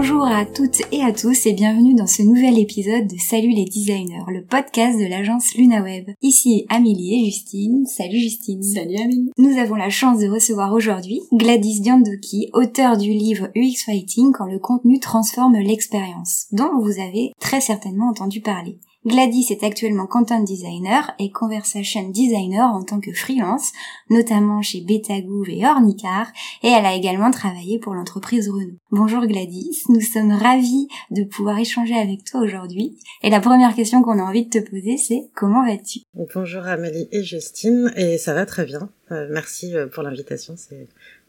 Bonjour 0.00 0.24
à 0.24 0.46
toutes 0.46 0.80
et 0.92 1.02
à 1.02 1.12
tous 1.12 1.46
et 1.46 1.54
bienvenue 1.54 1.96
dans 1.96 2.06
ce 2.06 2.22
nouvel 2.22 2.56
épisode 2.60 3.08
de 3.08 3.16
Salut 3.18 3.50
les 3.50 3.64
designers, 3.64 4.22
le 4.28 4.44
podcast 4.44 4.96
de 4.96 5.04
l'agence 5.04 5.56
LunaWeb. 5.56 6.10
Ici 6.22 6.66
Amélie 6.68 7.20
et 7.20 7.24
Justine. 7.24 7.84
Salut 7.84 8.20
Justine. 8.20 8.62
Salut 8.62 8.94
Amélie. 8.94 9.32
Nous 9.38 9.58
avons 9.58 9.74
la 9.74 9.90
chance 9.90 10.20
de 10.20 10.28
recevoir 10.28 10.72
aujourd'hui 10.72 11.18
Gladys 11.32 11.80
Diandoki, 11.80 12.48
auteur 12.52 12.96
du 12.96 13.10
livre 13.10 13.48
UX 13.56 13.86
Fighting 13.86 14.30
quand 14.30 14.46
le 14.46 14.60
contenu 14.60 15.00
transforme 15.00 15.58
l'expérience, 15.58 16.46
dont 16.52 16.78
vous 16.80 17.00
avez 17.00 17.32
très 17.40 17.60
certainement 17.60 18.08
entendu 18.08 18.40
parler. 18.40 18.78
Gladys 19.06 19.46
est 19.50 19.62
actuellement 19.62 20.08
content 20.08 20.42
designer 20.42 21.14
et 21.20 21.30
conversation 21.30 22.08
designer 22.08 22.68
en 22.68 22.82
tant 22.82 22.98
que 22.98 23.12
freelance, 23.12 23.70
notamment 24.10 24.60
chez 24.60 24.80
Betagouv 24.80 25.48
et 25.48 25.64
Ornicar, 25.64 26.26
et 26.64 26.68
elle 26.68 26.84
a 26.84 26.94
également 26.94 27.30
travaillé 27.30 27.78
pour 27.78 27.94
l'entreprise 27.94 28.48
Renault. 28.48 28.76
Bonjour 28.90 29.24
Gladys, 29.24 29.84
nous 29.88 30.00
sommes 30.00 30.32
ravis 30.32 30.88
de 31.12 31.22
pouvoir 31.22 31.60
échanger 31.60 31.94
avec 31.94 32.24
toi 32.24 32.40
aujourd'hui. 32.40 32.98
Et 33.22 33.30
la 33.30 33.40
première 33.40 33.74
question 33.76 34.02
qu'on 34.02 34.18
a 34.18 34.22
envie 34.22 34.46
de 34.46 34.58
te 34.58 34.68
poser, 34.68 34.96
c'est 34.96 35.30
comment 35.32 35.64
vas-tu? 35.64 36.00
Bonjour 36.34 36.66
Amélie 36.66 37.08
et 37.12 37.22
Justine, 37.22 37.92
et 37.94 38.18
ça 38.18 38.34
va 38.34 38.46
très 38.46 38.66
bien. 38.66 38.90
Euh, 39.12 39.28
merci 39.30 39.76
euh, 39.76 39.86
pour 39.86 40.02
l'invitation, 40.02 40.56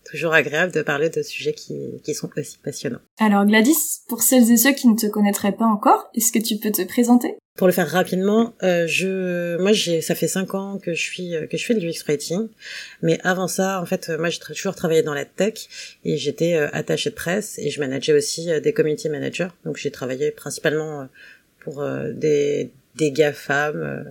toujours 0.09 0.33
agréable 0.33 0.71
de 0.71 0.81
parler 0.81 1.09
de 1.09 1.21
sujets 1.21 1.53
qui, 1.53 2.01
qui 2.03 2.13
sont 2.13 2.29
aussi 2.37 2.57
passionnants. 2.57 3.01
Alors 3.19 3.45
Gladys, 3.45 4.01
pour 4.07 4.21
celles 4.21 4.51
et 4.51 4.57
ceux 4.57 4.73
qui 4.73 4.87
ne 4.87 4.95
te 4.95 5.07
connaîtraient 5.07 5.55
pas 5.55 5.65
encore, 5.65 6.09
est-ce 6.16 6.31
que 6.31 6.39
tu 6.39 6.57
peux 6.57 6.71
te 6.71 6.83
présenter? 6.83 7.35
Pour 7.59 7.67
le 7.67 7.73
faire 7.73 7.89
rapidement, 7.89 8.53
euh, 8.63 8.88
je, 8.88 9.57
moi, 9.57 9.73
j'ai, 9.73 9.99
ça 9.99 10.16
fait 10.16 10.29
cinq 10.29 10.55
ans 10.55 10.77
que 10.77 10.93
je 10.93 11.01
suis, 11.01 11.33
que 11.51 11.57
je 11.57 11.66
fais 11.66 11.75
du 11.75 11.89
UX 11.89 12.05
writing, 12.07 12.47
mais 13.01 13.19
avant 13.25 13.49
ça, 13.49 13.81
en 13.81 13.85
fait, 13.85 14.07
moi, 14.17 14.29
j'ai 14.29 14.39
toujours 14.39 14.75
travaillé 14.75 15.03
dans 15.03 15.13
la 15.13 15.25
tech 15.25 15.67
et 16.05 16.16
j'étais 16.16 16.53
euh, 16.53 16.69
attachée 16.71 17.09
de 17.09 17.16
presse 17.16 17.59
et 17.59 17.69
je 17.69 17.81
manageais 17.81 18.13
aussi 18.13 18.49
euh, 18.49 18.61
des 18.61 18.71
community 18.71 19.09
managers. 19.09 19.49
Donc, 19.66 19.75
j'ai 19.75 19.91
travaillé 19.91 20.31
principalement 20.31 21.01
euh, 21.01 21.05
pour 21.59 21.85
des 22.13 22.71
des 22.95 23.11
GAFAM, 23.11 24.05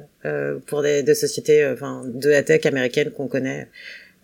pour 0.67 0.83
des, 0.83 1.03
des 1.03 1.15
sociétés, 1.15 1.67
enfin, 1.67 2.05
de 2.07 2.31
la 2.31 2.43
tech 2.43 2.65
américaine 2.65 3.11
qu'on 3.11 3.29
connaît. 3.29 3.69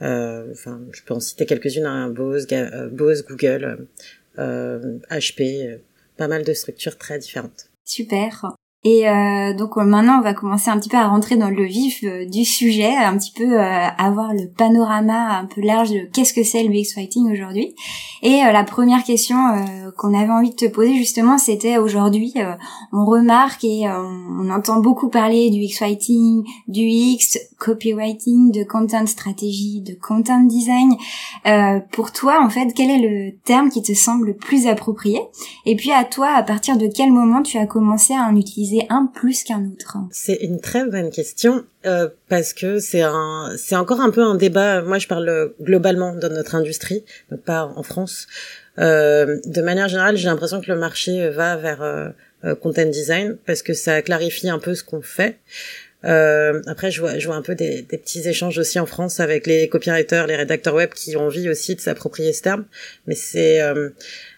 Enfin, 0.00 0.80
je 0.92 1.02
peux 1.02 1.14
en 1.14 1.20
citer 1.20 1.46
quelques-unes, 1.46 1.86
hein, 1.86 2.10
Bose, 2.10 2.46
Bose, 2.92 3.24
Google, 3.24 3.86
HP, 4.36 5.80
pas 6.16 6.28
mal 6.28 6.44
de 6.44 6.52
structures 6.52 6.98
très 6.98 7.18
différentes. 7.18 7.70
Super. 7.84 8.46
Et 8.86 9.08
euh, 9.08 9.54
donc 9.54 9.78
euh, 9.78 9.82
maintenant, 9.82 10.18
on 10.18 10.22
va 10.22 10.34
commencer 10.34 10.70
un 10.70 10.78
petit 10.78 10.90
peu 10.90 10.98
à 10.98 11.08
rentrer 11.08 11.36
dans 11.36 11.48
le 11.48 11.64
vif 11.64 12.04
euh, 12.04 12.26
du 12.26 12.44
sujet, 12.44 12.94
un 12.94 13.16
petit 13.16 13.32
peu 13.32 13.58
avoir 13.58 14.34
le 14.34 14.46
panorama 14.46 15.38
un 15.38 15.46
peu 15.46 15.62
large 15.62 15.90
de 15.90 16.06
qu'est-ce 16.12 16.34
que 16.34 16.42
c'est 16.42 16.62
le 16.62 16.70
UX 16.70 16.92
Fighting 16.94 17.32
aujourd'hui. 17.32 17.74
Et 18.22 18.40
la 18.42 18.64
première 18.64 19.04
question 19.04 19.36
qu'on 19.98 20.14
avait 20.14 20.32
envie 20.32 20.50
de 20.50 20.54
te 20.54 20.64
poser 20.66 20.94
justement, 20.96 21.36
c'était 21.36 21.76
aujourd'hui, 21.76 22.34
on 22.92 23.04
remarque 23.04 23.64
et 23.64 23.86
on 23.86 24.50
entend 24.50 24.80
beaucoup 24.80 25.08
parler 25.08 25.50
du 25.50 25.60
UX 25.60 25.78
Fighting, 25.78 26.44
du 26.68 26.80
X, 26.80 27.38
copywriting, 27.58 28.50
de 28.50 28.64
content 28.64 29.06
stratégie, 29.06 29.82
de 29.82 29.94
content 29.94 30.40
design. 30.40 30.96
pour 31.92 32.12
toi, 32.12 32.42
en 32.42 32.48
fait, 32.48 32.72
quel 32.74 32.90
est 32.90 32.98
le 32.98 33.36
terme 33.44 33.68
qui 33.68 33.82
te 33.82 33.92
semble 33.92 34.28
le 34.28 34.36
plus 34.36 34.66
approprié? 34.66 35.20
Et 35.66 35.76
puis 35.76 35.92
à 35.92 36.04
toi, 36.04 36.30
à 36.34 36.42
partir 36.42 36.78
de 36.78 36.86
quel 36.86 37.12
moment 37.12 37.42
tu 37.42 37.58
as 37.58 37.66
commencé 37.66 38.14
à 38.14 38.26
en 38.26 38.36
utiliser 38.36 38.73
un 38.88 39.10
plus 39.12 39.42
qu'un 39.44 39.64
autre 39.66 39.96
C'est 40.10 40.34
une 40.34 40.60
très 40.60 40.84
bonne 40.86 41.10
question 41.10 41.64
euh, 41.86 42.08
parce 42.28 42.52
que 42.52 42.78
c'est 42.78 43.02
un, 43.02 43.52
c'est 43.56 43.76
encore 43.76 44.00
un 44.00 44.10
peu 44.10 44.22
un 44.22 44.34
débat. 44.34 44.82
Moi, 44.82 44.98
je 44.98 45.06
parle 45.06 45.52
globalement 45.60 46.14
dans 46.14 46.32
notre 46.32 46.54
industrie, 46.54 47.04
donc 47.30 47.40
pas 47.42 47.72
en 47.76 47.82
France. 47.82 48.26
Euh, 48.78 49.38
de 49.44 49.62
manière 49.62 49.88
générale, 49.88 50.16
j'ai 50.16 50.28
l'impression 50.28 50.60
que 50.60 50.70
le 50.70 50.78
marché 50.78 51.28
va 51.30 51.56
vers 51.56 51.82
euh, 51.82 52.08
euh, 52.44 52.54
content 52.54 52.84
design 52.84 53.38
parce 53.46 53.62
que 53.62 53.72
ça 53.72 54.02
clarifie 54.02 54.50
un 54.50 54.58
peu 54.58 54.74
ce 54.74 54.84
qu'on 54.84 55.00
fait. 55.00 55.38
Euh, 56.04 56.60
après, 56.66 56.90
je 56.90 57.00
vois, 57.00 57.18
je 57.18 57.26
vois 57.26 57.36
un 57.36 57.42
peu 57.42 57.54
des, 57.54 57.80
des, 57.82 57.96
petits 57.96 58.28
échanges 58.28 58.58
aussi 58.58 58.78
en 58.78 58.84
France 58.84 59.20
avec 59.20 59.46
les 59.46 59.68
copywriters, 59.68 60.26
les 60.26 60.36
rédacteurs 60.36 60.74
web 60.74 60.90
qui 60.90 61.16
ont 61.16 61.26
envie 61.26 61.48
aussi 61.48 61.74
de 61.74 61.80
s'approprier 61.80 62.34
ce 62.34 62.42
terme. 62.42 62.66
Mais 63.06 63.14
c'est, 63.14 63.62
euh, 63.62 63.90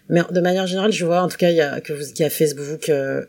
mais 0.07 0.21
de 0.31 0.39
manière 0.39 0.67
générale, 0.67 0.93
je 0.93 1.05
vois 1.05 1.21
en 1.21 1.27
tout 1.27 1.35
cas 1.35 1.49
il 1.49 1.57
y 1.57 1.61
a 1.61 1.81
que 1.81 1.91
vous, 1.91 2.03
il 2.03 2.19
y 2.21 2.23
a 2.23 2.29
Facebook, 2.29 2.87
euh, 2.87 3.25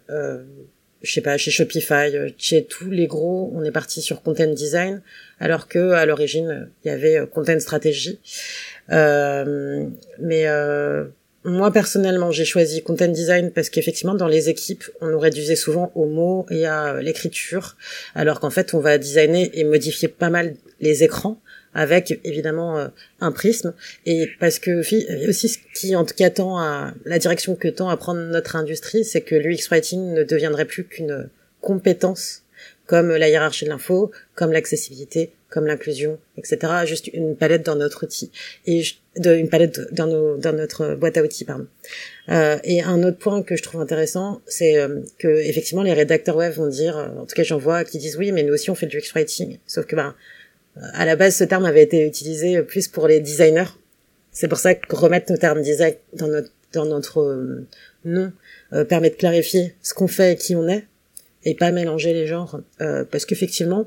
je 1.03 1.13
sais 1.13 1.21
pas, 1.21 1.37
chez 1.37 1.51
Shopify, 1.51 2.15
euh, 2.15 2.31
chez 2.39 2.65
tous 2.65 2.91
les 2.91 3.07
gros, 3.07 3.53
on 3.55 3.65
est 3.65 3.71
parti 3.71 4.03
sur 4.03 4.23
content 4.23 4.47
design, 4.47 5.01
alors 5.39 5.69
que 5.69 5.93
à 5.93 6.07
l'origine 6.07 6.69
il 6.85 6.89
y 6.89 6.91
avait 6.91 7.19
euh, 7.19 7.27
content 7.27 7.59
stratégie. 7.61 8.19
Euh, 8.91 9.87
mais 10.19 10.47
euh, 10.47 11.05
moi 11.45 11.73
personnellement, 11.73 12.31
j'ai 12.31 12.45
choisi 12.45 12.83
content 12.83 13.07
design 13.09 13.53
parce 13.53 13.71
qu'effectivement 13.71 14.15
dans 14.15 14.27
les 14.27 14.49
équipes, 14.49 14.85
on 15.01 15.07
nous 15.07 15.21
réduisait 15.21 15.57
souvent 15.57 15.93
aux 15.95 16.07
mots 16.07 16.47
et 16.51 16.67
à 16.67 17.01
l'écriture, 17.01 17.77
alors 18.15 18.41
qu'en 18.41 18.51
fait 18.51 18.75
on 18.75 18.81
va 18.81 18.99
designer 18.99 19.51
et 19.53 19.65
modifier 19.65 20.09
pas 20.09 20.31
mal 20.31 20.57
les 20.81 21.05
écrans 21.05 21.41
avec 21.75 22.19
évidemment 22.25 22.79
euh, 22.79 22.89
un 23.21 23.33
prisme. 23.33 23.75
Et 24.07 24.29
parce 24.41 24.59
que 24.59 24.81
aussi 25.29 25.49
ce 25.49 25.59
qui 25.75 25.95
en 25.97 26.05
tout 26.05 26.15
cas 26.15 26.31
tend 26.31 26.59
à 26.59 26.95
la 27.05 27.19
direction 27.19 27.55
que 27.57 27.69
tend 27.69 27.89
à 27.89 27.97
prendre 27.97 28.21
notre 28.21 28.57
industrie 28.57 29.05
c'est 29.05 29.21
que 29.21 29.35
l'UX 29.35 29.69
writing 29.71 30.13
ne 30.13 30.25
deviendrait 30.25 30.65
plus 30.65 30.85
qu'une 30.85 31.29
compétence 31.61 32.43
comme 32.87 33.15
la 33.15 33.29
hiérarchie 33.29 33.65
de 33.65 33.71
l'info 33.71 34.11
comme 34.35 34.53
l'accessibilité 34.53 35.33
comme 35.51 35.67
l'inclusion 35.67 36.19
etc 36.37 36.73
juste 36.85 37.09
une 37.09 37.37
palette 37.37 37.65
dans 37.65 37.77
notre 37.77 38.05
outil. 38.05 38.31
Et 38.67 38.83
de, 39.17 39.35
une 39.35 39.49
palette 39.49 39.93
dans 39.93 40.07
nos 40.07 40.37
dans 40.37 40.53
notre 40.53 40.95
boîte 40.95 41.17
à 41.17 41.23
outils 41.23 41.45
pardon. 41.45 41.67
Euh, 42.29 42.59
et 42.65 42.83
un 42.83 43.03
autre 43.03 43.19
point 43.19 43.43
que 43.43 43.57
je 43.57 43.63
trouve 43.63 43.81
intéressant 43.81 44.41
c'est 44.47 44.79
euh, 44.79 45.01
que 45.19 45.29
effectivement 45.29 45.83
les 45.83 45.93
rédacteurs 45.93 46.37
web 46.37 46.53
vont 46.53 46.69
dire 46.69 46.97
en 46.97 47.27
tout 47.27 47.35
cas 47.35 47.43
j'en 47.43 47.59
vois 47.59 47.85
qui 47.85 47.99
disent 47.99 48.17
oui 48.17 48.33
mais 48.33 48.43
nous 48.43 48.55
aussi 48.55 48.71
on 48.71 48.75
fait 48.75 48.87
du 48.87 48.99
UX 48.99 49.13
writing. 49.15 49.59
Sauf 49.67 49.87
que 49.87 49.97
ben 49.97 50.15
à 50.93 51.05
la 51.05 51.17
base, 51.17 51.37
ce 51.37 51.45
terme 51.45 51.65
avait 51.65 51.83
été 51.83 52.07
utilisé 52.07 52.63
plus 52.63 52.89
pour 52.89 53.09
les 53.09 53.21
designers. 53.21 53.71
C'est 54.31 54.49
pour 54.49 54.59
ça 54.59 54.75
que 54.75 54.95
remettre 54.95 55.33
nos 55.33 55.39
termes 55.39 55.63
design 55.63 55.95
dans 56.13 56.29
notre, 56.29 56.51
dans 56.73 56.85
notre 56.85 57.21
euh, 57.21 57.67
nom 58.05 58.33
euh, 58.73 58.85
permet 58.85 59.11
de 59.11 59.17
clarifier 59.17 59.75
ce 59.83 59.95
qu'on 59.95 60.09
fait 60.09 60.35
et 60.35 60.37
qui 60.37 60.55
on 60.55 60.69
est, 60.69 60.87
et 61.45 61.55
pas 61.55 61.73
mélanger 61.73 62.13
les 62.13 62.27
genres. 62.27 62.61
Euh, 62.81 63.05
parce 63.05 63.25
qu'effectivement, 63.25 63.87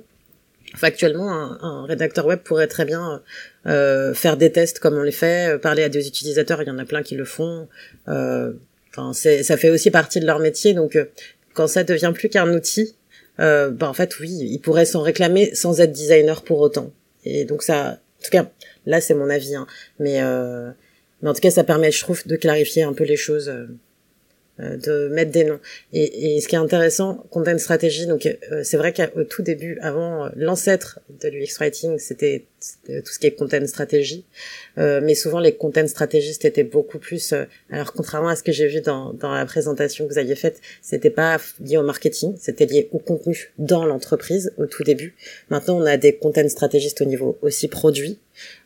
factuellement, 0.75 1.31
un, 1.31 1.57
un, 1.61 1.85
rédacteur 1.85 2.25
web 2.25 2.39
pourrait 2.39 2.67
très 2.67 2.85
bien 2.85 3.21
faire 3.63 4.37
des 4.37 4.51
tests 4.51 4.79
comme 4.79 4.95
on 4.95 5.03
les 5.03 5.11
fait, 5.11 5.59
parler 5.61 5.83
à 5.83 5.89
des 5.89 6.07
utilisateurs, 6.07 6.61
il 6.61 6.67
y 6.67 6.71
en 6.71 6.79
a 6.79 6.85
plein 6.85 7.03
qui 7.03 7.15
le 7.15 7.25
font. 7.25 7.67
Enfin, 8.07 9.13
ça 9.13 9.57
fait 9.57 9.69
aussi 9.69 9.91
partie 9.91 10.19
de 10.19 10.25
leur 10.25 10.39
métier, 10.39 10.73
donc 10.73 10.97
quand 11.53 11.67
ça 11.67 11.83
devient 11.83 12.11
plus 12.13 12.29
qu'un 12.29 12.53
outil, 12.53 12.95
euh, 13.41 13.71
bah 13.71 13.89
en 13.89 13.93
fait 13.93 14.19
oui, 14.19 14.29
il 14.29 14.59
pourrait 14.59 14.85
s'en 14.85 15.01
réclamer 15.01 15.53
sans 15.55 15.79
être 15.81 15.91
designer 15.91 16.43
pour 16.43 16.59
autant. 16.59 16.91
Et 17.25 17.45
donc 17.45 17.63
ça, 17.63 17.99
en 18.19 18.23
tout 18.23 18.31
cas, 18.31 18.49
là 18.85 19.01
c'est 19.01 19.13
mon 19.13 19.29
avis, 19.29 19.55
hein. 19.55 19.67
mais 19.99 20.21
euh, 20.21 20.71
mais 21.21 21.29
en 21.29 21.33
tout 21.33 21.41
cas 21.41 21.51
ça 21.51 21.63
permet, 21.63 21.91
je 21.91 22.01
trouve, 22.01 22.25
de 22.25 22.35
clarifier 22.35 22.83
un 22.83 22.93
peu 22.93 23.03
les 23.03 23.17
choses. 23.17 23.51
Euh, 24.61 24.71
euh, 24.71 24.77
de 24.77 25.07
mettre 25.09 25.31
des 25.31 25.43
noms. 25.43 25.59
Et, 25.93 26.35
et, 26.35 26.41
ce 26.41 26.47
qui 26.47 26.55
est 26.55 26.59
intéressant, 26.59 27.25
content 27.29 27.57
stratégie, 27.57 28.05
donc 28.07 28.25
euh, 28.25 28.63
c'est 28.63 28.77
vrai 28.77 28.93
qu'au 28.93 29.23
tout 29.23 29.41
début, 29.41 29.77
avant 29.81 30.25
euh, 30.25 30.29
l'ancêtre 30.35 30.99
de 31.21 31.29
l'UX 31.29 31.57
writing, 31.59 31.97
c'était 31.97 32.45
tout 32.87 33.11
ce 33.11 33.17
qui 33.17 33.25
est 33.25 33.31
content 33.31 33.65
stratégie, 33.65 34.23
mais 34.77 35.15
souvent 35.15 35.39
les 35.39 35.55
content 35.55 35.87
stratégistes 35.87 36.45
étaient 36.45 36.63
beaucoup 36.63 36.99
plus. 36.99 37.33
alors 37.71 37.91
contrairement 37.91 38.27
à 38.27 38.35
ce 38.35 38.43
que 38.43 38.51
j'ai 38.51 38.67
vu 38.67 38.81
dans, 38.81 39.13
dans 39.13 39.31
la 39.31 39.47
présentation 39.47 40.07
que 40.07 40.13
vous 40.13 40.19
aviez 40.19 40.35
faite, 40.35 40.61
c'était 40.83 41.09
pas 41.09 41.39
lié 41.59 41.77
au 41.77 41.83
marketing, 41.83 42.35
c'était 42.39 42.67
lié 42.67 42.87
au 42.91 42.99
contenu 42.99 43.51
dans 43.57 43.83
l'entreprise 43.83 44.53
au 44.57 44.67
tout 44.67 44.83
début. 44.83 45.15
Maintenant, 45.49 45.81
on 45.81 45.85
a 45.87 45.97
des 45.97 46.15
content 46.15 46.47
stratégistes 46.49 47.01
au 47.01 47.05
niveau 47.05 47.39
aussi 47.41 47.67
produit, 47.67 48.19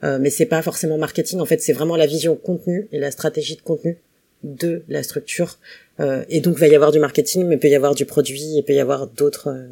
mais 0.04 0.30
c'est 0.30 0.46
pas 0.46 0.62
forcément 0.62 0.98
marketing. 0.98 1.40
En 1.40 1.46
fait, 1.46 1.62
c'est 1.62 1.72
vraiment 1.72 1.96
la 1.96 2.06
vision 2.06 2.36
contenu 2.36 2.90
et 2.92 3.00
la 3.00 3.12
stratégie 3.12 3.56
de 3.56 3.62
contenu 3.62 3.98
de 4.46 4.84
la 4.88 5.04
structure. 5.04 5.58
Euh, 6.00 6.24
et 6.30 6.40
donc, 6.40 6.56
il 6.58 6.60
va 6.60 6.68
y 6.68 6.76
avoir 6.76 6.92
du 6.92 7.00
marketing, 7.00 7.46
mais 7.46 7.56
il 7.56 7.60
peut 7.60 7.68
y 7.68 7.76
avoir 7.76 7.96
du 7.96 8.06
produit, 8.06 8.58
il 8.58 8.64
peut 8.64 8.74
y 8.74 8.80
avoir 8.80 9.08
d'autres 9.08 9.50
euh, 9.50 9.68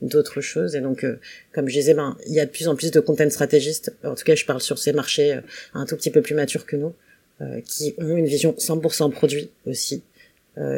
d'autres 0.00 0.40
choses. 0.40 0.76
Et 0.76 0.80
donc, 0.80 1.04
euh, 1.04 1.18
comme 1.52 1.68
je 1.68 1.74
disais, 1.74 1.94
ben, 1.94 2.16
il 2.26 2.34
y 2.34 2.40
a 2.40 2.46
de 2.46 2.50
plus 2.50 2.68
en 2.68 2.76
plus 2.76 2.90
de 2.90 3.00
content 3.00 3.28
stratégistes. 3.28 3.94
En 4.04 4.14
tout 4.14 4.24
cas, 4.24 4.34
je 4.34 4.44
parle 4.44 4.60
sur 4.60 4.78
ces 4.78 4.92
marchés 4.92 5.38
un 5.74 5.86
tout 5.86 5.96
petit 5.96 6.10
peu 6.10 6.22
plus 6.22 6.34
matures 6.34 6.66
que 6.66 6.76
nous, 6.76 6.94
qui 7.64 7.94
ont 7.98 8.16
une 8.16 8.26
vision 8.26 8.54
100% 8.58 9.10
produit 9.10 9.50
aussi. 9.66 10.02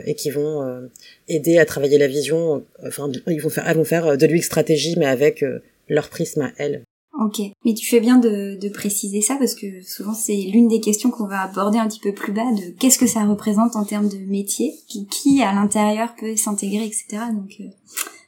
et 0.06 0.14
qui 0.14 0.30
vont 0.30 0.88
aider 1.28 1.58
à 1.58 1.64
travailler 1.64 1.98
la 1.98 2.08
vision. 2.08 2.64
Enfin, 2.84 3.10
ils 3.28 3.40
vont 3.40 3.48
faire, 3.48 3.68
elles 3.68 3.76
vont 3.76 3.84
faire 3.84 4.16
de 4.16 4.26
l'UX 4.26 4.42
stratégie, 4.42 4.94
mais 4.98 5.06
avec 5.06 5.44
leur 5.88 6.08
prisme 6.08 6.42
à 6.42 6.52
elles. 6.58 6.82
Ok, 7.14 7.40
mais 7.64 7.74
tu 7.74 7.86
fais 7.86 8.00
bien 8.00 8.18
de, 8.18 8.56
de 8.60 8.68
préciser 8.68 9.22
ça 9.22 9.36
parce 9.38 9.54
que 9.54 9.80
souvent 9.82 10.14
c'est 10.14 10.36
l'une 10.36 10.68
des 10.68 10.80
questions 10.80 11.10
qu'on 11.10 11.26
va 11.26 11.42
aborder 11.42 11.78
un 11.78 11.88
petit 11.88 12.00
peu 12.00 12.12
plus 12.12 12.32
bas 12.32 12.52
de 12.52 12.78
qu'est-ce 12.78 12.98
que 12.98 13.06
ça 13.06 13.24
représente 13.24 13.76
en 13.76 13.84
termes 13.84 14.08
de 14.08 14.18
métier, 14.18 14.74
qui, 14.86 15.42
à 15.42 15.52
l'intérieur 15.52 16.14
peut 16.20 16.36
s'intégrer, 16.36 16.84
etc. 16.84 17.22
Donc 17.32 17.54
euh, 17.60 17.64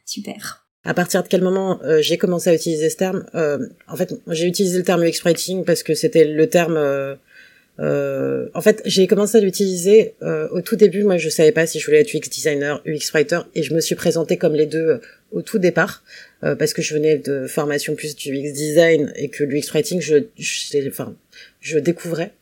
super. 0.06 0.66
À 0.82 0.94
partir 0.94 1.22
de 1.22 1.28
quel 1.28 1.42
moment 1.42 1.78
euh, 1.84 2.00
j'ai 2.00 2.16
commencé 2.16 2.48
à 2.48 2.54
utiliser 2.54 2.88
ce 2.88 2.96
terme? 2.96 3.26
Euh, 3.34 3.58
En 3.86 3.96
fait, 3.96 4.14
j'ai 4.28 4.46
utilisé 4.46 4.78
le 4.78 4.84
terme 4.84 5.04
UX 5.04 5.22
writing 5.24 5.64
parce 5.64 5.82
que 5.82 5.94
c'était 5.94 6.24
le 6.24 6.48
terme 6.48 6.78
euh, 7.78 8.48
en 8.54 8.60
fait, 8.60 8.82
j'ai 8.84 9.06
commencé 9.06 9.38
à 9.38 9.40
l'utiliser 9.40 10.14
au 10.52 10.60
tout 10.60 10.76
début. 10.76 11.02
Moi, 11.02 11.16
je 11.16 11.30
savais 11.30 11.52
pas 11.52 11.66
si 11.66 11.78
je 11.80 11.86
voulais 11.86 12.00
être 12.00 12.14
UX 12.14 12.28
designer, 12.28 12.82
UX 12.84 13.10
writer, 13.14 13.40
et 13.54 13.62
je 13.62 13.72
me 13.72 13.80
suis 13.80 13.94
présentée 13.94 14.36
comme 14.36 14.54
les 14.54 14.66
deux 14.66 15.00
au 15.32 15.40
tout 15.40 15.58
départ 15.58 16.02
parce 16.40 16.72
que 16.72 16.82
je 16.82 16.94
venais 16.94 17.18
de 17.18 17.46
formation 17.46 17.94
plus 17.94 18.16
du 18.16 18.32
UX 18.32 18.52
design 18.52 19.12
et 19.16 19.28
que 19.28 19.44
l'UX 19.44 19.70
writing, 19.72 20.00
je, 20.00 20.16
je, 20.38 20.88
enfin, 20.88 21.14
je 21.60 21.78
découvrais. 21.78 22.32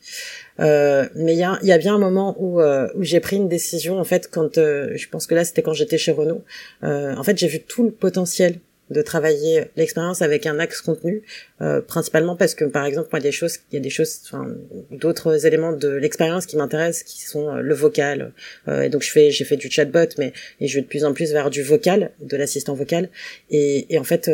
mais 0.58 1.08
il 1.16 1.38
y 1.38 1.42
a, 1.42 1.58
y 1.62 1.72
a, 1.72 1.78
bien 1.78 1.94
un 1.94 1.98
moment 1.98 2.36
où, 2.38 2.60
où 2.60 3.02
j'ai 3.02 3.20
pris 3.20 3.36
une 3.36 3.48
décision 3.48 3.98
en 3.98 4.04
fait 4.04 4.28
quand 4.30 4.54
je 4.56 5.08
pense 5.08 5.26
que 5.26 5.34
là 5.34 5.44
c'était 5.44 5.62
quand 5.62 5.72
j'étais 5.72 5.98
chez 5.98 6.12
Renault. 6.12 6.44
en 6.82 7.22
fait, 7.24 7.36
j'ai 7.38 7.48
vu 7.48 7.60
tout 7.60 7.84
le 7.84 7.90
potentiel 7.90 8.60
de 8.90 9.02
travailler 9.02 9.64
l'expérience 9.76 10.22
avec 10.22 10.46
un 10.46 10.58
axe 10.58 10.80
contenu, 10.80 11.22
euh, 11.60 11.80
principalement 11.80 12.36
parce 12.36 12.54
que 12.54 12.64
par 12.64 12.86
exemple 12.86 13.08
moi 13.12 13.20
des 13.20 13.32
choses, 13.32 13.58
il 13.70 13.74
y 13.74 13.78
a 13.78 13.80
des 13.80 13.90
choses, 13.90 14.20
enfin 14.24 14.46
d'autres 14.90 15.46
éléments 15.46 15.72
de 15.72 15.88
l'expérience 15.88 16.46
qui 16.46 16.56
m'intéressent, 16.56 17.02
qui 17.02 17.22
sont 17.22 17.48
euh, 17.48 17.60
le 17.60 17.74
vocal, 17.74 18.32
euh, 18.66 18.82
et 18.82 18.88
donc 18.88 19.02
je 19.02 19.10
fais, 19.10 19.30
j'ai 19.30 19.44
fait 19.44 19.56
du 19.56 19.70
chatbot, 19.70 20.08
mais 20.18 20.32
et 20.60 20.68
je 20.68 20.76
vais 20.76 20.82
de 20.82 20.86
plus 20.86 21.04
en 21.04 21.12
plus 21.12 21.32
vers 21.32 21.50
du 21.50 21.62
vocal, 21.62 22.12
de 22.20 22.36
l'assistant 22.36 22.74
vocal, 22.74 23.10
et, 23.50 23.92
et 23.92 23.98
en 23.98 24.04
fait 24.04 24.30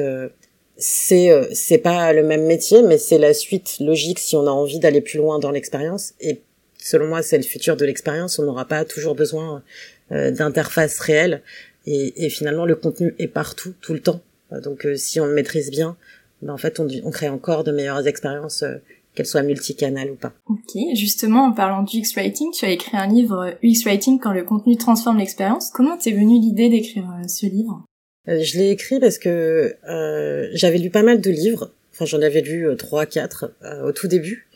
c'est 0.77 1.31
c'est 1.53 1.79
pas 1.79 2.13
le 2.13 2.23
même 2.23 2.47
métier, 2.47 2.83
mais 2.83 2.99
c'est 2.99 3.19
la 3.19 3.35
suite 3.35 3.77
logique 3.81 4.19
si 4.19 4.37
on 4.37 4.47
a 4.47 4.51
envie 4.51 4.79
d'aller 4.79 5.01
plus 5.01 5.19
loin 5.19 5.39
dans 5.39 5.51
l'expérience, 5.51 6.15
et 6.21 6.43
selon 6.79 7.09
moi 7.09 7.23
c'est 7.23 7.39
le 7.39 7.45
futur 7.45 7.77
de 7.77 7.85
l'expérience, 7.85 8.39
on 8.39 8.45
n'aura 8.45 8.67
pas 8.67 8.85
toujours 8.85 9.15
besoin 9.15 9.63
d'interface 10.11 11.01
réelle. 11.01 11.43
Et, 11.87 12.25
et, 12.25 12.31
finalement, 12.31 12.65
le 12.65 12.77
contenu 12.77 13.15
est 13.19 13.29
partout, 13.29 13.75
tout 13.83 13.93
le 13.93 14.01
temps. 14.01 14.23
Euh, 14.55 14.61
donc 14.61 14.87
euh, 14.87 14.97
si 14.97 15.21
on 15.21 15.27
le 15.27 15.35
maîtrise 15.35 15.71
bien, 15.71 15.97
ben, 16.43 16.53
en 16.53 16.57
fait 16.57 16.81
on, 16.81 16.89
on, 17.05 17.11
crée 17.11 17.29
encore 17.29 17.65
de 17.65 17.73
meilleures 17.73 18.07
expériences 18.07 18.63
euh, 18.63 18.77
qu'elles 19.15 19.27
soient 19.27 19.43
multicanales 19.43 20.11
ou 20.11 20.17
pas. 20.17 20.33
Ok, 20.47 20.81
justement 20.95 21.47
en 21.47 21.53
parlant 21.53 21.83
du 21.83 22.01
UX 22.01 22.15
Writing, 22.17 22.51
tu 22.53 22.65
as 22.65 22.71
écrit 22.71 22.97
un 22.97 23.07
livre 23.07 23.55
UX 23.63 23.85
Writing 23.85 24.19
quand 24.19 24.33
le 24.33 24.45
contenu 24.45 24.77
transforme 24.77 25.19
l'expérience. 25.19 25.71
Comment 25.73 25.97
t'es 25.97 26.13
venue 26.13 26.41
l'idée 26.41 26.69
d'écrire 26.69 27.07
ce 27.29 27.47
livre? 27.47 27.85
Je 28.27 28.59
l'ai 28.59 28.71
écrit 28.71 29.01
parce 29.01 29.19
que 29.19 29.77
euh, 29.89 30.49
j'avais 30.55 30.79
lu 30.79 30.91
pas 30.91 31.03
mal 31.03 31.21
de 31.21 31.31
livres, 31.31 31.73
enfin 31.93 32.07
j'en 32.07 32.23
avais 32.23 32.41
lu 32.41 32.67
trois, 32.79 33.05
quatre 33.07 33.53
au 33.85 33.93
tout 33.93 34.09
début. 34.09 34.49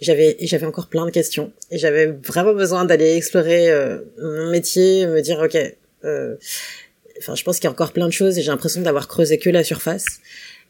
J'avais 0.00 0.36
j'avais 0.40 0.66
encore 0.66 0.88
plein 0.88 1.04
de 1.04 1.10
questions 1.10 1.52
et 1.70 1.76
j'avais 1.76 2.06
vraiment 2.06 2.54
besoin 2.54 2.86
d'aller 2.86 3.14
explorer 3.14 3.70
mon 4.18 4.50
métier, 4.50 5.06
me 5.06 5.20
dire 5.20 5.38
ok, 5.38 5.58
enfin, 7.18 7.34
je 7.34 7.42
pense 7.44 7.56
qu'il 7.56 7.64
y 7.64 7.68
a 7.68 7.70
encore 7.72 7.92
plein 7.92 8.06
de 8.06 8.12
choses 8.12 8.38
et 8.38 8.42
j'ai 8.42 8.50
l'impression 8.50 8.80
d'avoir 8.82 9.08
creusé 9.08 9.38
que 9.38 9.50
la 9.50 9.64
surface. 9.64 10.06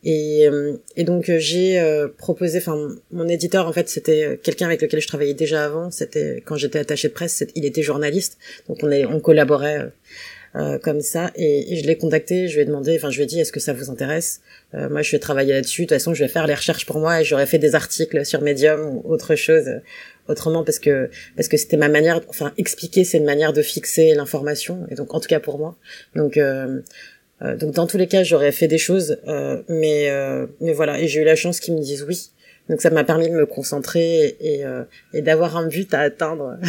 Et, 0.04 0.48
euh, 0.48 0.76
et 0.96 1.04
donc 1.04 1.28
euh, 1.28 1.38
j'ai 1.38 1.78
euh, 1.78 2.08
proposé, 2.08 2.58
enfin 2.58 2.88
mon 3.12 3.28
éditeur 3.28 3.68
en 3.68 3.72
fait 3.72 3.88
c'était 3.88 4.36
quelqu'un 4.42 4.66
avec 4.66 4.82
lequel 4.82 5.00
je 5.00 5.06
travaillais 5.06 5.34
déjà 5.34 5.64
avant. 5.64 5.90
C'était 5.92 6.42
quand 6.44 6.56
j'étais 6.56 6.80
attaché 6.80 7.08
de 7.08 7.12
presse, 7.12 7.44
il 7.54 7.64
était 7.64 7.82
journaliste, 7.82 8.36
donc 8.68 8.78
on 8.82 8.90
est 8.90 9.06
on 9.06 9.20
collaborait 9.20 9.92
euh, 10.56 10.78
comme 10.78 11.00
ça 11.00 11.30
et, 11.36 11.72
et 11.72 11.76
je 11.76 11.86
l'ai 11.86 11.96
contacté, 11.96 12.48
je 12.48 12.56
lui 12.56 12.62
ai 12.62 12.64
demandé, 12.64 12.96
enfin 12.96 13.10
je 13.10 13.16
lui 13.18 13.22
ai 13.22 13.26
dit 13.26 13.38
est-ce 13.38 13.52
que 13.52 13.60
ça 13.60 13.72
vous 13.72 13.90
intéresse? 13.90 14.40
Moi 14.72 15.02
je 15.02 15.12
vais 15.12 15.18
travailler 15.18 15.52
là-dessus. 15.52 15.82
De 15.82 15.86
toute 15.86 15.98
façon 15.98 16.14
je 16.14 16.24
vais 16.24 16.30
faire 16.30 16.46
les 16.48 16.54
recherches 16.54 16.86
pour 16.86 16.98
moi 16.98 17.20
et 17.20 17.24
j'aurais 17.24 17.46
fait 17.46 17.58
des 17.58 17.76
articles 17.76 18.24
sur 18.26 18.40
Medium 18.40 18.80
ou 18.80 19.02
autre 19.04 19.36
chose 19.36 19.70
autrement 20.28 20.64
parce 20.64 20.78
que 20.78 21.10
parce 21.36 21.48
que 21.48 21.56
c'était 21.56 21.76
ma 21.76 21.88
manière 21.88 22.20
enfin 22.28 22.52
expliquer 22.56 23.04
c'est 23.04 23.18
une 23.18 23.24
manière 23.24 23.52
de 23.52 23.62
fixer 23.62 24.14
l'information 24.14 24.86
et 24.90 24.94
donc 24.94 25.14
en 25.14 25.20
tout 25.20 25.28
cas 25.28 25.40
pour 25.40 25.58
moi. 25.58 25.76
Donc 26.14 26.36
euh, 26.36 26.80
euh 27.42 27.56
donc 27.56 27.74
dans 27.74 27.86
tous 27.86 27.98
les 27.98 28.06
cas 28.06 28.22
j'aurais 28.22 28.52
fait 28.52 28.68
des 28.68 28.78
choses 28.78 29.18
euh, 29.26 29.62
mais 29.68 30.10
euh, 30.10 30.46
mais 30.60 30.72
voilà 30.72 31.00
et 31.00 31.08
j'ai 31.08 31.20
eu 31.22 31.24
la 31.24 31.36
chance 31.36 31.60
qu'ils 31.60 31.74
me 31.74 31.80
disent 31.80 32.04
oui. 32.08 32.30
Donc 32.68 32.80
ça 32.80 32.90
m'a 32.90 33.02
permis 33.02 33.28
de 33.28 33.34
me 33.34 33.44
concentrer 33.44 34.36
et, 34.40 34.64
euh, 34.64 34.84
et 35.12 35.20
d'avoir 35.20 35.56
un 35.56 35.66
but 35.66 35.92
à 35.94 36.00
atteindre. 36.00 36.58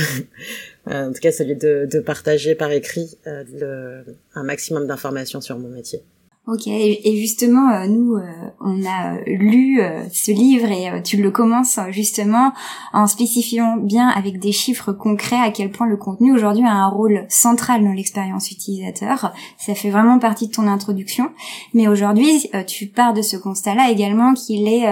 En 0.86 1.14
tout 1.14 1.22
cas 1.22 1.32
celui 1.32 1.56
de, 1.56 1.88
de 1.90 2.00
partager 2.02 2.56
par 2.56 2.70
écrit 2.74 3.18
le, 3.26 4.04
un 4.36 4.44
maximum 4.44 4.86
d'informations 4.86 5.40
sur 5.40 5.58
mon 5.58 5.70
métier 5.70 6.04
Ok, 6.46 6.68
et 6.68 7.16
justement, 7.16 7.72
euh, 7.72 7.88
nous, 7.88 8.16
euh, 8.18 8.26
on 8.60 8.84
a 8.84 9.14
euh, 9.16 9.22
lu 9.28 9.80
ce 10.12 10.30
livre 10.32 10.70
et 10.70 11.02
tu 11.02 11.16
le 11.16 11.32
commences 11.32 11.80
justement 11.92 12.52
en 12.92 13.08
spécifiant 13.08 13.78
bien 13.78 14.10
avec 14.10 14.40
des 14.40 14.52
chiffres 14.52 14.92
concrets 14.92 15.40
à 15.40 15.52
quel 15.52 15.72
point 15.72 15.88
le 15.88 15.96
contenu 15.96 16.34
aujourd'hui 16.34 16.66
a 16.66 16.74
un 16.74 16.90
rôle 16.90 17.26
central 17.30 17.86
dans 17.86 17.94
l'expérience 17.94 18.52
utilisateur. 18.52 19.32
Ça 19.58 19.74
fait 19.74 19.90
vraiment 19.90 20.20
partie 20.20 20.48
de 20.48 20.52
ton 20.52 20.68
introduction. 20.68 21.32
Mais 21.74 21.88
aujourd'hui, 21.88 22.50
tu 22.68 22.88
pars 22.88 23.14
de 23.14 23.22
ce 23.22 23.38
constat-là 23.38 23.90
également 23.90 24.34
qu'il 24.34 24.68
est 24.68 24.86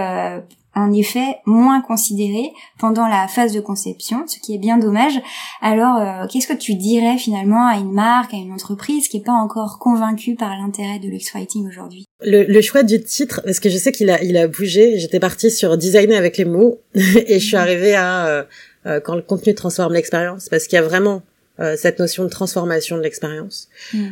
en 0.74 0.94
effet 0.94 1.38
moins 1.46 1.82
considéré 1.82 2.52
pendant 2.80 3.08
la 3.08 3.28
phase 3.28 3.54
de 3.54 3.60
conception, 3.60 4.26
ce 4.28 4.40
qui 4.40 4.56
est 4.56 4.58
bien 4.58 4.78
dommage. 4.78 5.20
Alors, 5.62 5.98
euh, 5.98 6.28
qu'est-ce 6.28 6.48
que 6.48 6.58
tu 6.58 6.76
dirais 6.76 7.18
finalement 7.18 7.68
à 7.68 7.78
une 7.78 7.92
marque, 7.92 8.34
à 8.34 8.38
une 8.38 8.54
entreprise 8.54 9.08
qui 9.08 9.18
n'est 9.18 9.24
pas 9.24 9.34
encore 9.34 9.80
convaincue 9.80 10.36
par 10.36 10.52
l'intérêt 10.52 11.00
de 11.00 11.08
l'UX 11.08 11.34
Writing 11.34 11.68
aujourd'hui? 11.68 12.06
Le, 12.24 12.44
le, 12.44 12.62
choix 12.62 12.84
du 12.84 13.02
titre, 13.02 13.42
parce 13.44 13.60
que 13.60 13.70
je 13.70 13.78
sais 13.78 13.92
qu'il 13.92 14.10
a, 14.10 14.24
il 14.24 14.38
a 14.38 14.48
bougé. 14.48 14.98
J'étais 15.00 15.20
partie 15.20 15.52
sur 15.52 15.78
designer 15.78 16.18
avec 16.18 16.38
les 16.38 16.46
mots 16.46 16.80
et 16.96 17.40
je 17.40 17.46
suis 17.46 17.58
arrivée 17.58 17.96
à 17.96 18.28
euh, 18.28 18.44
euh, 18.86 19.00
quand 19.02 19.16
le 19.16 19.22
contenu 19.22 19.54
transforme 19.54 19.94
l'expérience, 19.94 20.48
parce 20.48 20.68
qu'il 20.68 20.78
y 20.78 20.80
a 20.80 20.84
vraiment 20.84 21.24
cette 21.76 22.00
notion 22.00 22.24
de 22.24 22.30
transformation 22.30 22.98
de 22.98 23.04
l'expérience. 23.04 23.70
Mm. 23.94 24.08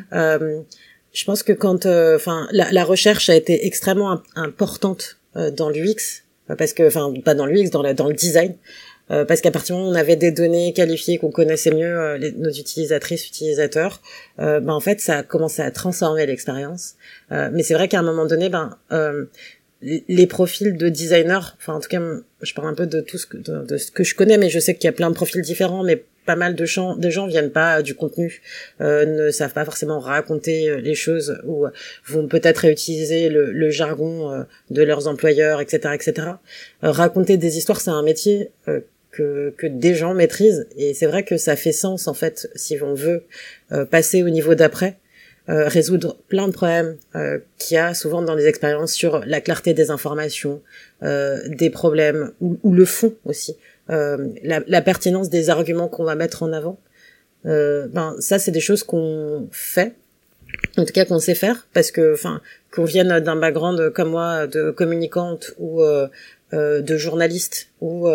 je 1.13 1.25
pense 1.25 1.41
que 1.41 1.51
quand, 1.51 1.87
enfin, 1.87 2.47
la, 2.51 2.71
la, 2.71 2.83
recherche 2.83 3.27
a 3.27 3.35
été 3.35 3.65
extrêmement 3.65 4.19
importante 4.35 5.17
dans 5.35 5.69
l'UX 5.69 5.95
euh, 5.95 6.28
parce 6.57 6.73
que, 6.73 6.87
enfin, 6.87 7.13
pas 7.23 7.35
dans 7.35 7.45
l'UX, 7.45 7.69
dans, 7.69 7.93
dans 7.93 8.07
le 8.07 8.13
design, 8.13 8.55
euh, 9.11 9.25
parce 9.25 9.41
qu'à 9.41 9.51
partir 9.51 9.75
du 9.75 9.81
moment 9.81 9.91
où 9.91 9.95
on 9.95 9.99
avait 9.99 10.15
des 10.15 10.31
données 10.31 10.73
qualifiées, 10.73 11.17
qu'on 11.17 11.31
connaissait 11.31 11.71
mieux 11.71 11.99
euh, 11.99 12.31
nos 12.37 12.51
utilisatrices, 12.51 13.27
utilisateurs, 13.27 14.01
euh, 14.39 14.59
ben 14.59 14.73
en 14.73 14.79
fait 14.79 15.01
ça 15.01 15.17
a 15.17 15.23
commencé 15.23 15.61
à 15.61 15.71
transformer 15.71 16.25
l'expérience. 16.25 16.95
mais 17.31 17.63
c'est 17.63 17.73
vrai 17.73 17.87
qu'à 17.87 17.99
un 17.99 18.03
moment 18.03 18.25
donné, 18.25 18.49
ben 18.49 18.77
les 19.81 20.27
profils 20.27 20.75
de 20.75 20.89
designers, 20.89 21.53
enfin 21.57 21.73
en 21.73 21.79
tout 21.79 21.87
cas, 21.87 22.01
je 22.41 22.53
parle 22.53 22.67
un 22.67 22.73
peu 22.73 22.85
de 22.85 22.99
tout 22.99 23.17
ce 23.17 23.25
que 23.25 23.37
de, 23.37 23.77
ce 23.77 23.91
que 23.91 24.03
je 24.03 24.13
connais, 24.13 24.37
mais 24.37 24.49
je 24.49 24.59
sais 24.59 24.75
qu'il 24.75 24.85
y 24.85 24.89
a 24.89 24.93
plein 24.93 25.09
de 25.09 25.15
profils 25.15 25.41
différents, 25.41 25.83
mais 25.83 26.03
pas 26.29 26.35
mal 26.35 26.53
de 26.53 26.63
gens, 26.63 26.95
viennent 27.25 27.49
pas 27.49 27.81
du 27.81 27.95
contenu, 27.95 28.43
euh, 28.81 29.03
ne 29.03 29.31
savent 29.31 29.53
pas 29.53 29.65
forcément 29.65 29.99
raconter 29.99 30.69
euh, 30.69 30.75
les 30.79 30.93
choses 30.93 31.41
ou 31.43 31.65
euh, 31.65 31.71
vont 32.05 32.27
peut-être 32.27 32.59
réutiliser 32.59 33.29
le, 33.29 33.51
le 33.51 33.71
jargon 33.71 34.31
euh, 34.31 34.43
de 34.69 34.83
leurs 34.83 35.07
employeurs, 35.07 35.59
etc., 35.59 35.95
etc. 35.95 36.27
raconter 36.83 37.37
des 37.37 37.57
histoires, 37.57 37.81
c'est 37.81 37.89
un 37.89 38.03
métier 38.03 38.51
que, 39.11 39.55
que 39.57 39.65
des 39.65 39.95
gens 39.95 40.13
maîtrisent 40.13 40.67
et 40.77 40.93
c'est 40.93 41.07
vrai 41.07 41.23
que 41.23 41.37
ça 41.37 41.55
fait 41.55 41.71
sens 41.71 42.07
en 42.07 42.13
fait 42.13 42.47
si 42.53 42.77
on 42.79 42.93
veut 42.93 43.23
passer 43.89 44.21
au 44.21 44.29
niveau 44.29 44.53
d'après 44.53 44.97
euh, 45.49 45.67
résoudre 45.67 46.15
plein 46.27 46.47
de 46.47 46.53
problèmes 46.53 46.97
euh, 47.15 47.39
qu'il 47.57 47.73
y 47.73 47.77
a 47.79 47.95
souvent 47.95 48.21
dans 48.21 48.35
les 48.35 48.45
expériences 48.45 48.93
sur 48.93 49.25
la 49.25 49.41
clarté 49.41 49.73
des 49.73 49.89
informations, 49.89 50.61
euh, 51.01 51.39
des 51.47 51.71
problèmes 51.71 52.33
ou, 52.39 52.59
ou, 52.61 52.71
le 52.71 52.85
fond 52.85 53.15
aussi, 53.25 53.53
euh, 53.53 53.55
la, 53.89 54.61
la, 54.65 54.81
pertinence 54.81 55.29
des 55.29 55.49
arguments 55.49 55.87
qu'on 55.87 56.03
va 56.03 56.15
mettre 56.15 56.43
en 56.43 56.53
avant. 56.53 56.79
Euh, 57.45 57.87
ben 57.87 58.15
ça 58.19 58.37
c'est 58.37 58.51
des 58.51 58.59
choses 58.59 58.83
qu'on 58.83 59.47
fait, 59.51 59.95
en 60.77 60.85
tout 60.85 60.93
cas 60.93 61.05
qu'on 61.05 61.19
sait 61.19 61.35
faire 61.35 61.67
parce 61.73 61.89
que 61.89 62.13
enfin 62.13 62.41
qu'on 62.71 62.83
vienne 62.83 63.19
d'un 63.19 63.35
background 63.37 63.91
comme 63.93 64.09
moi 64.09 64.45
de 64.45 64.71
communicante 64.71 65.53
ou 65.57 65.81
de 66.51 66.97
journaliste 66.97 67.69
ou 67.79 68.07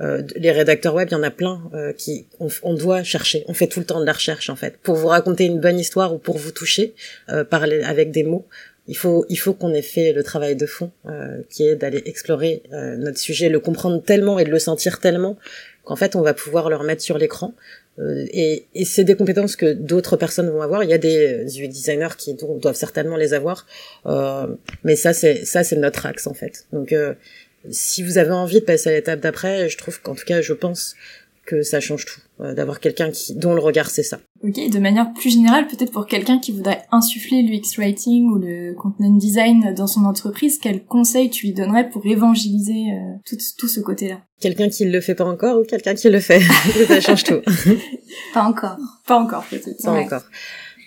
euh, 0.00 0.22
les 0.36 0.52
rédacteurs 0.52 0.94
web, 0.94 1.08
il 1.10 1.14
y 1.14 1.16
en 1.16 1.22
a 1.24 1.30
plein 1.30 1.60
euh, 1.74 1.92
qui 1.92 2.26
on, 2.62 2.74
doit 2.74 3.02
chercher. 3.02 3.44
On 3.48 3.54
fait 3.54 3.66
tout 3.66 3.80
le 3.80 3.86
temps 3.86 4.00
de 4.00 4.06
la 4.06 4.12
recherche 4.12 4.48
en 4.48 4.54
fait 4.54 4.76
pour 4.78 4.94
vous 4.94 5.08
raconter 5.08 5.44
une 5.44 5.60
bonne 5.60 5.78
histoire 5.78 6.14
ou 6.14 6.18
pour 6.18 6.38
vous 6.38 6.52
toucher, 6.52 6.94
euh, 7.30 7.44
parler 7.44 7.82
avec 7.82 8.12
des 8.12 8.22
mots. 8.22 8.46
Il 8.88 8.96
faut 8.96 9.24
il 9.28 9.36
faut 9.36 9.54
qu'on 9.54 9.72
ait 9.72 9.82
fait 9.82 10.12
le 10.12 10.22
travail 10.22 10.56
de 10.56 10.66
fond 10.66 10.90
euh, 11.06 11.42
qui 11.50 11.66
est 11.66 11.76
d'aller 11.76 12.02
explorer 12.06 12.62
notre 12.70 13.18
sujet, 13.18 13.48
le 13.48 13.60
comprendre 13.60 14.02
tellement 14.02 14.38
et 14.38 14.44
de 14.44 14.50
le 14.50 14.58
sentir 14.58 14.98
tellement 14.98 15.36
qu'en 15.84 15.96
fait 15.96 16.16
on 16.16 16.22
va 16.22 16.34
pouvoir 16.34 16.68
le 16.68 16.76
remettre 16.76 17.02
sur 17.02 17.18
l'écran. 17.18 17.54
et, 18.32 18.66
et 18.74 18.84
c'est 18.84 19.04
des 19.04 19.14
compétences 19.14 19.56
que 19.56 19.72
d'autres 19.72 20.16
personnes 20.16 20.50
vont 20.50 20.62
avoir. 20.62 20.84
Il 20.84 20.90
y 20.90 20.94
a 20.94 20.98
des 20.98 21.44
UX 21.44 21.68
designers 21.68 22.16
qui 22.16 22.34
doivent 22.34 22.76
certainement 22.76 23.16
les 23.16 23.34
avoir, 23.34 23.66
mais 24.84 24.96
ça 24.96 25.12
c'est 25.12 25.44
ça 25.44 25.64
c'est 25.64 25.76
notre 25.76 26.06
axe 26.06 26.26
en 26.26 26.34
fait. 26.34 26.64
Donc 26.72 26.94
si 27.70 28.02
vous 28.02 28.18
avez 28.18 28.30
envie 28.30 28.60
de 28.60 28.64
passer 28.64 28.90
à 28.90 28.92
l'étape 28.92 29.20
d'après, 29.20 29.68
je 29.68 29.76
trouve 29.76 30.00
qu'en 30.00 30.14
tout 30.14 30.24
cas, 30.24 30.40
je 30.40 30.52
pense 30.52 30.94
que 31.44 31.62
ça 31.62 31.80
change 31.80 32.04
tout, 32.04 32.20
euh, 32.20 32.27
d'avoir 32.40 32.80
quelqu'un 32.80 33.10
qui 33.10 33.34
dont 33.34 33.54
le 33.54 33.60
regard 33.60 33.90
c'est 33.90 34.02
ça. 34.02 34.18
Ok, 34.42 34.54
de 34.70 34.78
manière 34.78 35.12
plus 35.12 35.30
générale, 35.30 35.66
peut-être 35.66 35.92
pour 35.92 36.06
quelqu'un 36.06 36.38
qui 36.38 36.52
voudrait 36.52 36.84
insuffler 36.92 37.42
l'UX 37.42 37.76
writing 37.78 38.30
ou 38.30 38.38
le 38.38 38.74
content 38.74 39.10
design 39.16 39.74
dans 39.74 39.86
son 39.86 40.04
entreprise, 40.04 40.58
quel 40.62 40.84
conseil 40.84 41.30
tu 41.30 41.46
lui 41.46 41.52
donnerais 41.52 41.88
pour 41.88 42.06
évangéliser 42.06 42.92
euh, 42.92 43.16
tout, 43.26 43.36
tout, 43.58 43.68
ce 43.68 43.80
côté-là? 43.80 44.20
Quelqu'un 44.40 44.68
qui 44.68 44.84
le 44.84 45.00
fait 45.00 45.14
pas 45.14 45.24
encore 45.24 45.58
ou 45.60 45.64
quelqu'un 45.64 45.94
qui 45.94 46.08
le 46.08 46.20
fait? 46.20 46.40
Ça 46.86 47.00
change 47.00 47.24
tout. 47.24 47.40
pas 48.34 48.44
encore. 48.44 48.76
Pas 49.06 49.18
encore 49.18 49.44
peut-être. 49.50 49.82
Pas 49.82 49.92
encore. 49.92 50.22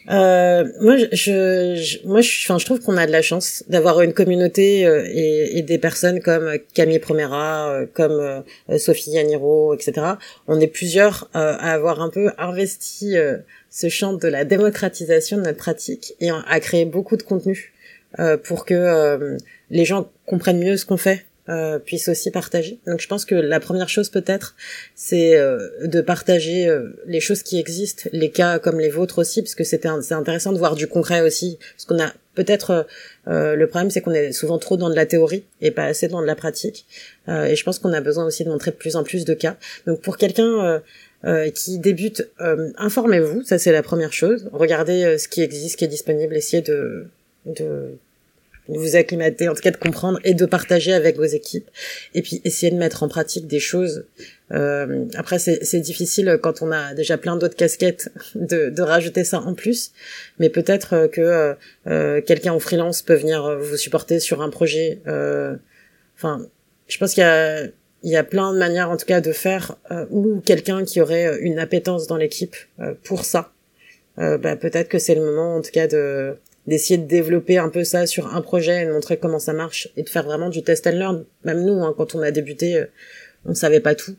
Euh, 0.10 0.66
moi, 0.80 0.98
je, 0.98 1.06
je, 1.12 2.08
moi, 2.08 2.22
je, 2.22 2.46
enfin, 2.46 2.58
je 2.58 2.66
trouve 2.66 2.80
qu'on 2.80 2.98
a 2.98 3.06
de 3.06 3.12
la 3.12 3.22
chance 3.22 3.64
d'avoir 3.68 4.02
une 4.02 4.14
communauté 4.14 4.86
euh, 4.86 5.06
et, 5.08 5.60
et, 5.60 5.62
des 5.62 5.78
personnes 5.78 6.22
comme 6.22 6.58
Camille 6.74 7.00
Promera, 7.00 7.70
euh, 7.70 7.86
comme 7.94 8.44
euh, 8.70 8.78
Sophie 8.78 9.12
Yaniro, 9.12 9.74
etc. 9.76 10.14
On 10.48 10.60
est 10.60 10.68
plusieurs 10.68 11.30
à 11.34 11.74
avoir 11.74 12.02
un 12.02 12.10
peu 12.10 12.32
investi 12.38 13.16
ce 13.70 13.90
champ 13.90 14.14
de 14.14 14.28
la 14.28 14.44
démocratisation 14.46 15.38
de 15.38 15.44
notre 15.44 15.58
pratique 15.58 16.14
et 16.20 16.30
à 16.30 16.60
créer 16.60 16.86
beaucoup 16.86 17.18
de 17.18 17.24
contenu 17.24 17.74
pour 18.44 18.66
que 18.66 19.38
les 19.70 19.86
gens 19.86 20.10
comprennent 20.26 20.60
mieux 20.60 20.78
ce 20.78 20.86
qu'on 20.86 20.98
fait 20.98 21.26
euh, 21.52 21.80
puissent 21.80 22.08
aussi 22.08 22.32
partager. 22.32 22.80
Donc 22.88 23.02
je 23.02 23.08
pense 23.08 23.26
que 23.26 23.36
la 23.36 23.60
première 23.60 23.90
chose 23.90 24.10
peut-être, 24.10 24.56
c'est 24.96 25.36
euh, 25.36 25.70
de 25.84 26.00
partager 26.02 26.68
euh, 26.68 26.90
les 27.06 27.20
choses 27.20 27.44
qui 27.44 27.60
existent, 27.60 28.10
les 28.14 28.32
cas 28.32 28.58
comme 28.58 28.80
les 28.80 28.90
vôtres 28.90 29.20
aussi, 29.20 29.42
parce 29.42 29.56
que 29.56 29.64
c'est 29.64 29.86
intéressant 29.86 30.54
de 30.54 30.58
voir 30.58 30.76
du 30.76 30.88
concret 30.88 31.22
aussi. 31.22 31.60
Parce 31.74 31.86
qu'on 31.86 32.00
a 32.02 32.14
peut-être 32.36 32.88
euh, 33.28 33.56
le 33.56 33.68
problème, 33.68 33.90
c'est 33.90 34.02
qu'on 34.02 34.14
est 34.14 34.32
souvent 34.32 34.60
trop 34.60 34.78
dans 34.78 34.90
de 34.90 34.96
la 34.96 35.06
théorie 35.06 35.44
et 35.60 35.72
pas 35.72 35.84
assez 35.84 36.08
dans 36.08 36.22
de 36.22 36.28
la 36.28 36.36
pratique. 36.36 36.86
et 37.28 37.56
je 37.56 37.64
pense 37.64 37.80
qu'on 37.80 37.94
a 37.94 38.02
besoin 38.02 38.26
aussi 38.26 38.46
de 38.46 38.50
montrer 38.50 38.72
de 38.72 38.78
plus 38.78 38.96
en 38.96 39.04
plus 39.04 39.26
de 39.26 39.34
cas. 39.34 39.58
Donc 39.86 40.02
pour 40.02 40.18
quelqu'un 40.18 40.82
qui 41.54 41.80
débute, 41.80 42.30
informez-vous, 42.78 43.44
ça 43.44 43.60
c'est 43.60 43.74
la 43.74 43.84
première 43.84 44.14
chose. 44.14 44.50
Regardez 44.54 45.18
ce 45.18 45.28
qui 45.28 45.42
existe, 45.42 45.74
ce 45.74 45.78
qui 45.78 45.86
est 45.86 45.90
disponible, 45.90 46.36
essayez 46.36 46.64
de 46.64 47.08
de 47.46 47.98
vous 48.78 48.96
acclimater, 48.96 49.50
en 49.50 49.54
tout 49.54 49.62
cas 49.62 49.72
de 49.72 49.78
comprendre 49.78 50.20
et 50.24 50.34
de 50.34 50.46
partager 50.46 50.94
avec 50.94 51.18
vos 51.18 51.24
équipes. 51.24 51.70
Et 52.14 52.22
puis 52.22 52.42
essayer 52.44 52.72
de 52.72 52.78
mettre 52.78 53.04
en 53.04 53.08
pratique 53.08 53.48
des 53.48 53.60
choses. 53.60 54.06
Euh, 54.52 55.06
après, 55.16 55.40
c'est 55.40 55.80
difficile 55.80 56.40
quand 56.42 56.62
on 56.62 56.72
a 56.72 56.94
déjà 56.94 57.18
plein 57.18 57.38
d'autres 57.38 57.56
casquettes 57.56 58.10
de, 58.36 58.70
de, 58.70 58.82
rajouter 58.82 59.24
ça 59.24 59.40
en 59.40 59.54
plus. 59.54 59.92
Mais 60.40 60.50
peut-être 60.50 61.08
que 61.08 61.22
euh, 61.22 61.54
euh 61.88 62.22
quelqu'un 62.22 62.54
en 62.54 62.60
freelance 62.60 63.02
peut 63.02 63.16
venir 63.16 63.58
vous 63.60 63.78
supporter 63.78 64.20
sur 64.20 64.42
un 64.42 64.50
projet. 64.50 65.00
Euh, 65.08 65.56
enfin, 66.18 66.46
je 66.88 66.98
pense 66.98 67.14
qu'il 67.14 67.22
y 67.22 67.26
a 67.26 67.68
il 68.04 68.10
y 68.10 68.16
a 68.16 68.24
plein 68.24 68.52
de 68.52 68.58
manières 68.58 68.90
en 68.90 68.98
tout 68.98 69.06
cas 69.06 69.22
de 69.22 69.32
faire 69.32 69.76
euh, 69.92 70.08
ou 70.10 70.42
quelqu'un 70.44 70.84
qui 70.86 71.00
aurait 71.02 71.38
une 71.42 71.60
appétence 71.60 72.08
dans 72.08 72.18
l'équipe 72.18 72.56
pour 73.04 73.26
ça. 73.26 73.54
bah, 74.18 74.56
peut-être 74.56 74.90
que 74.90 74.98
c'est 74.98 75.16
le 75.16 75.22
moment 75.22 75.56
en 75.56 75.62
tout 75.62 75.72
cas 75.72 75.88
de 75.88 76.36
d'essayer 76.68 76.98
de 76.98 77.08
développer 77.08 77.58
un 77.58 77.70
peu 77.70 77.84
ça 77.84 78.06
sur 78.06 78.34
un 78.34 78.42
projet 78.42 78.84
et 78.84 78.86
de 78.86 78.92
montrer 78.92 79.18
comment 79.18 79.40
ça 79.40 79.54
marche 79.54 79.90
et 79.98 80.04
de 80.04 80.10
faire 80.10 80.24
vraiment 80.24 80.50
du 80.50 80.64
test 80.64 80.86
and 80.88 80.92
learn. 80.92 81.26
Même 81.44 81.66
nous, 81.66 81.84
hein, 81.84 81.94
quand 81.98 82.16
on 82.16 82.22
a 82.22 82.32
débuté, 82.32 82.78
euh, 82.78 82.86
on 83.46 83.54
savait 83.54 83.80
pas 83.80 83.96
tout. 83.96 84.16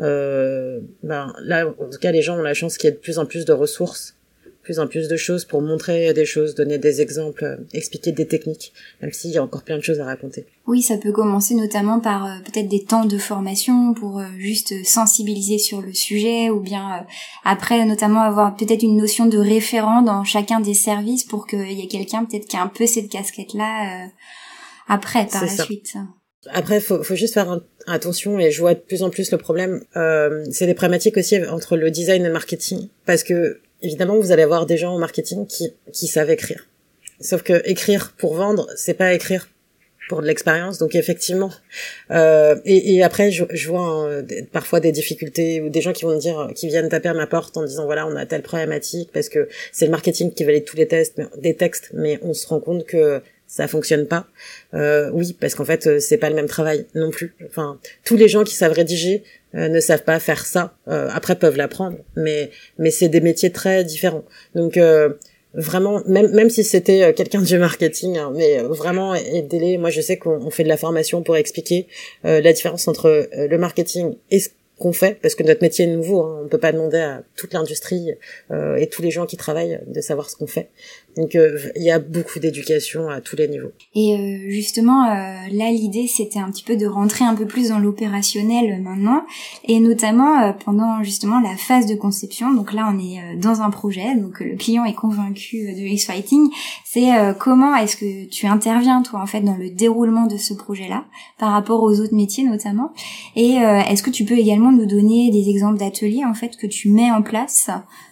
Euh, 0.00 0.80
ben 1.02 1.34
là, 1.42 1.66
en 1.66 1.90
tout 1.90 1.98
cas, 2.00 2.12
les 2.12 2.22
gens 2.22 2.38
ont 2.38 2.42
la 2.42 2.54
chance 2.54 2.78
qu'il 2.78 2.88
y 2.88 2.92
ait 2.92 2.96
de 2.96 3.00
plus 3.00 3.18
en 3.18 3.26
plus 3.26 3.44
de 3.44 3.52
ressources 3.52 4.16
plus 4.62 4.78
en 4.78 4.86
plus 4.86 5.08
de 5.08 5.16
choses 5.16 5.44
pour 5.44 5.60
montrer 5.60 6.12
des 6.14 6.24
choses, 6.24 6.54
donner 6.54 6.78
des 6.78 7.00
exemples, 7.00 7.44
euh, 7.44 7.56
expliquer 7.72 8.12
des 8.12 8.26
techniques, 8.26 8.72
même 9.00 9.12
s'il 9.12 9.32
y 9.32 9.38
a 9.38 9.42
encore 9.42 9.62
plein 9.62 9.76
de 9.76 9.82
choses 9.82 10.00
à 10.00 10.04
raconter. 10.04 10.46
Oui, 10.66 10.82
ça 10.82 10.96
peut 10.98 11.12
commencer 11.12 11.54
notamment 11.54 11.98
par 11.98 12.26
euh, 12.26 12.38
peut-être 12.44 12.68
des 12.68 12.84
temps 12.84 13.04
de 13.04 13.18
formation 13.18 13.92
pour 13.92 14.20
euh, 14.20 14.24
juste 14.38 14.72
sensibiliser 14.84 15.58
sur 15.58 15.82
le 15.82 15.92
sujet, 15.92 16.48
ou 16.50 16.60
bien 16.60 17.04
après 17.44 17.84
notamment 17.84 18.20
avoir 18.20 18.56
peut-être 18.56 18.82
une 18.82 18.96
notion 18.96 19.26
de 19.26 19.38
référent 19.38 20.02
dans 20.02 20.22
chacun 20.22 20.60
des 20.60 20.74
services 20.74 21.24
pour 21.24 21.46
qu'il 21.46 21.72
y 21.72 21.82
ait 21.82 21.88
quelqu'un 21.88 22.24
peut-être 22.24 22.46
qui 22.46 22.56
a 22.56 22.62
un 22.62 22.68
peu 22.68 22.86
cette 22.86 23.08
casquette-là 23.08 24.08
après 24.88 25.26
par 25.26 25.44
la 25.44 25.48
suite. 25.48 25.94
Après, 26.50 26.80
faut, 26.80 27.02
faut 27.04 27.14
juste 27.14 27.34
faire 27.34 27.60
attention 27.86 28.38
et 28.38 28.50
je 28.50 28.60
vois 28.60 28.74
de 28.74 28.80
plus 28.80 29.02
en 29.02 29.10
plus 29.10 29.30
le 29.30 29.38
problème. 29.38 29.84
c'est 30.50 30.66
des 30.66 30.74
problématiques 30.74 31.16
aussi 31.16 31.44
entre 31.46 31.76
le 31.76 31.90
design 31.90 32.22
et 32.22 32.26
le 32.26 32.32
marketing 32.32 32.88
parce 33.06 33.22
que 33.22 33.60
évidemment, 33.82 34.18
vous 34.18 34.32
allez 34.32 34.42
avoir 34.42 34.66
des 34.66 34.76
gens 34.76 34.94
au 34.94 34.98
marketing 34.98 35.46
qui, 35.46 35.74
qui 35.92 36.06
savent 36.06 36.30
écrire. 36.30 36.68
Sauf 37.20 37.42
que 37.42 37.62
écrire 37.68 38.14
pour 38.18 38.34
vendre, 38.34 38.66
c'est 38.76 38.94
pas 38.94 39.12
écrire 39.12 39.48
pour 40.08 40.20
de 40.20 40.26
l'expérience. 40.26 40.78
Donc 40.78 40.94
effectivement, 40.94 41.50
euh, 42.10 42.56
et, 42.64 42.94
et, 42.94 43.02
après, 43.02 43.30
je, 43.30 43.44
je 43.50 43.68
vois 43.68 43.80
hein, 43.80 44.24
parfois 44.52 44.80
des 44.80 44.92
difficultés 44.92 45.60
ou 45.60 45.68
des 45.68 45.80
gens 45.80 45.92
qui 45.92 46.04
vont 46.04 46.18
dire, 46.18 46.50
qui 46.54 46.66
viennent 46.68 46.88
taper 46.88 47.08
à 47.08 47.14
ma 47.14 47.26
porte 47.26 47.56
en 47.56 47.64
disant 47.64 47.84
voilà, 47.84 48.06
on 48.06 48.16
a 48.16 48.26
telle 48.26 48.42
problématique 48.42 49.10
parce 49.12 49.28
que 49.28 49.48
c'est 49.70 49.84
le 49.84 49.90
marketing 49.90 50.32
qui 50.32 50.44
valide 50.44 50.64
tous 50.64 50.76
les 50.76 50.88
tests, 50.88 51.20
des 51.38 51.54
textes, 51.54 51.90
mais 51.94 52.18
on 52.22 52.34
se 52.34 52.46
rend 52.46 52.60
compte 52.60 52.84
que 52.84 53.22
ça 53.46 53.68
fonctionne 53.68 54.06
pas. 54.06 54.26
Euh, 54.74 55.10
oui, 55.12 55.36
parce 55.38 55.54
qu'en 55.54 55.64
fait, 55.64 56.00
c'est 56.00 56.16
pas 56.16 56.30
le 56.30 56.34
même 56.34 56.48
travail 56.48 56.86
non 56.94 57.10
plus. 57.10 57.34
Enfin, 57.46 57.78
tous 58.04 58.16
les 58.16 58.28
gens 58.28 58.44
qui 58.44 58.54
savent 58.54 58.72
rédiger 58.72 59.22
euh, 59.54 59.68
ne 59.68 59.80
savent 59.80 60.04
pas 60.04 60.18
faire 60.18 60.46
ça. 60.46 60.74
Euh, 60.88 61.08
après, 61.12 61.36
peuvent 61.36 61.56
l'apprendre, 61.56 61.98
mais 62.16 62.50
mais 62.78 62.90
c'est 62.90 63.08
des 63.08 63.20
métiers 63.20 63.50
très 63.50 63.84
différents. 63.84 64.24
Donc 64.54 64.76
euh, 64.76 65.10
vraiment, 65.54 66.02
même 66.06 66.32
même 66.32 66.50
si 66.50 66.64
c'était 66.64 67.12
quelqu'un 67.14 67.42
du 67.42 67.58
marketing, 67.58 68.18
hein, 68.18 68.32
mais 68.34 68.58
vraiment 68.58 69.14
aidez-les. 69.14 69.78
Moi, 69.78 69.90
je 69.90 70.00
sais 70.00 70.16
qu'on 70.16 70.50
fait 70.50 70.64
de 70.64 70.68
la 70.68 70.76
formation 70.76 71.22
pour 71.22 71.36
expliquer 71.36 71.86
la 72.24 72.52
différence 72.52 72.88
entre 72.88 73.28
le 73.36 73.58
marketing 73.58 74.16
et 74.30 74.40
ce 74.40 74.48
qu'on 74.82 74.92
fait, 74.92 75.18
parce 75.22 75.34
que 75.36 75.44
notre 75.44 75.62
métier 75.62 75.84
est 75.84 75.94
nouveau. 75.96 76.22
Hein, 76.22 76.42
on 76.44 76.48
peut 76.48 76.58
pas 76.58 76.72
demander 76.72 76.98
à 76.98 77.22
toute 77.36 77.54
l'industrie 77.54 78.10
et 78.50 78.88
tous 78.88 79.02
les 79.02 79.10
gens 79.10 79.26
qui 79.26 79.36
travaillent 79.36 79.80
de 79.86 80.00
savoir 80.00 80.28
ce 80.28 80.36
qu'on 80.36 80.46
fait. 80.46 80.70
Donc 81.16 81.34
euh, 81.34 81.58
il 81.76 81.82
y 81.82 81.90
a 81.90 81.98
beaucoup 81.98 82.38
d'éducation 82.38 83.10
à 83.10 83.20
tous 83.20 83.36
les 83.36 83.48
niveaux. 83.48 83.72
Et 83.94 84.14
euh, 84.14 84.50
justement, 84.50 85.04
euh, 85.04 85.14
là 85.52 85.70
l'idée 85.70 86.06
c'était 86.06 86.38
un 86.38 86.50
petit 86.50 86.64
peu 86.64 86.76
de 86.76 86.86
rentrer 86.86 87.24
un 87.24 87.34
peu 87.34 87.46
plus 87.46 87.68
dans 87.68 87.78
l'opérationnel 87.78 88.80
maintenant, 88.80 89.24
et 89.64 89.78
notamment 89.80 90.52
pendant 90.64 91.02
justement 91.02 91.40
la 91.40 91.56
phase 91.56 91.86
de 91.86 91.94
conception. 91.94 92.52
Donc 92.54 92.72
là 92.72 92.92
on 92.92 92.98
est 92.98 93.36
dans 93.36 93.60
un 93.60 93.70
projet, 93.70 94.14
donc 94.16 94.40
le 94.40 94.56
client 94.56 94.84
est 94.84 94.94
convaincu 94.94 95.74
de 95.74 95.80
X-Fighting. 95.80 96.48
C'est 96.84 97.10
comment 97.38 97.74
est-ce 97.76 97.96
que 97.96 98.26
tu 98.26 98.46
interviens 98.46 99.02
toi 99.02 99.20
en 99.20 99.26
fait 99.26 99.40
dans 99.40 99.56
le 99.56 99.70
déroulement 99.70 100.26
de 100.26 100.36
ce 100.36 100.54
projet-là 100.54 101.04
par 101.38 101.52
rapport 101.52 101.82
aux 101.82 102.00
autres 102.00 102.14
métiers 102.14 102.44
notamment? 102.44 102.92
Et 103.36 103.56
est-ce 103.88 104.02
que 104.02 104.10
tu 104.10 104.24
peux 104.24 104.38
également 104.38 104.71
nous 104.76 104.86
donner 104.86 105.30
des 105.30 105.48
exemples 105.50 105.78
d'ateliers 105.78 106.24
en 106.24 106.34
fait 106.34 106.56
que 106.56 106.66
tu 106.66 106.90
mets 106.90 107.10
en 107.10 107.22
place 107.22 107.70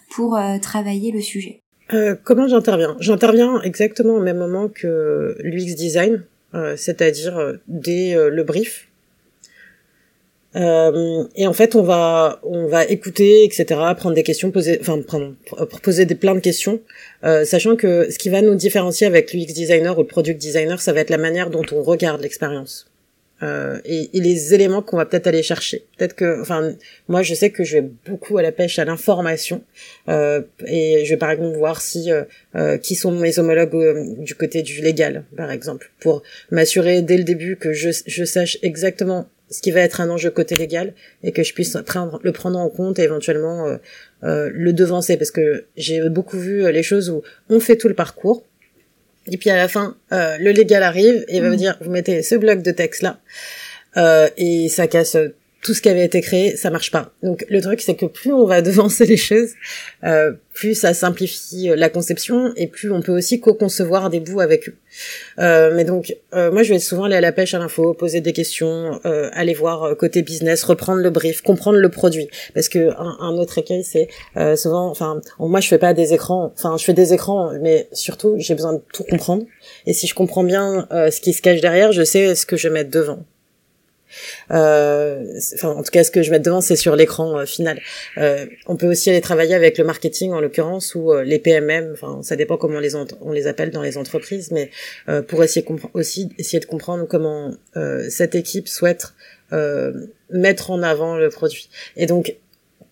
pour 0.09 0.37
travailler 0.61 1.11
le 1.11 1.21
sujet 1.21 1.61
euh, 1.93 2.15
comment 2.23 2.47
j'interviens? 2.47 2.95
J'interviens 2.99 3.61
exactement 3.61 4.15
au 4.15 4.21
même 4.21 4.37
moment 4.37 4.69
que 4.69 5.35
l'UX 5.39 5.75
design, 5.75 6.23
euh, 6.53 6.75
c'est-à-dire 6.77 7.37
euh, 7.37 7.53
dès 7.67 8.15
le 8.15 8.43
brief. 8.43 8.87
et 10.53 11.47
en 11.47 11.53
fait, 11.53 11.75
on 11.75 11.83
va 11.83 12.39
on 12.43 12.67
va 12.67 12.83
écouter, 12.85 13.45
etc., 13.45 13.65
prendre 13.95 14.15
des 14.15 14.23
questions, 14.23 14.51
poser, 14.51 14.79
enfin, 14.81 14.99
poser 15.81 16.05
des 16.05 16.15
plein 16.15 16.35
de 16.35 16.41
questions, 16.41 16.81
sachant 17.23 17.75
que 17.77 18.09
ce 18.11 18.17
qui 18.17 18.29
va 18.29 18.41
nous 18.41 18.55
différencier 18.55 19.07
avec 19.07 19.33
l'UX 19.33 19.53
designer 19.53 19.97
ou 19.97 20.01
le 20.01 20.07
product 20.07 20.41
designer, 20.41 20.81
ça 20.81 20.91
va 20.91 20.99
être 21.01 21.09
la 21.09 21.17
manière 21.17 21.49
dont 21.49 21.63
on 21.71 21.81
regarde 21.83 22.21
l'expérience. 22.21 22.90
Euh, 23.43 23.79
et, 23.85 24.15
et, 24.15 24.21
les 24.21 24.53
éléments 24.53 24.83
qu'on 24.83 24.97
va 24.97 25.05
peut-être 25.05 25.25
aller 25.25 25.41
chercher. 25.41 25.85
Peut-être 25.97 26.13
que, 26.13 26.41
enfin, 26.41 26.75
moi 27.07 27.23
je 27.23 27.33
sais 27.33 27.49
que 27.49 27.63
je 27.63 27.77
vais 27.77 27.89
beaucoup 28.07 28.37
à 28.37 28.43
la 28.43 28.51
pêche 28.51 28.77
à 28.77 28.85
l'information 28.85 29.63
euh, 30.09 30.41
et 30.67 31.03
je 31.05 31.09
vais 31.09 31.17
par 31.17 31.31
exemple 31.31 31.57
voir 31.57 31.81
si 31.81 32.11
euh, 32.11 32.23
euh 32.55 32.77
qui 32.77 32.93
sont 32.93 33.11
mes 33.11 33.39
homologues 33.39 33.75
euh, 33.75 34.15
du 34.17 34.35
côté 34.35 34.61
du 34.61 34.81
légal, 34.81 35.25
par 35.35 35.49
exemple, 35.49 35.91
pour 35.99 36.21
m'assurer 36.51 37.01
dès 37.01 37.17
le 37.17 37.23
début 37.23 37.57
que 37.57 37.73
je, 37.73 37.89
je 38.05 38.23
sache 38.25 38.59
exactement 38.61 39.27
ce 39.49 39.61
qui 39.61 39.71
va 39.71 39.81
être 39.81 40.01
un 40.01 40.09
enjeu 40.11 40.29
côté 40.29 40.55
légal 40.55 40.93
et 41.23 41.31
que 41.31 41.41
je 41.41 41.53
puisse 41.53 41.75
prendre, 41.85 42.19
le 42.23 42.31
prendre 42.31 42.59
en 42.59 42.69
compte 42.69 42.99
et 42.99 43.03
éventuellement 43.03 43.77
euh, 44.23 44.49
le 44.53 44.71
devancer 44.71 45.17
parce 45.17 45.31
que 45.31 45.65
j'ai 45.75 46.07
beaucoup 46.09 46.37
vu 46.37 46.71
les 46.71 46.83
choses 46.83 47.09
où 47.09 47.21
on 47.49 47.59
fait 47.59 47.75
tout 47.75 47.87
le 47.87 47.95
parcours 47.95 48.45
et 49.27 49.37
puis 49.37 49.49
à 49.49 49.55
la 49.55 49.67
fin, 49.67 49.95
euh, 50.11 50.37
le 50.39 50.51
légal 50.51 50.83
arrive 50.83 51.25
et 51.27 51.39
va 51.39 51.49
vous 51.49 51.55
mm. 51.55 51.57
dire, 51.57 51.77
vous 51.81 51.91
mettez 51.91 52.23
ce 52.23 52.35
bloc 52.35 52.61
de 52.61 52.71
texte 52.71 53.01
là, 53.01 53.19
euh, 53.97 54.29
et 54.37 54.69
ça 54.69 54.87
casse 54.87 55.17
tout 55.61 55.73
ce 55.73 55.81
qui 55.81 55.89
avait 55.89 56.05
été 56.05 56.21
créé, 56.21 56.55
ça 56.55 56.69
marche 56.69 56.91
pas. 56.91 57.11
Donc 57.23 57.45
le 57.49 57.61
truc 57.61 57.81
c'est 57.81 57.95
que 57.95 58.05
plus 58.05 58.33
on 58.33 58.45
va 58.45 58.61
devancer 58.61 59.05
les 59.05 59.17
choses, 59.17 59.51
euh, 60.03 60.33
plus 60.53 60.75
ça 60.75 60.93
simplifie 60.93 61.69
la 61.75 61.89
conception 61.89 62.51
et 62.55 62.67
plus 62.67 62.91
on 62.91 63.01
peut 63.01 63.11
aussi 63.11 63.39
co-concevoir 63.39 64.09
des 64.09 64.19
bouts 64.19 64.41
avec 64.41 64.69
eux. 64.69 64.75
Euh, 65.39 65.71
mais 65.73 65.85
donc 65.85 66.15
euh, 66.33 66.51
moi 66.51 66.63
je 66.63 66.73
vais 66.73 66.79
souvent 66.79 67.05
aller 67.05 67.15
à 67.15 67.21
la 67.21 67.31
pêche 67.31 67.53
à 67.53 67.59
l'info, 67.59 67.93
poser 67.93 68.21
des 68.21 68.33
questions, 68.33 68.99
euh, 69.05 69.29
aller 69.33 69.53
voir 69.53 69.95
côté 69.97 70.23
business, 70.23 70.63
reprendre 70.63 71.01
le 71.01 71.09
brief, 71.09 71.41
comprendre 71.41 71.77
le 71.77 71.89
produit. 71.89 72.27
Parce 72.53 72.67
que 72.67 72.89
un, 72.97 73.17
un 73.19 73.37
autre 73.37 73.57
écueil 73.57 73.83
c'est 73.83 74.07
souvent, 74.57 74.89
enfin 74.89 75.21
moi 75.39 75.59
je 75.59 75.67
fais 75.67 75.77
pas 75.77 75.93
des 75.93 76.13
écrans, 76.13 76.51
enfin 76.55 76.77
je 76.77 76.83
fais 76.83 76.93
des 76.93 77.13
écrans, 77.13 77.51
mais 77.61 77.87
surtout 77.91 78.35
j'ai 78.37 78.55
besoin 78.55 78.73
de 78.73 78.81
tout 78.93 79.03
comprendre. 79.03 79.45
Et 79.85 79.93
si 79.93 80.07
je 80.07 80.15
comprends 80.15 80.43
bien 80.43 80.87
ce 80.91 81.21
qui 81.21 81.33
se 81.33 81.41
cache 81.41 81.61
derrière, 81.61 81.91
je 81.91 82.03
sais 82.03 82.35
ce 82.35 82.45
que 82.45 82.57
je 82.57 82.67
vais 82.67 82.73
mettre 82.73 82.91
devant. 82.91 83.25
Euh, 84.51 85.39
en 85.63 85.83
tout 85.83 85.91
cas, 85.91 86.03
ce 86.03 86.11
que 86.11 86.23
je 86.23 86.31
mets 86.31 86.39
devant, 86.39 86.61
c'est 86.61 86.75
sur 86.75 86.95
l'écran 86.95 87.39
euh, 87.39 87.45
final. 87.45 87.79
Euh, 88.17 88.45
on 88.67 88.75
peut 88.75 88.87
aussi 88.87 89.09
aller 89.09 89.21
travailler 89.21 89.55
avec 89.55 89.77
le 89.77 89.83
marketing, 89.83 90.31
en 90.31 90.39
l'occurrence, 90.39 90.95
ou 90.95 91.13
les 91.13 91.39
PMM. 91.39 91.91
Enfin, 91.93 92.19
ça 92.23 92.35
dépend 92.35 92.57
comment 92.57 92.77
on 92.77 92.79
les 92.79 92.95
on 92.95 93.31
les 93.31 93.47
appelle 93.47 93.71
dans 93.71 93.81
les 93.81 93.97
entreprises, 93.97 94.51
mais 94.51 94.69
pour 95.27 95.43
essayer 95.43 95.65
aussi 95.93 96.29
essayer 96.37 96.59
de 96.59 96.65
comprendre 96.65 97.05
comment 97.07 97.53
cette 98.09 98.35
équipe 98.35 98.67
souhaite 98.67 99.13
mettre 100.29 100.71
en 100.71 100.81
avant 100.83 101.17
le 101.17 101.29
produit. 101.29 101.69
Et 101.97 102.05
donc, 102.05 102.35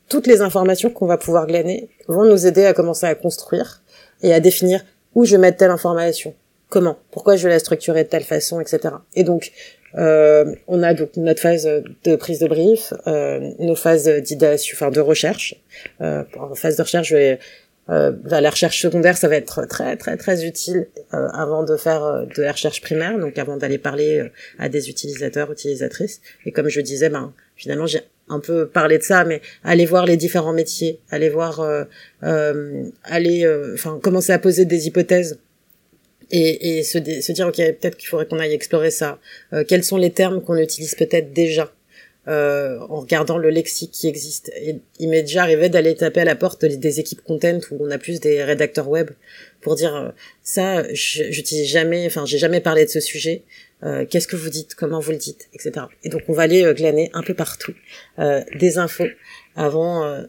toutes 0.07 0.27
les 0.27 0.41
informations 0.41 0.89
qu'on 0.89 1.05
va 1.05 1.17
pouvoir 1.17 1.47
glaner 1.47 1.89
vont 2.07 2.25
nous 2.25 2.47
aider 2.47 2.65
à 2.65 2.73
commencer 2.73 3.05
à 3.05 3.15
construire 3.15 3.81
et 4.21 4.33
à 4.33 4.39
définir 4.39 4.83
où 5.15 5.25
je 5.25 5.31
vais 5.31 5.37
mettre 5.37 5.57
telle 5.57 5.71
information, 5.71 6.33
comment, 6.69 6.97
pourquoi 7.11 7.35
je 7.35 7.43
vais 7.43 7.53
la 7.53 7.59
structurer 7.59 8.03
de 8.03 8.09
telle 8.09 8.23
façon, 8.23 8.59
etc. 8.59 8.95
Et 9.15 9.23
donc, 9.23 9.51
euh, 9.97 10.53
on 10.67 10.83
a 10.83 10.93
donc 10.93 11.15
notre 11.17 11.41
phase 11.41 11.67
de 12.03 12.15
prise 12.15 12.39
de 12.39 12.47
brief, 12.47 12.93
euh, 13.07 13.51
nos 13.59 13.75
phases 13.75 14.07
d'idéation, 14.07 14.75
enfin 14.75 14.91
de 14.91 14.99
recherche. 14.99 15.55
Euh, 16.01 16.23
en 16.37 16.55
phase 16.55 16.77
de 16.77 16.83
recherche, 16.83 17.09
je 17.09 17.15
vais 17.15 17.39
euh, 17.89 18.11
la 18.25 18.49
recherche 18.49 18.81
secondaire, 18.81 19.17
ça 19.17 19.27
va 19.27 19.35
être 19.35 19.65
très 19.65 19.97
très 19.97 20.15
très 20.15 20.45
utile 20.45 20.87
euh, 21.13 21.27
avant 21.29 21.63
de 21.63 21.75
faire 21.75 22.03
euh, 22.03 22.25
de 22.25 22.43
la 22.43 22.51
recherche 22.51 22.81
primaire, 22.81 23.17
donc 23.17 23.37
avant 23.39 23.57
d'aller 23.57 23.79
parler 23.79 24.29
à 24.59 24.69
des 24.69 24.89
utilisateurs, 24.89 25.51
utilisatrices. 25.51 26.21
Et 26.45 26.51
comme 26.51 26.69
je 26.69 26.81
disais, 26.81 27.09
ben 27.09 27.33
finalement 27.55 27.87
j'ai 27.87 28.01
un 28.27 28.39
peu 28.39 28.67
parlé 28.67 28.99
de 28.99 29.03
ça, 29.03 29.25
mais 29.25 29.41
aller 29.63 29.87
voir 29.87 30.05
les 30.05 30.17
différents 30.17 30.53
métiers, 30.53 30.99
aller 31.09 31.29
voir, 31.29 31.67
aller, 32.21 33.71
enfin 33.73 33.99
commencer 34.03 34.33
à 34.33 34.37
poser 34.37 34.65
des 34.65 34.85
hypothèses 34.85 35.39
et, 36.31 36.77
et 36.77 36.83
se, 36.83 36.99
se, 37.21 37.31
dire 37.31 37.47
ok 37.47 37.57
peut-être 37.57 37.97
qu'il 37.97 38.07
faudrait 38.07 38.25
qu'on 38.25 38.39
aille 38.39 38.53
explorer 38.53 38.91
ça. 38.91 39.19
quels 39.67 39.83
sont 39.83 39.97
les 39.97 40.11
termes 40.11 40.41
qu'on 40.41 40.57
utilise 40.57 40.95
peut-être 40.95 41.33
déjà 41.33 41.71
euh, 42.27 42.77
en 42.89 42.99
regardant 42.99 43.37
le 43.37 43.49
lexique 43.49 43.91
qui 43.91 44.07
existe? 44.07 44.51
Il 44.99 45.09
m'est 45.09 45.23
déjà 45.23 45.43
arrivé 45.43 45.69
d'aller 45.69 45.95
taper 45.95 46.21
à 46.21 46.25
la 46.25 46.35
porte 46.35 46.63
des 46.63 46.99
équipes 46.99 47.23
content 47.23 47.59
où 47.71 47.77
on 47.79 47.89
a 47.89 47.97
plus 47.97 48.19
des 48.19 48.43
rédacteurs 48.43 48.89
web 48.89 49.09
pour 49.61 49.75
dire 49.75 49.95
euh, 49.95 50.09
ça, 50.43 50.83
j'utilise 50.93 51.67
jamais, 51.67 52.05
enfin 52.05 52.25
j'ai 52.25 52.37
jamais 52.37 52.61
parlé 52.61 52.85
de 52.85 52.89
ce 52.89 52.99
sujet. 52.99 53.43
Euh, 53.83 54.05
Qu'est-ce 54.05 54.27
que 54.27 54.35
vous 54.35 54.49
dites? 54.49 54.75
Comment 54.75 54.99
vous 54.99 55.11
le 55.11 55.17
dites? 55.17 55.47
Etc. 55.53 55.71
Et 56.03 56.09
donc 56.09 56.21
on 56.27 56.33
va 56.33 56.43
aller 56.43 56.63
euh, 56.63 56.73
glaner 56.73 57.09
un 57.13 57.23
peu 57.23 57.33
partout 57.33 57.73
euh, 58.19 58.43
des 58.59 58.77
infos 58.77 59.07
avant 59.55 60.23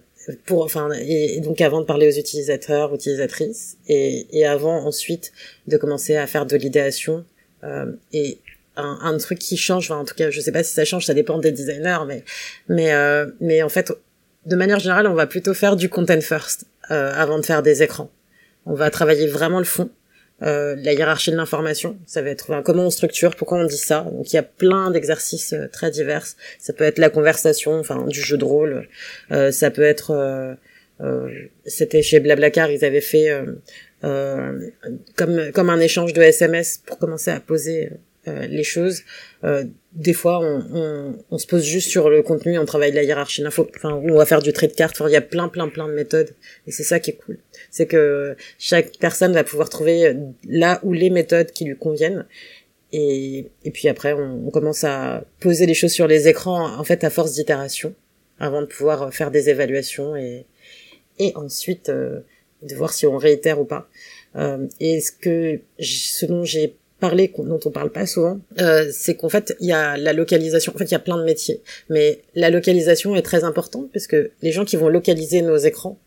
pour 0.44 0.64
enfin 0.64 0.90
et, 0.92 1.40
donc 1.40 1.60
avant 1.60 1.80
de 1.80 1.86
parler 1.86 2.06
aux 2.08 2.18
utilisateurs 2.18 2.94
utilisatrices 2.94 3.78
et, 3.88 4.26
et 4.38 4.46
avant 4.46 4.84
ensuite 4.84 5.32
de 5.66 5.76
commencer 5.76 6.16
à 6.16 6.26
faire 6.26 6.46
de 6.46 6.56
l'idéation 6.56 7.24
euh, 7.64 7.92
et 8.12 8.38
un, 8.76 8.98
un, 9.02 9.16
truc 9.18 9.38
qui 9.38 9.56
change. 9.56 9.90
en 9.90 10.04
tout 10.04 10.14
cas, 10.14 10.30
je 10.30 10.40
sais 10.40 10.52
pas 10.52 10.62
si 10.62 10.72
ça 10.72 10.84
change, 10.84 11.06
ça 11.06 11.14
dépend 11.14 11.38
des 11.38 11.52
designers, 11.52 11.98
mais 12.06 12.24
mais 12.68 12.92
euh, 12.92 13.26
mais 13.40 13.62
en 13.62 13.68
fait, 13.68 13.92
de 14.46 14.56
manière 14.56 14.78
générale, 14.78 15.06
on 15.06 15.14
va 15.14 15.26
plutôt 15.26 15.54
faire 15.54 15.76
du 15.76 15.88
content 15.88 16.20
first 16.20 16.66
euh, 16.90 17.12
avant 17.14 17.38
de 17.38 17.44
faire 17.44 17.62
des 17.62 17.82
écrans. 17.82 18.10
On 18.66 18.74
va 18.74 18.90
travailler 18.90 19.26
vraiment 19.26 19.58
le 19.58 19.64
fond, 19.64 19.90
euh, 20.42 20.74
la 20.78 20.92
hiérarchie 20.94 21.30
de 21.30 21.36
l'information. 21.36 21.98
Ça 22.06 22.22
va 22.22 22.30
être 22.30 22.62
comment 22.62 22.86
on 22.86 22.90
structure, 22.90 23.36
pourquoi 23.36 23.58
on 23.58 23.64
dit 23.64 23.76
ça. 23.76 24.06
Donc 24.10 24.32
il 24.32 24.36
y 24.36 24.38
a 24.38 24.42
plein 24.42 24.90
d'exercices 24.90 25.52
euh, 25.52 25.68
très 25.68 25.90
divers. 25.90 26.26
Ça 26.58 26.72
peut 26.72 26.84
être 26.84 26.98
la 26.98 27.10
conversation, 27.10 27.78
enfin 27.78 28.06
du 28.06 28.20
jeu 28.20 28.38
de 28.38 28.44
rôle. 28.44 28.88
Euh, 29.32 29.50
ça 29.50 29.70
peut 29.70 29.82
être 29.82 30.56
c'était 31.64 32.02
chez 32.02 32.20
Blablacar, 32.20 32.70
ils 32.70 32.84
avaient 32.84 33.00
fait 33.00 33.30
comme 34.02 35.52
comme 35.52 35.70
un 35.70 35.80
échange 35.80 36.12
de 36.12 36.20
SMS 36.20 36.82
pour 36.84 36.98
commencer 36.98 37.30
à 37.30 37.40
poser 37.40 37.90
euh, 38.30 38.46
les 38.46 38.64
choses. 38.64 39.02
Euh, 39.44 39.64
des 39.92 40.12
fois, 40.12 40.40
on, 40.40 41.38
se 41.38 41.46
pose 41.46 41.64
juste 41.64 41.88
sur 41.88 42.08
le 42.08 42.22
contenu, 42.22 42.58
on 42.58 42.64
travaille 42.64 42.92
la 42.92 43.02
hiérarchie 43.02 43.42
d'info. 43.42 43.68
Enfin, 43.76 44.00
on 44.04 44.16
va 44.16 44.24
faire 44.24 44.40
du 44.40 44.52
trait 44.52 44.68
de 44.68 44.72
carte. 44.72 45.02
Il 45.04 45.12
y 45.12 45.16
a 45.16 45.20
plein, 45.20 45.48
plein, 45.48 45.68
plein 45.68 45.88
de 45.88 45.92
méthodes. 45.92 46.30
Et 46.66 46.70
c'est 46.70 46.84
ça 46.84 47.00
qui 47.00 47.10
est 47.10 47.16
cool. 47.16 47.38
C'est 47.70 47.86
que 47.86 48.36
chaque 48.58 48.98
personne 48.98 49.32
va 49.32 49.44
pouvoir 49.44 49.68
trouver 49.68 50.16
là 50.48 50.80
où 50.84 50.92
les 50.92 51.10
méthodes 51.10 51.50
qui 51.50 51.64
lui 51.64 51.76
conviennent. 51.76 52.24
Et, 52.92 53.50
puis 53.72 53.88
après, 53.88 54.12
on, 54.12 54.50
commence 54.50 54.84
à 54.84 55.24
poser 55.38 55.66
les 55.66 55.74
choses 55.74 55.92
sur 55.92 56.06
les 56.06 56.28
écrans, 56.28 56.76
en 56.76 56.84
fait, 56.84 57.04
à 57.04 57.10
force 57.10 57.34
d'itération, 57.34 57.94
avant 58.38 58.62
de 58.62 58.66
pouvoir 58.66 59.12
faire 59.14 59.30
des 59.30 59.48
évaluations 59.48 60.16
et, 60.16 60.46
ensuite 61.34 61.90
euh, 61.90 62.20
de 62.62 62.74
voir 62.74 62.92
si 62.92 63.06
on 63.06 63.16
réitère 63.18 63.60
ou 63.60 63.64
pas. 63.64 63.88
Euh, 64.36 64.66
et 64.80 65.00
ce 65.00 65.12
que, 65.12 65.60
ce 65.78 66.26
dont 66.26 66.44
j'ai 66.44 66.76
parler 67.00 67.32
dont 67.36 67.60
on 67.64 67.70
parle 67.70 67.90
pas 67.90 68.06
souvent, 68.06 68.38
euh, 68.60 68.88
c'est 68.92 69.16
qu'en 69.16 69.28
fait 69.28 69.56
il 69.60 69.66
y 69.66 69.72
a 69.72 69.96
la 69.96 70.12
localisation. 70.12 70.72
En 70.74 70.78
fait, 70.78 70.84
il 70.84 70.92
y 70.92 70.96
a 70.96 71.00
plein 71.00 71.18
de 71.18 71.24
métiers, 71.24 71.62
mais 71.88 72.20
la 72.34 72.50
localisation 72.50 73.16
est 73.16 73.22
très 73.22 73.42
importante 73.44 73.90
parce 73.92 74.06
que 74.06 74.30
les 74.42 74.52
gens 74.52 74.64
qui 74.64 74.76
vont 74.76 74.88
localiser 74.88 75.42
nos 75.42 75.56
écrans, 75.56 75.98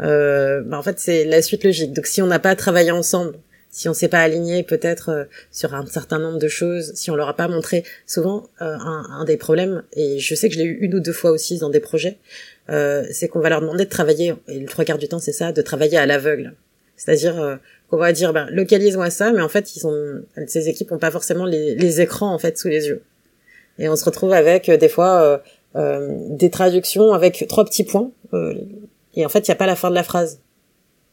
euh, 0.00 0.62
bah, 0.62 0.78
en 0.78 0.82
fait 0.82 0.98
c'est 0.98 1.24
la 1.24 1.42
suite 1.42 1.64
logique. 1.64 1.92
Donc 1.92 2.06
si 2.06 2.22
on 2.22 2.26
n'a 2.26 2.38
pas 2.38 2.56
travaillé 2.56 2.90
ensemble, 2.90 3.34
si 3.70 3.88
on 3.88 3.94
s'est 3.94 4.08
pas 4.08 4.20
aligné 4.20 4.62
peut-être 4.62 5.10
euh, 5.10 5.24
sur 5.52 5.74
un 5.74 5.84
certain 5.86 6.18
nombre 6.18 6.38
de 6.38 6.48
choses, 6.48 6.92
si 6.94 7.10
on 7.10 7.16
leur 7.16 7.28
a 7.28 7.36
pas 7.36 7.48
montré, 7.48 7.84
souvent 8.06 8.48
euh, 8.62 8.76
un, 8.78 9.04
un, 9.10 9.24
des 9.24 9.36
problèmes, 9.36 9.82
et 9.92 10.18
je 10.18 10.34
sais 10.34 10.48
que 10.48 10.54
je 10.54 10.60
l'ai 10.60 10.64
eu 10.64 10.78
une 10.80 10.94
ou 10.94 11.00
deux 11.00 11.12
fois 11.12 11.30
aussi 11.30 11.58
dans 11.58 11.70
des 11.70 11.80
projets, 11.80 12.16
euh, 12.70 13.04
c'est 13.10 13.28
qu'on 13.28 13.40
va 13.40 13.50
leur 13.50 13.60
demander 13.60 13.84
de 13.84 13.90
travailler, 13.90 14.34
et 14.48 14.58
le 14.58 14.66
trois 14.66 14.84
quarts 14.84 14.98
du 14.98 15.08
temps 15.08 15.18
c'est 15.18 15.32
ça, 15.32 15.52
de 15.52 15.62
travailler 15.62 15.98
à 15.98 16.06
l'aveugle. 16.06 16.54
C'est-à-dire 16.96 17.60
qu'on 17.90 17.96
va 17.96 18.12
dire 18.12 18.32
ben, 18.32 18.48
localise-moi 18.50 19.10
ça, 19.10 19.32
mais 19.32 19.40
en 19.40 19.48
fait 19.48 19.76
ils 19.76 19.86
ont 19.86 20.22
ces 20.46 20.68
équipes 20.68 20.92
ont 20.92 20.98
pas 20.98 21.10
forcément 21.10 21.44
les, 21.44 21.74
les, 21.74 22.00
écrans 22.00 22.32
en 22.32 22.38
fait 22.38 22.58
sous 22.58 22.68
les 22.68 22.86
yeux. 22.86 23.02
Et 23.78 23.88
on 23.88 23.96
se 23.96 24.04
retrouve 24.04 24.32
avec 24.32 24.68
euh, 24.68 24.76
des 24.76 24.88
fois 24.88 25.22
euh, 25.22 25.38
euh, 25.76 26.16
des 26.30 26.50
traductions 26.50 27.12
avec 27.12 27.46
trois 27.48 27.64
petits 27.64 27.84
points 27.84 28.10
euh, 28.34 28.54
et 29.14 29.24
en 29.24 29.28
fait 29.28 29.40
il 29.40 29.48
y 29.48 29.52
a 29.52 29.56
pas 29.56 29.66
la 29.66 29.76
fin 29.76 29.90
de 29.90 29.94
la 29.94 30.02
phrase. 30.02 30.40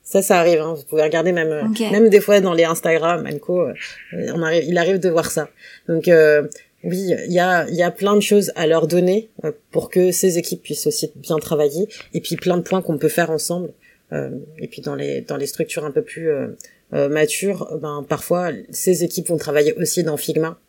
Ça, 0.03 0.21
ça 0.21 0.39
arrive. 0.39 0.61
Hein. 0.61 0.75
Vous 0.77 0.83
pouvez 0.83 1.01
regarder 1.01 1.31
même 1.31 1.49
euh, 1.49 1.89
même 1.91 2.09
des 2.09 2.19
fois 2.19 2.39
dans 2.39 2.53
les 2.53 2.63
Instagram, 2.63 3.27
Anko, 3.31 3.67
on 4.13 4.43
arrive, 4.43 4.63
il 4.65 4.77
arrive 4.77 4.99
de 4.99 5.09
voir 5.09 5.31
ça. 5.31 5.49
Donc 5.87 6.09
oui, 6.83 7.11
il 7.27 7.33
y 7.33 7.39
a, 7.39 7.67
y 7.69 7.81
a 7.81 7.89
plein 7.89 8.15
de 8.15 8.21
choses 8.21 8.51
à 8.55 8.67
leur 8.67 8.85
donner 8.85 9.29
pour 9.71 9.89
que 9.89 10.11
ces 10.11 10.37
équipes 10.37 10.61
puissent 10.61 10.85
aussi 10.85 11.11
bien 11.15 11.37
travailler, 11.37 11.89
et 12.13 12.21
puis 12.21 12.35
plein 12.35 12.57
de 12.57 12.61
points 12.61 12.83
qu'on 12.83 12.99
peut 12.99 13.09
faire 13.09 13.31
ensemble. 13.31 13.71
Euh, 14.11 14.29
et 14.59 14.67
puis 14.67 14.81
dans 14.81 14.95
les 14.95 15.21
dans 15.21 15.37
les 15.37 15.47
structures 15.47 15.85
un 15.85 15.91
peu 15.91 16.03
plus 16.03 16.29
euh, 16.29 16.47
euh, 16.93 17.09
matures, 17.09 17.77
ben 17.81 18.05
parfois 18.07 18.51
ces 18.69 19.03
équipes 19.03 19.29
vont 19.29 19.37
travailler 19.37 19.73
aussi 19.73 20.03
dans 20.03 20.17
Figma 20.17 20.59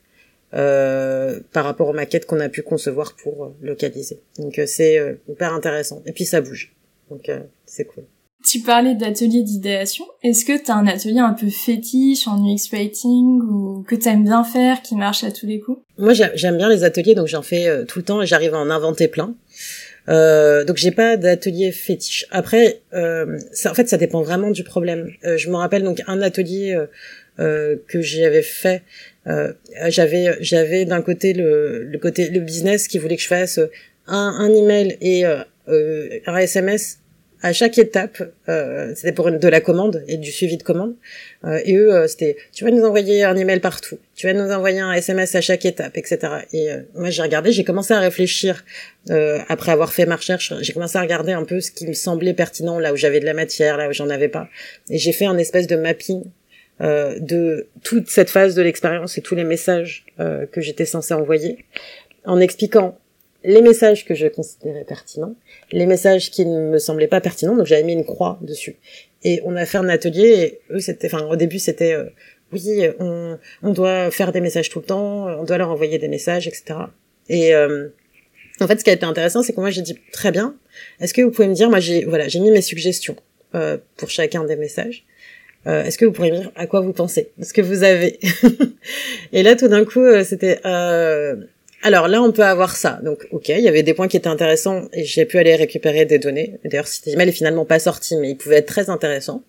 euh, 0.54 1.40
par 1.52 1.64
rapport 1.64 1.88
aux 1.88 1.92
maquettes 1.92 2.26
qu'on 2.26 2.40
a 2.40 2.48
pu 2.48 2.62
concevoir 2.62 3.14
pour 3.14 3.54
localiser. 3.60 4.20
Donc 4.38 4.60
c'est 4.66 5.18
hyper 5.28 5.52
intéressant. 5.52 6.02
Et 6.06 6.12
puis 6.12 6.24
ça 6.24 6.40
bouge. 6.40 6.74
Donc 7.10 7.30
c'est 7.66 7.84
cool. 7.84 8.04
Tu 8.44 8.60
parlais 8.60 8.94
d'atelier 8.94 9.42
d'idéation. 9.42 10.04
Est-ce 10.22 10.44
que 10.44 10.56
tu 10.56 10.70
as 10.70 10.76
un 10.76 10.86
atelier 10.86 11.18
un 11.18 11.32
peu 11.32 11.48
fétiche 11.48 12.28
en 12.28 12.38
UX 12.38 12.70
writing 12.70 13.40
ou 13.42 13.84
que 13.88 13.96
tu 13.96 14.08
aimes 14.08 14.22
bien 14.22 14.44
faire, 14.44 14.82
qui 14.82 14.94
marche 14.94 15.24
à 15.24 15.32
tous 15.32 15.46
les 15.46 15.58
coups? 15.58 15.80
Moi, 15.98 16.12
j'aime 16.12 16.56
bien 16.56 16.68
les 16.68 16.84
ateliers, 16.84 17.16
donc 17.16 17.26
j'en 17.26 17.42
fais 17.42 17.84
tout 17.86 17.98
le 17.98 18.04
temps 18.04 18.22
et 18.22 18.26
j'arrive 18.26 18.54
à 18.54 18.58
en 18.58 18.70
inventer 18.70 19.08
plein. 19.08 19.34
Euh, 20.08 20.64
donc 20.64 20.76
j'ai 20.76 20.90
pas 20.90 21.16
d'atelier 21.16 21.72
fétiche. 21.72 22.26
Après, 22.30 22.80
euh, 22.94 23.38
ça, 23.52 23.70
en 23.70 23.74
fait, 23.74 23.88
ça 23.88 23.96
dépend 23.96 24.22
vraiment 24.22 24.50
du 24.50 24.64
problème. 24.64 25.10
Euh, 25.24 25.36
je 25.36 25.50
me 25.50 25.56
rappelle 25.56 25.82
donc 25.82 26.02
un 26.06 26.22
atelier 26.22 26.74
euh, 26.74 26.86
euh 27.38 27.76
que 27.88 28.00
j'avais 28.00 28.42
fait. 28.42 28.82
J'avais 29.88 30.36
j'avais 30.40 30.84
d'un 30.84 31.02
côté 31.02 31.32
le, 31.32 31.82
le 31.82 31.98
côté 31.98 32.28
le 32.28 32.40
business 32.40 32.86
qui 32.86 32.98
voulait 32.98 33.16
que 33.16 33.22
je 33.22 33.26
fasse 33.26 33.58
un, 34.06 34.36
un 34.38 34.54
email 34.54 34.96
et 35.00 35.24
un 35.24 36.36
SMS 36.36 37.00
à 37.42 37.52
chaque 37.52 37.78
étape, 37.78 38.22
euh, 38.48 38.92
c'était 38.94 39.12
pour 39.12 39.28
une, 39.28 39.38
de 39.38 39.48
la 39.48 39.60
commande 39.60 40.02
et 40.08 40.16
du 40.16 40.32
suivi 40.32 40.56
de 40.56 40.62
commande. 40.62 40.94
Euh, 41.44 41.60
et 41.64 41.76
eux, 41.76 41.94
euh, 41.94 42.06
c'était, 42.06 42.36
tu 42.52 42.64
vas 42.64 42.70
nous 42.70 42.82
envoyer 42.84 43.24
un 43.24 43.36
email 43.36 43.60
partout, 43.60 43.98
tu 44.14 44.26
vas 44.26 44.32
nous 44.32 44.50
envoyer 44.50 44.80
un 44.80 44.92
SMS 44.92 45.34
à 45.34 45.40
chaque 45.40 45.64
étape, 45.64 45.96
etc. 45.96 46.18
Et 46.52 46.70
euh, 46.70 46.80
moi, 46.94 47.10
j'ai 47.10 47.22
regardé, 47.22 47.52
j'ai 47.52 47.64
commencé 47.64 47.92
à 47.92 48.00
réfléchir 48.00 48.64
euh, 49.10 49.38
après 49.48 49.72
avoir 49.72 49.92
fait 49.92 50.06
ma 50.06 50.16
recherche. 50.16 50.52
J'ai 50.60 50.72
commencé 50.72 50.96
à 50.96 51.02
regarder 51.02 51.32
un 51.32 51.44
peu 51.44 51.60
ce 51.60 51.70
qui 51.70 51.86
me 51.86 51.92
semblait 51.92 52.34
pertinent, 52.34 52.78
là 52.78 52.92
où 52.92 52.96
j'avais 52.96 53.20
de 53.20 53.26
la 53.26 53.34
matière, 53.34 53.76
là 53.76 53.88
où 53.88 53.92
j'en 53.92 54.08
avais 54.08 54.28
pas. 54.28 54.48
Et 54.88 54.98
j'ai 54.98 55.12
fait 55.12 55.26
un 55.26 55.38
espèce 55.38 55.66
de 55.66 55.76
mapping 55.76 56.24
de 56.78 57.68
toute 57.84 58.10
cette 58.10 58.28
phase 58.28 58.54
de 58.54 58.60
l'expérience 58.60 59.16
et 59.16 59.22
tous 59.22 59.34
les 59.34 59.44
messages 59.44 60.04
que 60.18 60.60
j'étais 60.60 60.84
censée 60.84 61.14
envoyer, 61.14 61.64
en 62.26 62.38
expliquant 62.38 62.98
les 63.46 63.62
messages 63.62 64.04
que 64.04 64.14
je 64.14 64.26
considérais 64.26 64.84
pertinents, 64.84 65.36
les 65.72 65.86
messages 65.86 66.30
qui 66.30 66.46
ne 66.46 66.70
me 66.70 66.78
semblaient 66.78 67.08
pas 67.08 67.20
pertinents, 67.20 67.56
donc 67.56 67.66
j'avais 67.66 67.82
mis 67.82 67.92
une 67.92 68.04
croix 68.04 68.38
dessus. 68.42 68.76
Et 69.22 69.40
on 69.44 69.56
a 69.56 69.66
fait 69.66 69.78
un 69.78 69.88
atelier, 69.88 70.60
et 70.70 70.74
eux, 70.74 70.80
c'était, 70.80 71.06
enfin, 71.06 71.26
au 71.26 71.36
début, 71.36 71.58
c'était, 71.58 71.92
euh, 71.92 72.04
oui, 72.52 72.86
on, 73.00 73.38
on, 73.62 73.72
doit 73.72 74.10
faire 74.10 74.32
des 74.32 74.40
messages 74.40 74.70
tout 74.70 74.78
le 74.78 74.84
temps, 74.84 75.26
on 75.26 75.44
doit 75.44 75.58
leur 75.58 75.70
envoyer 75.70 75.98
des 75.98 76.08
messages, 76.08 76.46
etc. 76.46 76.78
Et 77.28 77.54
euh, 77.54 77.88
en 78.60 78.66
fait, 78.66 78.78
ce 78.78 78.84
qui 78.84 78.90
a 78.90 78.92
été 78.92 79.04
intéressant, 79.04 79.42
c'est 79.42 79.52
que 79.52 79.60
moi, 79.60 79.70
j'ai 79.70 79.82
dit, 79.82 79.98
très 80.12 80.30
bien, 80.30 80.56
est-ce 81.00 81.12
que 81.12 81.22
vous 81.22 81.30
pouvez 81.30 81.48
me 81.48 81.54
dire, 81.54 81.68
moi, 81.68 81.80
j'ai, 81.80 82.04
voilà, 82.04 82.28
j'ai 82.28 82.38
mis 82.38 82.50
mes 82.50 82.62
suggestions 82.62 83.16
euh, 83.54 83.78
pour 83.96 84.10
chacun 84.10 84.44
des 84.44 84.56
messages. 84.56 85.04
Euh, 85.66 85.82
est-ce 85.82 85.98
que 85.98 86.04
vous 86.04 86.12
pourriez 86.12 86.30
me 86.30 86.38
dire 86.38 86.52
à 86.54 86.66
quoi 86.66 86.80
vous 86.80 86.92
pensez 86.92 87.30
Ce 87.42 87.52
que 87.52 87.60
vous 87.60 87.82
avez? 87.82 88.20
et 89.32 89.42
là, 89.42 89.56
tout 89.56 89.68
d'un 89.68 89.84
coup, 89.84 90.00
euh, 90.00 90.22
c'était 90.22 90.60
euh, 90.64 91.36
alors 91.82 92.08
là, 92.08 92.22
on 92.22 92.32
peut 92.32 92.44
avoir 92.44 92.74
ça. 92.74 92.98
Donc, 93.02 93.26
ok, 93.30 93.50
il 93.50 93.60
y 93.60 93.68
avait 93.68 93.82
des 93.82 93.94
points 93.94 94.08
qui 94.08 94.16
étaient 94.16 94.28
intéressants 94.28 94.88
et 94.92 95.04
j'ai 95.04 95.24
pu 95.24 95.38
aller 95.38 95.54
récupérer 95.54 96.04
des 96.04 96.18
données. 96.18 96.58
D'ailleurs, 96.64 96.88
cet 96.88 97.06
email 97.06 97.28
est 97.28 97.32
finalement 97.32 97.64
pas 97.64 97.78
sorti, 97.78 98.16
mais 98.16 98.30
il 98.30 98.36
pouvait 98.36 98.56
être 98.56 98.66
très 98.66 98.90
intéressant. 98.90 99.42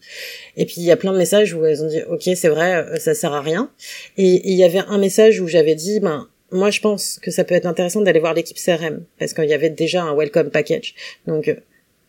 Et 0.55 0.65
puis, 0.65 0.75
il 0.77 0.83
y 0.83 0.91
a 0.91 0.97
plein 0.97 1.13
de 1.13 1.17
messages 1.17 1.53
où 1.53 1.65
elles 1.65 1.83
ont 1.83 1.87
dit, 1.87 2.01
ok, 2.09 2.23
c'est 2.35 2.49
vrai, 2.49 2.75
euh, 2.75 2.97
ça 2.97 3.13
sert 3.13 3.33
à 3.33 3.41
rien. 3.41 3.71
Et, 4.17 4.49
il 4.49 4.55
y 4.55 4.63
avait 4.63 4.83
un 4.87 4.97
message 4.97 5.39
où 5.39 5.47
j'avais 5.47 5.75
dit, 5.75 5.99
ben, 5.99 6.27
moi, 6.51 6.69
je 6.69 6.79
pense 6.79 7.19
que 7.21 7.31
ça 7.31 7.43
peut 7.43 7.55
être 7.55 7.65
intéressant 7.65 8.01
d'aller 8.01 8.19
voir 8.19 8.33
l'équipe 8.33 8.57
CRM 8.57 9.03
parce 9.19 9.33
qu'il 9.33 9.45
y 9.45 9.53
avait 9.53 9.69
déjà 9.69 10.03
un 10.03 10.15
welcome 10.15 10.49
package. 10.49 10.95
Donc, 11.25 11.53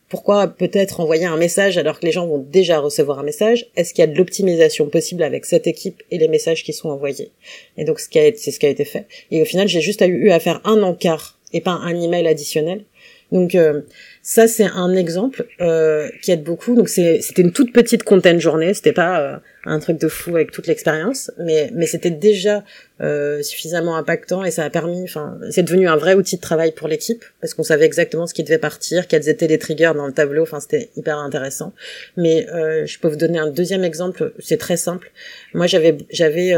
pourquoi 0.09 0.47
peut-être 0.47 0.99
envoyer 0.99 1.25
un 1.25 1.37
message 1.37 1.77
alors 1.77 1.99
que 1.99 2.05
les 2.05 2.11
gens 2.11 2.27
vont 2.27 2.39
déjà 2.39 2.79
recevoir 2.79 3.19
un 3.19 3.23
message? 3.23 3.67
Est-ce 3.75 3.93
qu'il 3.93 4.01
y 4.01 4.07
a 4.07 4.11
de 4.11 4.17
l'optimisation 4.17 4.87
possible 4.87 5.23
avec 5.23 5.45
cette 5.45 5.67
équipe 5.67 6.01
et 6.09 6.17
les 6.17 6.27
messages 6.27 6.63
qui 6.63 6.73
sont 6.73 6.89
envoyés? 6.89 7.31
Et 7.77 7.85
donc 7.85 7.99
c'est 7.99 8.09
ce 8.09 8.59
qui 8.59 8.65
a 8.65 8.69
été 8.69 8.85
fait. 8.85 9.05
Et 9.29 9.41
au 9.41 9.45
final, 9.45 9.67
j'ai 9.67 9.81
juste 9.81 10.03
eu 10.05 10.31
à 10.31 10.39
faire 10.39 10.61
un 10.65 10.81
encart 10.81 11.37
et 11.53 11.61
pas 11.61 11.71
un 11.71 11.99
email 11.99 12.27
additionnel. 12.27 12.85
Donc 13.31 13.53
euh, 13.53 13.81
ça 14.23 14.47
c'est 14.47 14.65
un 14.65 14.95
exemple 14.95 15.45
euh, 15.61 16.09
qui 16.21 16.31
aide 16.31 16.43
beaucoup. 16.43 16.75
Donc 16.75 16.89
c'était 16.89 17.41
une 17.41 17.51
toute 17.51 17.71
petite 17.73 18.03
content 18.03 18.39
journée, 18.39 18.73
c'était 18.73 18.91
pas 18.91 19.21
euh, 19.21 19.37
un 19.65 19.79
truc 19.79 19.99
de 19.99 20.07
fou 20.07 20.35
avec 20.35 20.51
toute 20.51 20.65
l'expérience, 20.67 21.31
mais 21.37 21.69
mais 21.73 21.85
c'était 21.85 22.09
déjà 22.09 22.63
euh, 23.01 23.43
suffisamment 23.43 23.95
impactant 23.97 24.43
et 24.43 24.51
ça 24.51 24.63
a 24.63 24.69
permis. 24.69 25.03
Enfin, 25.03 25.37
c'est 25.51 25.63
devenu 25.63 25.87
un 25.87 25.95
vrai 25.95 26.15
outil 26.15 26.37
de 26.37 26.41
travail 26.41 26.71
pour 26.71 26.87
l'équipe 26.87 27.23
parce 27.39 27.53
qu'on 27.53 27.63
savait 27.63 27.85
exactement 27.85 28.25
ce 28.25 28.33
qui 28.33 28.43
devait 28.43 28.57
partir, 28.57 29.07
quels 29.07 29.29
étaient 29.29 29.47
les 29.47 29.59
triggers 29.59 29.93
dans 29.95 30.07
le 30.07 30.13
tableau. 30.13 30.43
Enfin, 30.43 30.59
c'était 30.59 30.89
hyper 30.95 31.17
intéressant. 31.19 31.73
Mais 32.17 32.47
euh, 32.49 32.85
je 32.87 32.97
peux 32.99 33.07
vous 33.07 33.15
donner 33.15 33.37
un 33.37 33.49
deuxième 33.49 33.83
exemple. 33.83 34.33
C'est 34.39 34.57
très 34.57 34.77
simple. 34.77 35.11
Moi, 35.53 35.67
j'avais 35.67 35.97
j'avais 36.09 36.53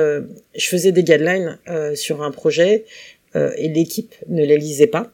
je 0.55 0.67
faisais 0.69 0.91
des 0.91 1.03
guidelines 1.03 1.57
sur 1.95 2.23
un 2.23 2.31
projet 2.31 2.85
et 3.35 3.69
l'équipe 3.69 4.13
ne 4.27 4.43
les 4.43 4.57
lisait 4.57 4.87
pas 4.87 5.11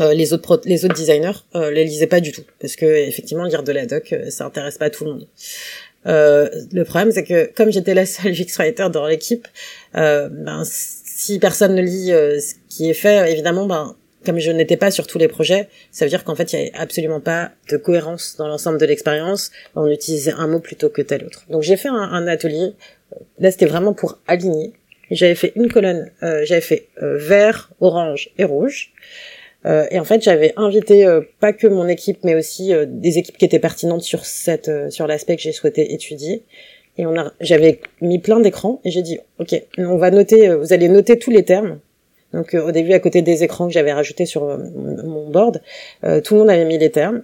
euh, 0.00 0.14
les 0.14 0.32
autres 0.32 0.60
les 0.64 0.84
autres 0.84 0.94
designers 0.94 1.32
euh, 1.54 1.70
les 1.70 1.84
lisaient 1.84 2.06
pas 2.06 2.20
du 2.20 2.32
tout 2.32 2.44
parce 2.58 2.76
que 2.76 2.86
effectivement 2.86 3.44
lire 3.44 3.62
de 3.62 3.72
la 3.72 3.84
doc 3.84 4.12
euh, 4.12 4.30
ça 4.30 4.46
intéresse 4.46 4.78
pas 4.78 4.88
tout 4.88 5.04
le 5.04 5.12
monde. 5.12 5.28
Euh, 6.06 6.48
le 6.72 6.84
problème 6.84 7.12
c'est 7.12 7.24
que 7.24 7.50
comme 7.54 7.70
j'étais 7.70 7.92
la 7.92 8.06
seule 8.06 8.32
UX 8.40 8.56
writer 8.58 8.88
dans 8.90 9.06
l'équipe, 9.06 9.46
ben 9.92 10.62
si 10.64 11.38
personne 11.38 11.74
ne 11.74 11.82
lit 11.82 12.08
ce 12.08 12.54
qui 12.68 12.88
est 12.88 12.94
fait, 12.94 13.30
évidemment 13.30 13.66
ben 13.66 13.94
comme 14.24 14.38
je 14.38 14.50
n'étais 14.50 14.76
pas 14.76 14.90
sur 14.90 15.06
tous 15.06 15.18
les 15.18 15.28
projets, 15.28 15.68
ça 15.90 16.04
veut 16.04 16.08
dire 16.08 16.22
qu'en 16.22 16.36
fait, 16.36 16.52
il 16.52 16.56
y 16.56 16.62
avait 16.62 16.72
absolument 16.74 17.20
pas 17.20 17.50
de 17.68 17.76
cohérence 17.76 18.36
dans 18.38 18.46
l'ensemble 18.46 18.78
de 18.78 18.86
l'expérience. 18.86 19.50
On 19.74 19.88
utilisait 19.88 20.30
un 20.30 20.46
mot 20.46 20.60
plutôt 20.60 20.88
que 20.90 21.02
tel 21.02 21.24
autre. 21.24 21.42
Donc 21.50 21.62
j'ai 21.62 21.76
fait 21.76 21.88
un, 21.88 21.94
un, 21.94 22.28
atelier. 22.28 22.74
Là, 23.40 23.50
c'était 23.50 23.66
vraiment 23.66 23.94
pour 23.94 24.20
aligner. 24.28 24.74
J'avais 25.10 25.34
fait 25.34 25.52
une 25.56 25.72
colonne. 25.72 26.12
Euh, 26.22 26.42
j'avais 26.44 26.60
fait 26.60 26.86
vert, 27.00 27.72
orange 27.80 28.30
et 28.38 28.44
rouge. 28.44 28.92
Euh, 29.64 29.86
et 29.90 30.00
en 30.00 30.04
fait, 30.04 30.22
j'avais 30.22 30.52
invité 30.56 31.06
euh, 31.06 31.20
pas 31.40 31.52
que 31.52 31.66
mon 31.66 31.86
équipe, 31.86 32.18
mais 32.24 32.34
aussi 32.34 32.74
euh, 32.74 32.84
des 32.88 33.18
équipes 33.18 33.38
qui 33.38 33.44
étaient 33.44 33.58
pertinentes 33.58 34.02
sur 34.02 34.24
cette, 34.24 34.70
sur 34.90 35.06
l'aspect 35.06 35.36
que 35.36 35.42
j'ai 35.42 35.52
souhaité 35.52 35.92
étudier. 35.94 36.42
Et 36.98 37.06
on 37.06 37.16
a, 37.16 37.32
j'avais 37.40 37.80
mis 38.00 38.18
plein 38.18 38.40
d'écrans 38.40 38.80
et 38.84 38.90
j'ai 38.90 39.02
dit, 39.02 39.18
ok, 39.38 39.54
on 39.78 39.96
va 39.96 40.10
noter, 40.10 40.54
vous 40.54 40.72
allez 40.72 40.88
noter 40.88 41.18
tous 41.18 41.30
les 41.30 41.44
termes. 41.44 41.78
Donc 42.32 42.54
au 42.54 42.70
début, 42.70 42.92
à 42.92 42.98
côté 42.98 43.22
des 43.22 43.44
écrans 43.44 43.66
que 43.66 43.72
j'avais 43.72 43.92
rajoutés 43.92 44.26
sur 44.26 44.46
mon 44.46 45.28
board, 45.30 45.62
tout 46.02 46.34
le 46.34 46.40
monde 46.40 46.50
avait 46.50 46.64
mis 46.66 46.76
les 46.76 46.90
termes. 46.90 47.22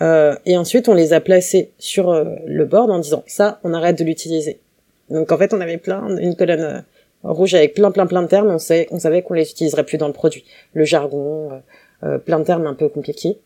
et 0.00 0.56
ensuite, 0.56 0.88
on 0.88 0.94
les 0.94 1.12
a 1.12 1.20
placés 1.20 1.70
sur 1.78 2.12
le 2.12 2.64
board 2.64 2.90
en 2.90 2.98
disant, 2.98 3.22
ça, 3.26 3.60
on 3.62 3.72
arrête 3.72 3.98
de 3.98 4.04
l'utiliser. 4.04 4.58
Donc 5.10 5.30
en 5.30 5.38
fait, 5.38 5.54
on 5.54 5.60
avait 5.60 5.78
plein, 5.78 6.16
une 6.16 6.34
colonne 6.34 6.84
rouge 7.24 7.54
avec 7.54 7.74
plein 7.74 7.90
plein 7.90 8.06
plein 8.06 8.22
de 8.22 8.28
termes, 8.28 8.48
on, 8.48 8.58
sait, 8.58 8.86
on 8.90 8.98
savait 8.98 9.22
qu'on 9.22 9.34
les 9.34 9.50
utiliserait 9.50 9.84
plus 9.84 9.98
dans 9.98 10.06
le 10.06 10.12
produit. 10.12 10.44
Le 10.74 10.84
jargon, 10.84 11.50
euh, 11.52 11.58
euh, 12.04 12.18
plein 12.18 12.38
de 12.38 12.44
termes 12.44 12.66
un 12.66 12.74
peu 12.74 12.88
compliqués. 12.88 13.38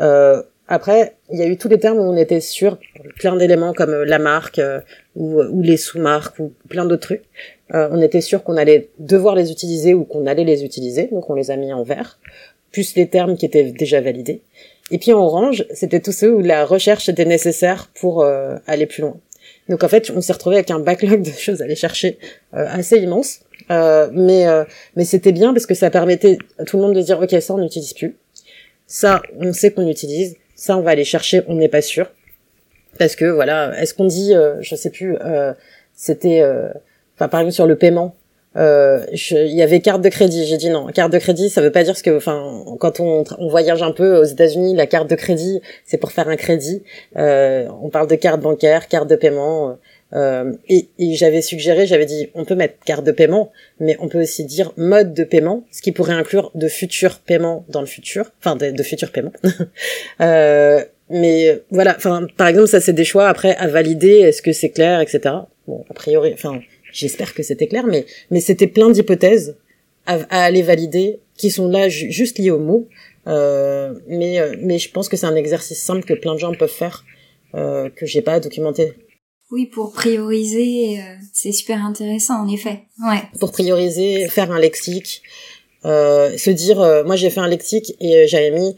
Euh, 0.00 0.42
après, 0.66 1.16
il 1.30 1.38
y 1.38 1.42
a 1.42 1.46
eu 1.46 1.56
tous 1.56 1.68
les 1.68 1.78
termes 1.78 1.98
où 1.98 2.02
on 2.02 2.16
était 2.16 2.40
sûr, 2.40 2.78
plein 3.18 3.36
d'éléments 3.36 3.72
comme 3.72 4.02
la 4.02 4.18
marque 4.18 4.60
ou, 5.16 5.40
ou, 5.40 5.62
les 5.62 5.78
sous-marques 5.78 6.38
ou 6.38 6.52
plein 6.68 6.84
d'autres 6.84 7.02
trucs. 7.02 7.24
on 7.72 8.02
était 8.02 8.20
sûr 8.20 8.42
qu'on 8.42 8.58
allait 8.58 8.90
devoir 8.98 9.34
les 9.34 9.50
utiliser 9.50 9.94
ou 9.94 10.04
qu'on 10.04 10.26
allait 10.26 10.44
les 10.44 10.64
utiliser, 10.64 11.06
donc 11.06 11.30
on 11.30 11.34
les 11.34 11.50
a 11.50 11.56
mis 11.56 11.72
en 11.72 11.84
vert, 11.84 12.18
plus 12.70 12.96
les 12.96 13.08
termes 13.08 13.38
qui 13.38 13.46
étaient 13.46 13.72
déjà 13.72 14.02
validés. 14.02 14.42
Et 14.90 14.98
puis 14.98 15.14
en 15.14 15.20
orange, 15.20 15.64
c'était 15.72 16.00
tous 16.00 16.12
ceux 16.12 16.34
où 16.34 16.42
la 16.42 16.66
recherche 16.66 17.08
était 17.08 17.24
nécessaire 17.24 17.88
pour 17.94 18.22
aller 18.66 18.84
plus 18.84 19.00
loin. 19.00 19.16
Donc 19.68 19.84
en 19.84 19.88
fait, 19.88 20.10
on 20.14 20.20
s'est 20.20 20.32
retrouvé 20.32 20.56
avec 20.56 20.70
un 20.70 20.80
backlog 20.80 21.22
de 21.22 21.30
choses 21.30 21.60
à 21.60 21.64
aller 21.64 21.76
chercher 21.76 22.18
euh, 22.54 22.66
assez 22.68 22.96
immense. 22.96 23.40
Euh, 23.70 24.08
mais 24.12 24.46
euh, 24.46 24.64
mais 24.96 25.04
c'était 25.04 25.32
bien 25.32 25.52
parce 25.52 25.66
que 25.66 25.74
ça 25.74 25.90
permettait 25.90 26.38
à 26.58 26.64
tout 26.64 26.76
le 26.78 26.84
monde 26.84 26.94
de 26.94 27.02
dire 27.02 27.20
ok 27.20 27.36
ça 27.42 27.52
on 27.54 27.58
n'utilise 27.58 27.92
plus, 27.92 28.16
ça 28.86 29.20
on 29.36 29.52
sait 29.52 29.72
qu'on 29.72 29.86
utilise, 29.88 30.36
ça 30.54 30.78
on 30.78 30.80
va 30.80 30.92
aller 30.92 31.04
chercher, 31.04 31.42
on 31.48 31.56
n'est 31.56 31.68
pas 31.68 31.82
sûr. 31.82 32.10
Parce 32.98 33.14
que 33.14 33.26
voilà, 33.26 33.78
est-ce 33.80 33.94
qu'on 33.94 34.06
dit, 34.06 34.32
je 34.60 34.74
sais 34.74 34.90
plus, 34.90 35.16
c'était, 35.94 36.42
enfin 37.14 37.28
par 37.28 37.40
exemple 37.40 37.54
sur 37.54 37.66
le 37.66 37.76
paiement, 37.76 38.16
euh, 38.58 39.06
il 39.12 39.54
y 39.54 39.62
avait 39.62 39.80
carte 39.80 40.02
de 40.02 40.08
crédit. 40.08 40.46
J'ai 40.46 40.56
dit 40.56 40.70
non, 40.70 40.86
carte 40.88 41.12
de 41.12 41.18
crédit, 41.18 41.48
ça 41.48 41.60
veut 41.60 41.72
pas 41.72 41.84
dire 41.84 41.96
ce 41.96 42.02
que, 42.02 42.16
enfin, 42.16 42.64
quand 42.80 43.00
on, 43.00 43.24
on 43.38 43.48
voyage 43.48 43.82
un 43.82 43.92
peu 43.92 44.16
aux 44.18 44.24
États-Unis, 44.24 44.74
la 44.74 44.86
carte 44.86 45.08
de 45.08 45.14
crédit, 45.14 45.60
c'est 45.84 45.98
pour 45.98 46.12
faire 46.12 46.28
un 46.28 46.36
crédit. 46.36 46.82
Euh, 47.16 47.68
on 47.82 47.88
parle 47.88 48.08
de 48.08 48.16
carte 48.16 48.40
bancaire, 48.40 48.88
carte 48.88 49.08
de 49.08 49.16
paiement. 49.16 49.78
Euh, 50.14 50.52
et, 50.68 50.88
et 50.98 51.14
j'avais 51.14 51.42
suggéré, 51.42 51.86
j'avais 51.86 52.06
dit, 52.06 52.30
on 52.34 52.44
peut 52.44 52.54
mettre 52.54 52.74
carte 52.84 53.04
de 53.04 53.12
paiement, 53.12 53.52
mais 53.78 53.96
on 54.00 54.08
peut 54.08 54.22
aussi 54.22 54.44
dire 54.44 54.72
mode 54.76 55.12
de 55.12 55.24
paiement, 55.24 55.64
ce 55.70 55.82
qui 55.82 55.92
pourrait 55.92 56.14
inclure 56.14 56.50
de 56.54 56.66
futurs 56.66 57.18
paiements 57.18 57.64
dans 57.68 57.80
le 57.80 57.86
futur, 57.86 58.32
enfin 58.40 58.56
de, 58.56 58.70
de 58.70 58.82
futurs 58.82 59.12
paiements. 59.12 59.32
euh, 60.20 60.82
mais 61.10 61.62
voilà, 61.70 61.94
enfin, 61.96 62.26
par 62.36 62.48
exemple, 62.48 62.68
ça 62.68 62.80
c'est 62.80 62.92
des 62.92 63.04
choix 63.04 63.28
après 63.28 63.54
à 63.56 63.66
valider. 63.66 64.20
Est-ce 64.20 64.42
que 64.42 64.52
c'est 64.52 64.70
clair, 64.70 65.00
etc. 65.00 65.34
Bon, 65.66 65.84
a 65.90 65.94
priori, 65.94 66.32
enfin 66.32 66.60
J'espère 66.98 67.32
que 67.32 67.44
c'était 67.44 67.68
clair, 67.68 67.86
mais, 67.86 68.06
mais 68.32 68.40
c'était 68.40 68.66
plein 68.66 68.90
d'hypothèses 68.90 69.56
à, 70.06 70.16
aller 70.30 70.62
valider 70.62 71.20
qui 71.36 71.50
sont 71.50 71.68
là 71.68 71.88
juste 71.88 72.38
liées 72.38 72.50
au 72.50 72.58
mot. 72.58 72.88
Euh, 73.28 73.94
mais, 74.08 74.40
euh, 74.40 74.56
mais 74.60 74.78
je 74.78 74.90
pense 74.90 75.08
que 75.08 75.16
c'est 75.16 75.26
un 75.26 75.36
exercice 75.36 75.80
simple 75.80 76.04
que 76.04 76.14
plein 76.14 76.34
de 76.34 76.40
gens 76.40 76.52
peuvent 76.54 76.68
faire, 76.68 77.04
euh, 77.54 77.88
que 77.88 78.04
j'ai 78.04 78.22
pas 78.22 78.40
documenté. 78.40 78.94
Oui, 79.50 79.66
pour 79.66 79.92
prioriser, 79.92 80.98
euh, 80.98 81.02
c'est 81.32 81.52
super 81.52 81.84
intéressant 81.84 82.42
en 82.42 82.48
effet. 82.48 82.82
Ouais. 83.00 83.22
Pour 83.38 83.52
prioriser, 83.52 84.28
faire 84.28 84.50
un 84.50 84.58
lexique, 84.58 85.22
euh, 85.84 86.36
se 86.36 86.50
dire, 86.50 86.80
euh, 86.80 87.04
moi 87.04 87.14
j'ai 87.14 87.30
fait 87.30 87.40
un 87.40 87.48
lexique 87.48 87.94
et 88.00 88.26
j'avais 88.26 88.50
mis 88.50 88.76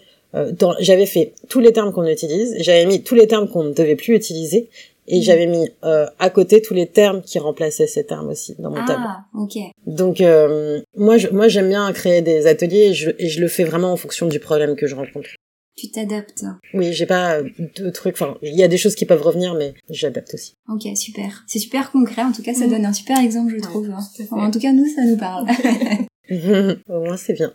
j'avais 0.79 1.07
fait 1.07 1.33
tous 1.49 1.59
les 1.59 1.73
termes 1.73 1.93
qu'on 1.93 2.07
utilise, 2.07 2.55
j'avais 2.61 2.87
mis 2.87 3.03
tous 3.03 3.17
les 3.17 3.27
termes 3.27 3.49
qu'on 3.49 3.65
ne 3.65 3.73
devait 3.73 3.97
plus 3.97 4.15
utiliser, 4.15 4.69
et 5.11 5.19
mm. 5.19 5.23
j'avais 5.23 5.47
mis 5.47 5.69
euh, 5.85 6.07
à 6.19 6.31
côté 6.31 6.63
tous 6.63 6.75
les 6.75 6.87
termes 6.87 7.21
qui 7.21 7.39
remplaçaient 7.39 7.87
ces 7.87 8.05
termes 8.05 8.29
aussi 8.29 8.55
dans 8.59 8.71
mon 8.71 8.81
ah, 8.81 8.87
tableau. 8.87 9.45
ok. 9.45 9.59
Donc 9.87 10.21
euh, 10.21 10.81
moi, 10.97 11.19
je, 11.19 11.29
moi 11.29 11.49
j'aime 11.49 11.69
bien 11.69 11.93
créer 11.93 12.23
des 12.23 12.47
ateliers 12.47 12.89
et 12.91 12.95
je, 12.95 13.11
et 13.19 13.29
je 13.29 13.41
le 13.41 13.49
fais 13.49 13.65
vraiment 13.65 13.93
en 13.93 13.97
fonction 13.97 14.27
du 14.27 14.39
problème 14.39 14.77
que 14.77 14.87
je 14.87 14.95
rencontre. 14.95 15.29
Tu 15.77 15.91
t'adaptes. 15.91 16.45
Oui, 16.75 16.93
j'ai 16.93 17.07
pas 17.07 17.41
de 17.41 17.91
trucs. 17.91 18.15
Enfin, 18.15 18.37
il 18.43 18.55
y 18.55 18.63
a 18.63 18.69
des 18.69 18.77
choses 18.77 18.95
qui 18.95 19.07
peuvent 19.07 19.23
revenir, 19.23 19.55
mais 19.55 19.75
j'adapte 19.89 20.35
aussi. 20.35 20.53
Ok, 20.69 20.87
super. 20.95 21.45
C'est 21.47 21.59
super 21.59 21.91
concret. 21.91 22.23
En 22.23 22.33
tout 22.33 22.43
cas, 22.43 22.53
ça 22.53 22.67
mm. 22.67 22.71
donne 22.71 22.85
un 22.85 22.93
super 22.93 23.19
exemple, 23.19 23.55
je 23.57 23.63
trouve. 23.63 23.89
en 24.31 24.51
tout 24.51 24.59
cas, 24.59 24.73
nous, 24.73 24.87
ça 24.87 25.05
nous 25.05 25.17
parle. 25.17 25.47
Au 26.89 27.01
moins, 27.01 27.17
c'est 27.17 27.33
bien. 27.33 27.53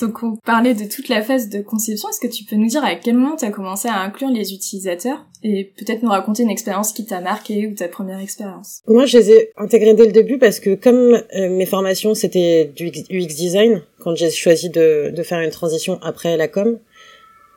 Donc 0.00 0.22
on 0.22 0.36
parlait 0.36 0.74
de 0.74 0.84
toute 0.84 1.08
la 1.08 1.22
phase 1.22 1.48
de 1.48 1.60
conception, 1.60 2.08
est-ce 2.08 2.20
que 2.20 2.32
tu 2.32 2.44
peux 2.44 2.56
nous 2.56 2.66
dire 2.66 2.84
à 2.84 2.96
quel 2.96 3.14
moment 3.14 3.36
tu 3.36 3.44
as 3.44 3.50
commencé 3.50 3.86
à 3.86 4.00
inclure 4.00 4.28
les 4.28 4.52
utilisateurs 4.52 5.24
et 5.44 5.72
peut-être 5.76 6.02
nous 6.02 6.10
raconter 6.10 6.42
une 6.42 6.50
expérience 6.50 6.92
qui 6.92 7.06
t'a 7.06 7.20
marqué 7.20 7.68
ou 7.68 7.74
ta 7.74 7.86
première 7.86 8.18
expérience? 8.18 8.80
Moi 8.88 9.06
je 9.06 9.18
les 9.18 9.30
ai 9.30 9.50
intégrés 9.56 9.94
dès 9.94 10.06
le 10.06 10.12
début 10.12 10.38
parce 10.38 10.58
que 10.58 10.74
comme 10.74 11.22
euh, 11.36 11.48
mes 11.48 11.66
formations 11.66 12.14
c'était 12.14 12.72
du 12.74 12.88
UX 12.88 13.34
design, 13.34 13.82
quand 14.00 14.16
j'ai 14.16 14.30
choisi 14.30 14.68
de, 14.68 15.12
de 15.14 15.22
faire 15.22 15.40
une 15.40 15.50
transition 15.50 15.98
après 16.02 16.36
la 16.36 16.48
com, 16.48 16.78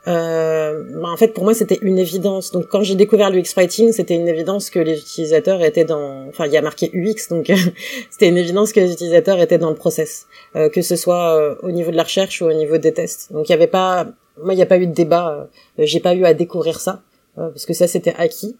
euh, 0.08 0.84
bah 1.02 1.10
en 1.10 1.18
fait 1.18 1.30
pour 1.30 1.44
moi 1.44 1.54
c'était 1.54 1.80
une 1.82 1.98
évidence. 1.98 2.52
Donc 2.52 2.68
quand 2.68 2.82
j'ai 2.82 2.96
découvert 2.96 3.30
l'UX 3.30 3.54
writing, 3.56 3.92
c'était 3.92 4.16
une 4.16 4.28
évidence 4.28 4.70
que 4.70 4.80
les 4.80 4.98
utilisateurs 5.00 5.62
étaient 5.62 5.84
dans, 5.84 6.28
enfin 6.30 6.46
il 6.46 6.54
y 6.54 6.58
a 6.58 6.62
marqué 6.62 6.90
UX, 6.94 7.28
donc 7.30 7.52
c'était 8.10 8.30
une 8.30 8.38
évidence 8.38 8.72
que 8.72 8.80
les 8.80 8.94
utilisateurs 8.94 9.40
étaient 9.40 9.58
dans 9.58 9.70
le 9.70 9.76
process, 9.76 10.28
euh, 10.56 10.70
que 10.70 10.82
ce 10.82 10.96
soit 10.96 11.36
euh, 11.36 11.56
au 11.62 11.72
niveau 11.72 11.92
de 11.92 11.98
la 11.98 12.04
recherche 12.04 12.42
ou 12.42 12.46
au 12.46 12.54
niveau 12.54 12.78
des 12.78 12.94
tests. 12.94 13.34
Donc 13.34 13.50
il 13.50 13.52
y 13.52 13.56
avait 13.56 13.68
pas, 13.68 14.08
moi 14.42 14.54
il 14.54 14.56
n'y 14.56 14.62
a 14.62 14.68
pas 14.68 14.78
eu 14.78 14.88
de 14.88 14.94
débat, 14.94 15.50
euh, 15.78 15.86
j'ai 15.86 16.00
pas 16.00 16.16
eu 16.16 16.24
à 16.26 16.34
découvrir 16.34 16.80
ça 16.80 17.02
parce 17.36 17.68
que 17.68 17.74
ça 17.74 17.86
c'était 17.86 18.16
acquis. 18.18 18.56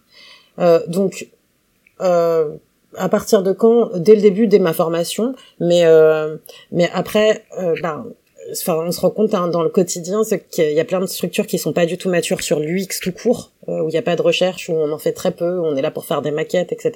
donc 0.86 1.30
à 1.98 3.08
partir 3.10 3.42
de 3.42 3.50
quand? 3.52 3.90
Dès 3.96 4.14
le 4.14 4.20
début, 4.20 4.46
dès 4.46 4.60
ma 4.60 4.72
formation, 4.72 5.34
mais 5.58 5.82
mais 6.70 6.88
après, 6.94 7.44
ben 7.82 8.06
enfin, 8.52 8.76
on 8.86 8.92
se 8.92 9.00
rend 9.00 9.10
compte 9.10 9.34
hein, 9.34 9.48
dans 9.48 9.62
le 9.62 9.68
quotidien, 9.68 10.24
c'est 10.24 10.46
qu'il 10.48 10.72
y 10.72 10.80
a 10.80 10.84
plein 10.84 11.00
de 11.00 11.06
structures 11.06 11.46
qui 11.46 11.58
sont 11.58 11.72
pas 11.72 11.86
du 11.86 11.98
tout 11.98 12.08
matures 12.08 12.42
sur 12.42 12.60
l'UX 12.60 13.00
tout 13.00 13.12
court, 13.12 13.52
euh, 13.68 13.80
où 13.80 13.88
il 13.88 13.92
n'y 13.92 13.98
a 13.98 14.02
pas 14.02 14.16
de 14.16 14.22
recherche, 14.22 14.68
où 14.68 14.72
on 14.72 14.92
en 14.92 14.98
fait 14.98 15.12
très 15.12 15.30
peu, 15.30 15.58
où 15.58 15.64
on 15.64 15.76
est 15.76 15.82
là 15.82 15.90
pour 15.90 16.04
faire 16.04 16.22
des 16.22 16.30
maquettes, 16.30 16.72
etc. 16.72 16.92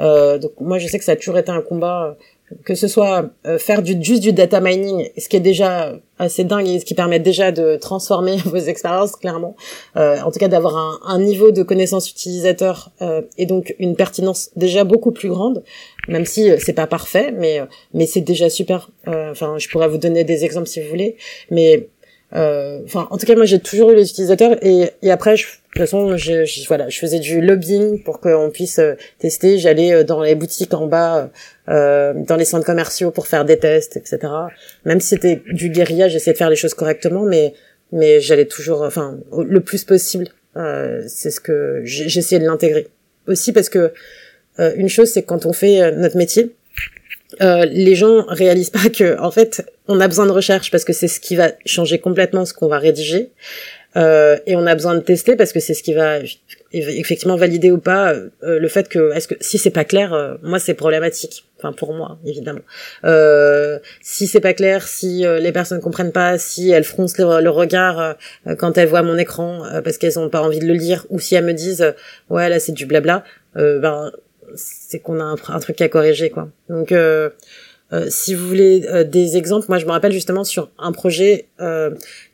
Euh, 0.00 0.38
donc 0.38 0.52
moi, 0.60 0.78
je 0.78 0.86
sais 0.86 0.98
que 0.98 1.04
ça 1.04 1.12
a 1.12 1.16
toujours 1.16 1.38
été 1.38 1.50
un 1.50 1.62
combat 1.62 2.16
que 2.64 2.74
ce 2.74 2.88
soit 2.88 3.30
euh, 3.46 3.58
faire 3.58 3.82
du, 3.82 3.96
juste 4.02 4.22
du 4.22 4.32
data 4.32 4.60
mining, 4.60 5.08
ce 5.16 5.28
qui 5.28 5.36
est 5.36 5.40
déjà 5.40 5.94
assez 6.18 6.44
dingue 6.44 6.66
et 6.66 6.80
ce 6.80 6.84
qui 6.84 6.94
permet 6.94 7.18
déjà 7.20 7.52
de 7.52 7.76
transformer 7.76 8.36
vos 8.44 8.56
expériences 8.56 9.16
clairement, 9.16 9.56
euh, 9.96 10.20
en 10.20 10.30
tout 10.30 10.38
cas 10.38 10.48
d'avoir 10.48 10.76
un, 10.76 10.98
un, 11.06 11.18
niveau 11.18 11.50
de 11.50 11.62
connaissance 11.62 12.10
utilisateur 12.10 12.90
euh, 13.02 13.22
et 13.36 13.46
donc 13.46 13.74
une 13.78 13.96
pertinence 13.96 14.50
déjà 14.56 14.84
beaucoup 14.84 15.12
plus 15.12 15.28
grande, 15.28 15.62
même 16.08 16.24
si 16.24 16.50
c'est 16.58 16.72
pas 16.72 16.86
parfait, 16.86 17.32
mais 17.32 17.60
mais 17.94 18.06
c'est 18.06 18.20
déjà 18.20 18.48
super. 18.50 18.90
Enfin, 19.06 19.56
je 19.58 19.68
pourrais 19.68 19.88
vous 19.88 19.98
donner 19.98 20.24
des 20.24 20.44
exemples 20.44 20.68
si 20.68 20.80
vous 20.80 20.88
voulez, 20.88 21.16
mais 21.50 21.88
enfin, 22.32 23.08
en 23.10 23.18
tout 23.18 23.26
cas, 23.26 23.34
moi, 23.34 23.44
j'ai 23.44 23.58
toujours 23.58 23.90
eu 23.90 23.94
les 23.94 24.10
utilisateurs 24.10 24.56
et, 24.64 24.90
et 25.02 25.10
après, 25.10 25.36
je, 25.36 25.46
de 25.74 25.80
toute 25.80 25.90
façon, 25.90 26.16
je, 26.16 26.44
je, 26.44 26.66
voilà, 26.66 26.88
je 26.88 26.98
faisais 26.98 27.18
du 27.18 27.40
lobbying 27.40 28.02
pour 28.02 28.20
qu'on 28.20 28.50
puisse 28.50 28.80
tester. 29.18 29.58
J'allais 29.58 30.02
dans 30.02 30.22
les 30.22 30.34
boutiques 30.34 30.72
en 30.74 30.86
bas, 30.86 31.30
euh, 31.68 32.14
dans 32.14 32.36
les 32.36 32.46
centres 32.46 32.64
commerciaux 32.64 33.10
pour 33.10 33.26
faire 33.26 33.44
des 33.44 33.58
tests, 33.58 33.96
etc. 33.96 34.18
Même 34.84 35.00
si 35.00 35.08
c'était 35.08 35.42
du 35.52 35.68
guérilla, 35.68 36.08
j'essayais 36.08 36.32
de 36.32 36.38
faire 36.38 36.50
les 36.50 36.56
choses 36.56 36.74
correctement, 36.74 37.24
mais 37.24 37.54
mais 37.92 38.20
j'allais 38.20 38.46
toujours, 38.46 38.82
enfin, 38.82 39.18
le 39.32 39.60
plus 39.60 39.84
possible. 39.84 40.28
Euh, 40.56 41.02
c'est 41.06 41.30
ce 41.30 41.40
que 41.40 41.80
j'essayais 41.84 42.40
de 42.40 42.46
l'intégrer. 42.46 42.88
Aussi 43.26 43.52
parce 43.52 43.68
que 43.68 43.92
euh, 44.58 44.72
une 44.76 44.88
chose, 44.88 45.10
c'est 45.10 45.22
quand 45.22 45.46
on 45.46 45.52
fait 45.52 45.80
euh, 45.80 45.90
notre 45.92 46.16
métier, 46.16 46.54
euh, 47.40 47.64
les 47.66 47.94
gens 47.94 48.24
réalisent 48.28 48.70
pas 48.70 48.88
que 48.88 49.18
en 49.20 49.30
fait 49.30 49.64
on 49.86 50.00
a 50.00 50.08
besoin 50.08 50.26
de 50.26 50.32
recherche 50.32 50.70
parce 50.70 50.84
que 50.84 50.92
c'est 50.92 51.08
ce 51.08 51.20
qui 51.20 51.36
va 51.36 51.52
changer 51.64 51.98
complètement 51.98 52.44
ce 52.44 52.54
qu'on 52.54 52.68
va 52.68 52.78
rédiger. 52.78 53.30
Euh, 53.96 54.36
et 54.46 54.54
on 54.54 54.66
a 54.66 54.74
besoin 54.74 54.94
de 54.94 55.00
tester 55.00 55.34
parce 55.34 55.52
que 55.52 55.60
c'est 55.60 55.72
ce 55.72 55.82
qui 55.82 55.94
va 55.94 56.18
effectivement 56.72 57.36
valider 57.36 57.70
ou 57.70 57.78
pas 57.78 58.12
euh, 58.12 58.28
le 58.42 58.68
fait 58.68 58.88
que 58.88 59.12
est-ce 59.14 59.26
que 59.26 59.34
si 59.40 59.56
c'est 59.56 59.70
pas 59.70 59.84
clair 59.84 60.12
euh, 60.12 60.34
moi 60.42 60.58
c'est 60.58 60.74
problématique. 60.74 61.46
Enfin 61.56 61.72
pour 61.72 61.94
moi 61.94 62.18
évidemment. 62.26 62.60
Euh, 63.04 63.78
si 64.02 64.26
c'est 64.26 64.40
pas 64.40 64.52
clair 64.52 64.86
si 64.86 65.24
les 65.40 65.52
personnes 65.52 65.80
comprennent 65.80 66.12
pas 66.12 66.38
si 66.38 66.70
elles 66.70 66.84
froncent 66.84 67.18
le, 67.18 67.48
regard 67.48 68.16
quand 68.58 68.76
elles 68.76 68.88
voient 68.88 69.02
mon 69.02 69.16
écran 69.16 69.62
parce 69.82 69.96
qu'elles 69.96 70.18
ont 70.18 70.28
pas 70.28 70.42
envie 70.42 70.60
de 70.60 70.66
le 70.66 70.74
lire 70.74 71.06
ou 71.08 71.18
si 71.18 71.34
elles 71.34 71.44
me 71.44 71.54
disent 71.54 71.94
ouais 72.28 72.48
là 72.48 72.60
c'est 72.60 72.72
du 72.72 72.84
blabla 72.84 73.24
ben 73.54 74.12
c'est 74.54 75.00
qu'on 75.00 75.20
a 75.20 75.24
un, 75.24 75.60
truc 75.60 75.80
à 75.80 75.88
corriger 75.88 76.30
quoi. 76.30 76.48
Donc 76.68 76.92
si 78.08 78.34
vous 78.34 78.46
voulez 78.46 79.04
des 79.04 79.36
exemples, 79.36 79.66
moi 79.68 79.78
je 79.78 79.86
me 79.86 79.90
rappelle 79.90 80.12
justement 80.12 80.44
sur 80.44 80.70
un 80.78 80.92
projet, 80.92 81.46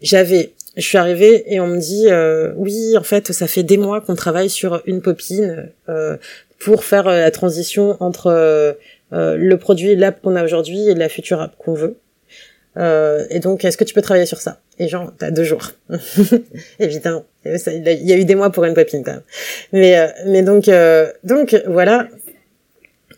j'avais 0.03 0.53
je 0.77 0.87
suis 0.87 0.99
arrivée 0.99 1.45
et 1.53 1.61
on 1.61 1.67
me 1.67 1.79
dit 1.79 2.07
euh, 2.09 2.53
oui 2.57 2.97
en 2.97 3.03
fait 3.03 3.33
ça 3.33 3.47
fait 3.47 3.63
des 3.63 3.77
mois 3.77 4.01
qu'on 4.01 4.15
travaille 4.15 4.51
sur 4.51 4.83
une 4.87 5.03
popine 5.03 5.71
euh, 5.89 6.17
pour 6.59 6.85
faire 6.85 7.07
euh, 7.07 7.21
la 7.21 7.31
transition 7.31 7.97
entre 8.01 8.27
euh, 8.27 8.73
le 9.13 9.57
produit 9.57 9.95
l'app 9.95 10.21
qu'on 10.21 10.35
a 10.37 10.45
aujourd'hui 10.45 10.89
et 10.89 10.95
la 10.95 11.09
future 11.09 11.41
app 11.41 11.57
qu'on 11.57 11.75
veut. 11.75 11.97
Et 12.77 13.39
donc 13.39 13.65
est-ce 13.65 13.77
que 13.77 13.85
tu 13.85 13.95
peux 13.95 14.03
travailler 14.03 14.27
sur 14.27 14.41
ça? 14.41 14.61
Et 14.79 14.89
genre 14.89 15.13
t'as 15.19 15.31
deux 15.31 15.45
jours 15.45 15.71
évidemment 16.79 17.25
il 17.45 18.03
y 18.03 18.13
a 18.13 18.17
eu 18.17 18.25
des 18.25 18.35
mois 18.35 18.51
pour 18.51 18.65
une 18.65 18.75
popine 18.75 19.05
quand 19.05 19.13
même 19.13 19.23
mais 19.73 20.13
mais 20.27 20.43
donc 20.43 20.71
donc 21.25 21.57
voilà 21.67 22.09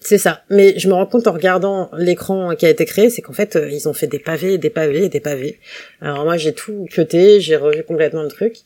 c'est 0.07 0.19
ça. 0.19 0.43
Mais 0.51 0.79
je 0.79 0.89
me 0.89 0.95
rends 0.95 1.07
compte 1.07 1.27
en 1.27 1.33
regardant 1.33 1.91
l'écran 1.97 2.55
qui 2.55 2.65
a 2.65 2.69
été 2.69 2.85
créé, 2.85 3.11
c'est 3.11 3.23
qu'en 3.23 3.33
fait, 3.33 3.57
euh, 3.57 3.69
ils 3.71 3.89
ont 3.89 3.93
fait 3.93 4.07
des 4.07 4.21
pavés, 4.21 4.57
des 4.57 4.71
pavés, 4.71 5.09
des 5.09 5.21
pavés. 5.21 5.59
Alors 6.01 6.25
moi, 6.25 6.37
j'ai 6.37 6.53
tout 6.53 6.87
cuté, 6.91 7.41
j'ai 7.41 7.57
revu 7.57 7.83
complètement 7.83 8.23
le 8.23 8.29
truc. 8.29 8.59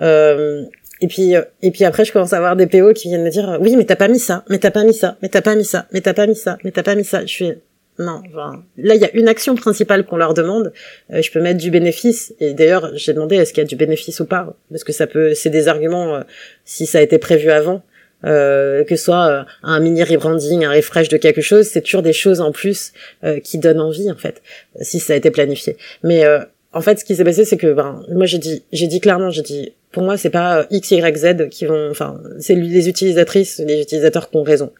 Euh, 0.00 0.64
et 1.02 1.08
puis, 1.08 1.36
euh, 1.36 1.42
et 1.60 1.70
puis 1.72 1.84
après, 1.84 2.04
je 2.04 2.12
commence 2.12 2.32
à 2.32 2.38
avoir 2.38 2.56
des 2.56 2.66
PO 2.66 2.94
qui 2.94 3.08
viennent 3.08 3.24
me 3.24 3.30
dire, 3.30 3.58
oui, 3.60 3.76
mais 3.76 3.84
t'as 3.84 3.96
pas 3.96 4.08
mis 4.08 4.18
ça, 4.18 4.44
mais 4.48 4.58
t'as 4.58 4.70
pas 4.70 4.84
mis 4.84 4.94
ça, 4.94 5.18
mais 5.20 5.28
t'as 5.28 5.42
pas 5.42 5.54
mis 5.54 5.64
ça, 5.64 5.86
mais 5.92 6.00
t'as 6.00 6.14
pas 6.14 6.26
mis 6.26 6.36
ça, 6.36 6.56
mais 6.64 6.70
t'as 6.70 6.82
pas 6.82 6.94
mis 6.94 7.04
ça. 7.04 7.20
Je 7.20 7.26
suis, 7.26 7.52
non, 7.98 8.22
enfin, 8.28 8.64
là, 8.78 8.94
il 8.94 9.00
y 9.00 9.04
a 9.04 9.10
une 9.14 9.28
action 9.28 9.54
principale 9.54 10.06
qu'on 10.06 10.16
leur 10.16 10.34
demande. 10.34 10.72
Euh, 11.12 11.20
je 11.22 11.30
peux 11.30 11.40
mettre 11.40 11.58
du 11.58 11.70
bénéfice. 11.70 12.34
Et 12.40 12.54
d'ailleurs, 12.54 12.90
j'ai 12.94 13.12
demandé 13.12 13.36
est-ce 13.36 13.52
qu'il 13.52 13.62
y 13.62 13.66
a 13.66 13.68
du 13.68 13.76
bénéfice 13.76 14.20
ou 14.20 14.26
pas, 14.26 14.56
parce 14.70 14.84
que 14.84 14.92
ça 14.92 15.06
peut, 15.06 15.34
c'est 15.34 15.50
des 15.50 15.68
arguments 15.68 16.22
si 16.64 16.86
ça 16.86 16.98
a 16.98 17.02
été 17.02 17.18
prévu 17.18 17.50
avant. 17.50 17.82
Euh, 18.24 18.84
que 18.84 18.94
ce 18.94 19.04
soit 19.04 19.26
euh, 19.28 19.42
un 19.64 19.80
mini 19.80 20.04
rebranding, 20.04 20.64
un 20.64 20.70
refresh 20.70 21.08
de 21.08 21.16
quelque 21.16 21.40
chose, 21.40 21.66
c'est 21.66 21.80
toujours 21.80 22.02
des 22.02 22.12
choses 22.12 22.40
en 22.40 22.52
plus 22.52 22.92
euh, 23.24 23.40
qui 23.40 23.58
donnent 23.58 23.80
envie 23.80 24.10
en 24.10 24.16
fait, 24.16 24.42
si 24.80 25.00
ça 25.00 25.14
a 25.14 25.16
été 25.16 25.30
planifié. 25.30 25.76
Mais 26.04 26.24
en 26.72 26.80
fait, 26.80 27.00
ce 27.00 27.04
qui 27.04 27.16
s'est 27.16 27.24
passé, 27.24 27.44
c'est 27.44 27.56
que 27.56 27.72
ben 27.72 28.04
moi 28.10 28.26
j'ai 28.26 28.38
dit, 28.38 28.64
j'ai 28.72 28.86
dit 28.86 29.00
clairement, 29.00 29.30
j'ai 29.30 29.42
dit, 29.42 29.74
pour 29.90 30.02
moi 30.02 30.16
c'est 30.16 30.30
pas 30.30 30.66
X, 30.70 30.92
Y, 30.92 31.16
Z 31.16 31.48
qui 31.48 31.66
vont, 31.66 31.90
enfin 31.90 32.20
c'est 32.38 32.54
les 32.54 32.88
utilisatrices, 32.88 33.60
les 33.66 33.80
utilisateurs 33.82 34.30
qui 34.30 34.36
ont 34.36 34.44
raison. 34.44 34.72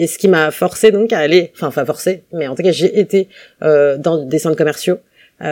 Et 0.00 0.06
ce 0.06 0.18
qui 0.18 0.28
m'a 0.28 0.50
forcé 0.50 0.90
donc 0.90 1.12
à 1.12 1.18
aller, 1.18 1.52
enfin 1.54 1.70
pas 1.70 1.84
forcé, 1.84 2.22
mais 2.32 2.48
en 2.48 2.54
tout 2.54 2.62
cas 2.62 2.72
j'ai 2.72 2.98
été 2.98 3.28
dans 3.60 4.24
des 4.24 4.38
centres 4.38 4.56
commerciaux 4.56 4.98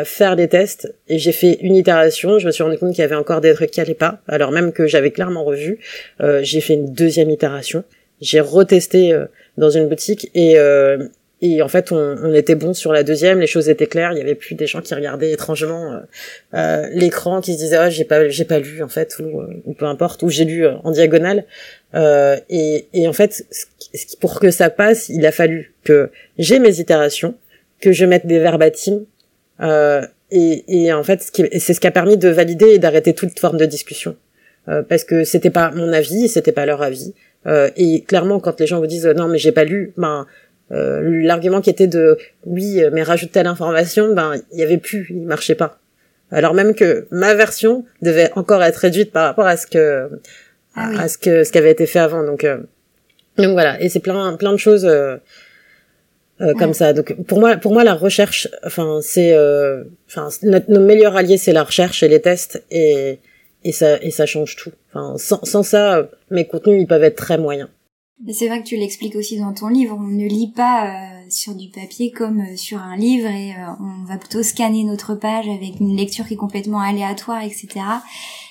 faire 0.04 0.36
des 0.36 0.48
tests 0.48 0.94
et 1.08 1.18
j'ai 1.18 1.32
fait 1.32 1.58
une 1.62 1.74
itération. 1.74 2.38
Je 2.38 2.46
me 2.46 2.50
suis 2.50 2.62
rendu 2.62 2.76
compte 2.78 2.90
qu'il 2.90 3.00
y 3.00 3.04
avait 3.04 3.14
encore 3.14 3.40
des 3.40 3.54
trucs 3.54 3.70
qui 3.70 3.80
allaient 3.80 3.94
pas, 3.94 4.20
alors 4.28 4.52
même 4.52 4.72
que 4.72 4.86
j'avais 4.86 5.10
clairement 5.10 5.44
revu. 5.44 5.78
Euh, 6.20 6.40
j'ai 6.42 6.60
fait 6.60 6.74
une 6.74 6.92
deuxième 6.92 7.30
itération. 7.30 7.84
J'ai 8.20 8.40
retesté 8.40 9.12
euh, 9.12 9.26
dans 9.56 9.70
une 9.70 9.88
boutique 9.88 10.30
et 10.34 10.58
euh, 10.58 11.08
et 11.40 11.62
en 11.62 11.68
fait 11.68 11.92
on, 11.92 11.96
on, 11.96 12.34
était 12.34 12.54
bon 12.54 12.74
sur 12.74 12.92
la 12.92 13.02
deuxième. 13.02 13.40
Les 13.40 13.46
choses 13.46 13.68
étaient 13.68 13.86
claires. 13.86 14.12
Il 14.12 14.18
y 14.18 14.20
avait 14.20 14.34
plus 14.34 14.54
des 14.54 14.66
gens 14.66 14.80
qui 14.80 14.94
regardaient 14.94 15.32
étrangement 15.32 15.92
euh, 15.92 15.98
euh, 16.54 16.88
l'écran, 16.92 17.40
qui 17.40 17.54
se 17.54 17.58
disaient 17.58 17.76
ah 17.76 17.90
j'ai 17.90 18.04
pas 18.04 18.28
j'ai 18.28 18.44
pas 18.44 18.58
lu 18.58 18.82
en 18.82 18.88
fait 18.88 19.16
ou, 19.20 19.42
ou 19.64 19.74
peu 19.74 19.86
importe 19.86 20.22
ou 20.22 20.30
j'ai 20.30 20.44
lu 20.44 20.66
en 20.66 20.90
diagonale. 20.90 21.44
et 21.94 22.86
et 22.92 23.08
en 23.08 23.12
fait 23.12 23.44
pour 24.20 24.40
que 24.40 24.50
ça 24.50 24.70
passe, 24.70 25.08
il 25.08 25.24
a 25.26 25.32
fallu 25.32 25.74
que 25.84 26.10
j'ai 26.38 26.58
mes 26.58 26.80
itérations, 26.80 27.34
que 27.80 27.92
je 27.92 28.04
mette 28.04 28.26
des 28.26 28.38
verbatims 28.38 29.04
euh, 29.60 30.02
et, 30.30 30.64
et, 30.68 30.92
en 30.92 31.02
fait, 31.02 31.22
c'est 31.22 31.74
ce 31.74 31.80
qui 31.80 31.86
a 31.86 31.90
permis 31.90 32.16
de 32.16 32.28
valider 32.28 32.66
et 32.66 32.78
d'arrêter 32.78 33.14
toute 33.14 33.38
forme 33.38 33.56
de 33.56 33.66
discussion. 33.66 34.16
Euh, 34.68 34.82
parce 34.82 35.04
que 35.04 35.24
c'était 35.24 35.50
pas 35.50 35.70
mon 35.70 35.92
avis, 35.92 36.28
c'était 36.28 36.52
pas 36.52 36.66
leur 36.66 36.82
avis. 36.82 37.14
Euh, 37.46 37.70
et 37.76 38.02
clairement, 38.02 38.38
quand 38.40 38.60
les 38.60 38.66
gens 38.66 38.80
vous 38.80 38.86
disent 38.86 39.06
non 39.06 39.28
mais 39.28 39.38
j'ai 39.38 39.52
pas 39.52 39.64
lu, 39.64 39.94
ben 39.96 40.26
euh, 40.72 41.00
l'argument 41.22 41.60
qui 41.60 41.70
était 41.70 41.86
de 41.86 42.18
oui 42.44 42.82
mais 42.92 43.02
rajoute 43.02 43.32
telle 43.32 43.46
information, 43.46 44.14
ben 44.14 44.34
il 44.52 44.58
y 44.58 44.62
avait 44.62 44.78
plus, 44.78 45.06
il 45.10 45.22
marchait 45.22 45.54
pas. 45.54 45.78
Alors 46.30 46.54
même 46.54 46.74
que 46.74 47.06
ma 47.10 47.34
version 47.34 47.84
devait 48.02 48.30
encore 48.36 48.62
être 48.62 48.76
réduite 48.76 49.12
par 49.12 49.24
rapport 49.24 49.46
à 49.46 49.56
ce 49.56 49.66
que 49.66 50.10
ah 50.74 50.90
à 50.98 51.08
ce 51.08 51.18
que 51.18 51.44
ce 51.44 51.52
qui 51.52 51.58
avait 51.58 51.70
été 51.70 51.86
fait 51.86 52.00
avant. 52.00 52.22
Donc 52.24 52.44
euh, 52.44 52.58
donc 53.38 53.52
voilà. 53.52 53.80
Et 53.80 53.88
c'est 53.88 54.00
plein 54.00 54.36
plein 54.36 54.52
de 54.52 54.58
choses. 54.58 54.84
Euh, 54.84 55.16
euh, 56.40 56.54
comme 56.54 56.72
ça. 56.72 56.92
Donc 56.92 57.16
pour 57.24 57.40
moi, 57.40 57.56
pour 57.56 57.72
moi, 57.72 57.82
la 57.82 57.94
recherche, 57.94 58.46
enfin 58.64 59.00
c'est, 59.02 59.32
euh, 59.34 59.82
enfin 60.06 60.28
notre, 60.44 60.70
nos 60.70 60.78
meilleurs 60.78 61.16
alliés, 61.16 61.36
c'est 61.36 61.52
la 61.52 61.64
recherche 61.64 62.04
et 62.04 62.08
les 62.08 62.20
tests 62.20 62.62
et 62.70 63.18
et 63.64 63.72
ça 63.72 64.00
et 64.02 64.12
ça 64.12 64.24
change 64.24 64.54
tout. 64.54 64.70
Enfin 64.88 65.18
sans, 65.18 65.44
sans 65.44 65.64
ça, 65.64 66.08
mes 66.30 66.46
contenus 66.46 66.82
ils 66.82 66.86
peuvent 66.86 67.02
être 67.02 67.16
très 67.16 67.38
moyens. 67.38 67.68
C'est 68.30 68.48
vrai 68.48 68.62
que 68.62 68.66
tu 68.66 68.76
l'expliques 68.76 69.16
aussi 69.16 69.38
dans 69.38 69.52
ton 69.52 69.68
livre. 69.68 69.96
On 69.98 70.08
ne 70.08 70.26
lit 70.26 70.52
pas 70.54 70.86
euh, 70.86 71.20
sur 71.30 71.54
du 71.54 71.68
papier 71.68 72.10
comme 72.10 72.56
sur 72.56 72.78
un 72.78 72.96
livre 72.96 73.28
et 73.28 73.54
on 73.80 74.04
va 74.04 74.18
plutôt 74.18 74.42
scanner 74.42 74.84
notre 74.84 75.14
page 75.14 75.48
avec 75.48 75.78
une 75.80 75.96
lecture 75.96 76.26
qui 76.26 76.34
est 76.34 76.38
complètement 76.38 76.80
aléatoire, 76.80 77.42
etc. 77.42 77.68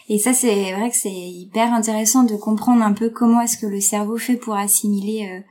Et 0.10 0.19
ça, 0.19 0.34
c'est 0.34 0.71
vrai 0.73 0.89
que 0.89 0.95
c'est 0.95 1.10
hyper 1.10 1.73
intéressant 1.73 2.23
de 2.23 2.36
comprendre 2.36 2.82
un 2.82 2.93
peu 2.93 3.10
comment 3.10 3.41
est-ce 3.41 3.58
que 3.58 3.65
le 3.65 3.82
cerveau 3.82 4.17
fait 4.17 4.38
pour 4.38 4.56
assimiler 4.56 5.43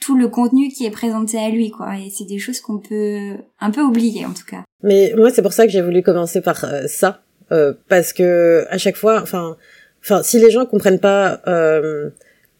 tout 0.00 0.16
le 0.16 0.28
contenu 0.28 0.68
qui 0.68 0.86
est 0.86 0.90
présenté 0.90 1.38
à 1.38 1.50
lui, 1.50 1.70
quoi. 1.70 1.96
Et 1.98 2.10
c'est 2.10 2.24
des 2.24 2.38
choses 2.38 2.60
qu'on 2.60 2.78
peut 2.78 3.36
un 3.60 3.70
peu 3.70 3.82
oublier, 3.82 4.24
en 4.24 4.32
tout 4.32 4.46
cas. 4.48 4.64
Mais 4.82 5.12
moi, 5.16 5.30
c'est 5.30 5.42
pour 5.42 5.52
ça 5.52 5.66
que 5.66 5.72
j'ai 5.72 5.82
voulu 5.82 6.02
commencer 6.02 6.40
par 6.40 6.64
euh, 6.64 6.86
ça, 6.86 7.22
euh, 7.52 7.74
parce 7.88 8.12
que 8.12 8.66
à 8.70 8.78
chaque 8.78 8.96
fois, 8.96 9.20
enfin, 9.22 9.56
enfin, 10.02 10.22
si 10.22 10.40
les 10.40 10.50
gens 10.50 10.64
comprennent 10.64 11.00
pas 11.00 11.42
euh, 11.46 12.10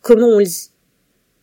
comment 0.02 0.28
on 0.28 0.38
lit, 0.38 0.69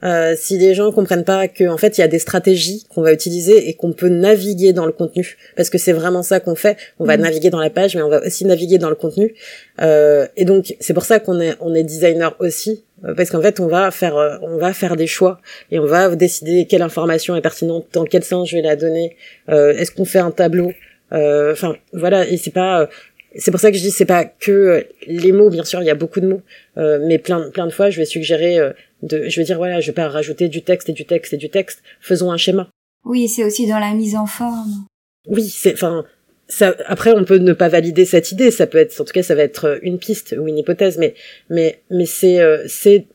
euh, 0.03 0.35
si 0.37 0.57
les 0.57 0.75
gens 0.75 0.91
comprennent 0.91 1.23
pas 1.23 1.47
que 1.47 1.67
en 1.67 1.77
fait 1.77 1.97
il 1.97 2.01
y 2.01 2.03
a 2.03 2.07
des 2.07 2.19
stratégies 2.19 2.85
qu'on 2.89 3.01
va 3.01 3.13
utiliser 3.13 3.67
et 3.67 3.73
qu'on 3.73 3.93
peut 3.93 4.09
naviguer 4.09 4.71
dans 4.71 4.85
le 4.85 4.91
contenu 4.91 5.37
parce 5.55 5.69
que 5.69 5.77
c'est 5.77 5.93
vraiment 5.93 6.21
ça 6.21 6.39
qu'on 6.39 6.55
fait. 6.55 6.77
On 6.99 7.05
va 7.05 7.17
mm. 7.17 7.21
naviguer 7.21 7.49
dans 7.49 7.59
la 7.59 7.71
page 7.71 7.95
mais 7.95 8.03
on 8.03 8.09
va 8.09 8.23
aussi 8.25 8.45
naviguer 8.45 8.77
dans 8.77 8.89
le 8.89 8.95
contenu. 8.95 9.33
Euh, 9.81 10.27
et 10.37 10.45
donc 10.45 10.75
c'est 10.79 10.93
pour 10.93 11.05
ça 11.05 11.19
qu'on 11.19 11.39
est 11.41 11.55
on 11.61 11.73
est 11.73 11.83
designer 11.83 12.35
aussi 12.39 12.83
euh, 13.05 13.13
parce 13.13 13.29
qu'en 13.29 13.41
fait 13.41 13.59
on 13.59 13.67
va 13.67 13.91
faire 13.91 14.17
euh, 14.17 14.37
on 14.41 14.57
va 14.57 14.73
faire 14.73 14.95
des 14.95 15.07
choix 15.07 15.39
et 15.71 15.77
on 15.77 15.85
va 15.85 16.15
décider 16.15 16.65
quelle 16.65 16.81
information 16.81 17.35
est 17.35 17.41
pertinente 17.41 17.85
dans 17.93 18.05
quel 18.05 18.23
sens 18.23 18.49
je 18.49 18.55
vais 18.55 18.63
la 18.63 18.75
donner 18.75 19.15
euh, 19.49 19.73
est-ce 19.73 19.91
qu'on 19.91 20.05
fait 20.05 20.19
un 20.19 20.31
tableau 20.31 20.73
enfin 21.11 21.75
voilà. 21.93 22.27
Et 22.27 22.37
c'est 22.37 22.51
pas 22.51 22.89
c'est 23.35 23.51
pour 23.51 23.59
ça 23.59 23.71
que 23.71 23.77
je 23.77 23.83
dis 23.83 23.91
c'est 23.91 24.05
pas 24.05 24.25
que 24.25 24.85
les 25.05 25.31
mots 25.31 25.49
bien 25.49 25.63
sûr 25.63 25.81
il 25.81 25.85
y 25.85 25.91
a 25.91 25.95
beaucoup 25.95 26.19
de 26.19 26.27
mots 26.27 26.41
mais 26.75 27.19
plein 27.19 27.49
plein 27.51 27.67
de 27.67 27.71
fois 27.71 27.89
je 27.91 27.99
vais 27.99 28.05
suggérer 28.05 28.59
de 29.03 29.27
je 29.27 29.39
veux 29.39 29.45
dire 29.45 29.57
voilà 29.57 29.79
je 29.79 29.87
vais 29.87 29.93
pas 29.93 30.07
rajouter 30.07 30.47
du 30.47 30.63
texte 30.63 30.89
et 30.89 30.93
du 30.93 31.05
texte 31.05 31.33
et 31.33 31.37
du 31.37 31.49
texte 31.49 31.83
faisons 32.01 32.31
un 32.31 32.37
schéma 32.37 32.69
oui 33.05 33.27
c'est 33.27 33.43
aussi 33.43 33.67
dans 33.67 33.79
la 33.79 33.93
mise 33.93 34.15
en 34.15 34.25
forme 34.25 34.85
oui 35.27 35.47
c'est 35.49 35.73
enfin 35.73 36.05
ça, 36.49 36.75
après, 36.85 37.11
on 37.11 37.25
peut 37.25 37.39
ne 37.39 37.53
pas 37.53 37.67
valider 37.67 38.05
cette 38.05 38.31
idée. 38.31 38.51
Ça 38.51 38.67
peut 38.67 38.77
être, 38.77 38.99
en 39.01 39.03
tout 39.03 39.11
cas, 39.11 39.23
ça 39.23 39.35
va 39.35 39.43
être 39.43 39.79
une 39.81 39.99
piste 39.99 40.35
ou 40.39 40.47
une 40.47 40.57
hypothèse, 40.57 40.97
mais 40.97 41.13
mais 41.49 41.81
mais 41.91 42.05
c'est 42.05 42.39
euh, 42.39 42.63
c'est 42.67 43.05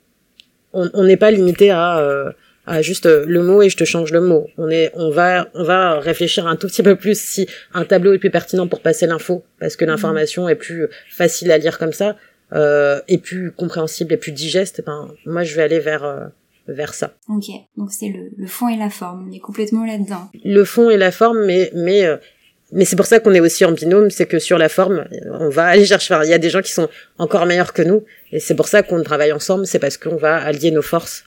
on 0.74 1.04
n'est 1.04 1.16
pas 1.16 1.30
limité 1.30 1.70
à 1.70 1.98
euh, 1.98 2.30
à 2.66 2.82
juste 2.82 3.06
le 3.06 3.42
mot 3.42 3.62
et 3.62 3.68
je 3.68 3.76
te 3.76 3.84
change 3.84 4.12
le 4.12 4.20
mot. 4.20 4.48
On 4.58 4.68
est 4.68 4.90
on 4.94 5.10
va 5.10 5.48
on 5.54 5.64
va 5.64 5.98
réfléchir 5.98 6.46
un 6.46 6.56
tout 6.56 6.66
petit 6.66 6.82
peu 6.82 6.96
plus 6.96 7.18
si 7.18 7.48
un 7.74 7.84
tableau 7.84 8.12
est 8.12 8.18
plus 8.18 8.30
pertinent 8.30 8.68
pour 8.68 8.80
passer 8.80 9.06
l'info 9.06 9.44
parce 9.58 9.76
que 9.76 9.84
l'information 9.84 10.48
est 10.48 10.54
plus 10.54 10.88
facile 11.10 11.50
à 11.50 11.58
lire 11.58 11.78
comme 11.78 11.92
ça 11.92 12.10
euh, 12.10 12.14
et 12.54 13.18
plus 13.18 13.52
compréhensible 13.52 14.12
et 14.12 14.16
plus 14.16 14.32
digeste. 14.32 14.82
Ben 14.84 15.08
moi, 15.26 15.42
je 15.42 15.54
vais 15.56 15.62
aller 15.62 15.80
vers 15.80 16.04
euh, 16.04 16.26
vers 16.68 16.94
ça. 16.94 17.14
Ok, 17.28 17.46
donc 17.76 17.90
c'est 17.92 18.08
le, 18.08 18.30
le 18.36 18.46
fond 18.46 18.68
et 18.68 18.76
la 18.76 18.90
forme. 18.90 19.28
On 19.28 19.32
est 19.32 19.40
complètement 19.40 19.84
là-dedans. 19.84 20.30
Le 20.44 20.64
fond 20.64 20.90
et 20.90 20.96
la 20.96 21.10
forme, 21.12 21.44
mais 21.44 21.70
mais 21.74 22.06
mais 22.72 22.86
c'est 22.86 22.96
pour 22.96 23.06
ça 23.06 23.20
qu'on 23.20 23.34
est 23.34 23.40
aussi 23.40 23.64
en 23.66 23.72
binôme, 23.72 24.10
c'est 24.10 24.26
que 24.26 24.38
sur 24.38 24.56
la 24.56 24.70
forme, 24.70 25.04
on 25.30 25.50
va 25.50 25.66
aller 25.66 25.84
chercher. 25.84 26.18
il 26.24 26.30
y 26.30 26.34
a 26.34 26.38
des 26.38 26.48
gens 26.48 26.62
qui 26.62 26.72
sont 26.72 26.88
encore 27.18 27.44
meilleurs 27.44 27.74
que 27.74 27.82
nous, 27.82 28.04
et 28.32 28.40
c'est 28.40 28.54
pour 28.54 28.66
ça 28.66 28.82
qu'on 28.82 29.02
travaille 29.02 29.32
ensemble. 29.32 29.66
C'est 29.66 29.78
parce 29.78 29.98
qu'on 29.98 30.16
va 30.16 30.36
allier 30.36 30.70
nos 30.70 30.82
forces 30.82 31.24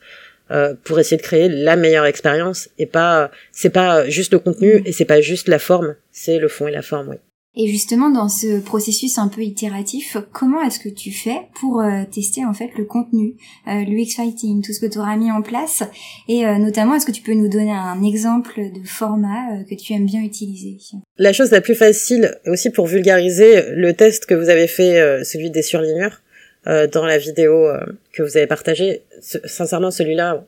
euh, 0.52 0.74
pour 0.84 1.00
essayer 1.00 1.18
de 1.18 1.22
créer 1.22 1.48
la 1.48 1.76
meilleure 1.76 2.06
expérience, 2.06 2.70
et 2.80 2.88
pas, 2.88 3.30
c'est 3.52 3.70
pas 3.70 4.10
juste 4.10 4.34
le 4.34 4.40
contenu 4.40 4.82
et 4.86 4.92
c'est 4.92 5.06
pas 5.06 5.22
juste 5.22 5.48
la 5.48 5.60
forme, 5.60 5.96
c'est 6.12 6.40
le 6.40 6.48
fond 6.48 6.68
et 6.68 6.72
la 6.72 6.82
forme. 6.82 7.10
Oui. 7.10 7.18
Et 7.58 7.68
justement, 7.68 8.10
dans 8.10 8.28
ce 8.28 8.60
processus 8.60 9.18
un 9.18 9.30
peu 9.30 9.42
itératif, 9.42 10.18
comment 10.34 10.62
est-ce 10.62 10.80
que 10.80 10.90
tu 10.90 11.12
fais 11.12 11.42
pour 11.60 11.82
euh, 11.82 12.04
tester 12.12 12.44
en 12.44 12.54
fait 12.54 12.72
le 12.78 12.84
contenu, 12.84 13.36
euh, 13.68 13.84
l'UX 13.86 14.16
Fighting, 14.16 14.62
tout 14.62 14.74
ce 14.74 14.82
que 14.82 14.86
tu 14.86 14.98
auras 15.00 15.16
mis 15.16 15.32
en 15.32 15.42
place? 15.42 15.84
Et 16.28 16.46
euh, 16.46 16.58
notamment, 16.58 16.96
est-ce 16.96 17.06
que 17.06 17.12
tu 17.12 17.22
peux 17.22 17.34
nous 17.34 17.48
donner 17.48 17.72
un 17.72 18.04
exemple 18.04 18.60
de 18.60 18.86
format 18.86 19.64
que 19.70 19.76
tu 19.76 19.94
aimes 19.94 20.06
bien 20.06 20.22
utiliser? 20.22 20.78
La 21.18 21.32
chose 21.32 21.52
la 21.52 21.62
plus 21.62 21.76
facile, 21.76 22.38
aussi 22.46 22.70
pour 22.70 22.88
vulgariser, 22.88 23.64
le 23.72 23.94
test 23.94 24.26
que 24.26 24.34
vous 24.34 24.50
avez 24.50 24.68
fait, 24.68 25.24
celui 25.24 25.50
des 25.50 25.62
surligneurs, 25.62 26.22
dans 26.66 27.06
la 27.06 27.18
vidéo 27.18 27.68
que 28.12 28.24
vous 28.24 28.38
avez 28.38 28.48
partagée, 28.48 29.04
sincèrement, 29.22 29.92
celui-là, 29.92 30.46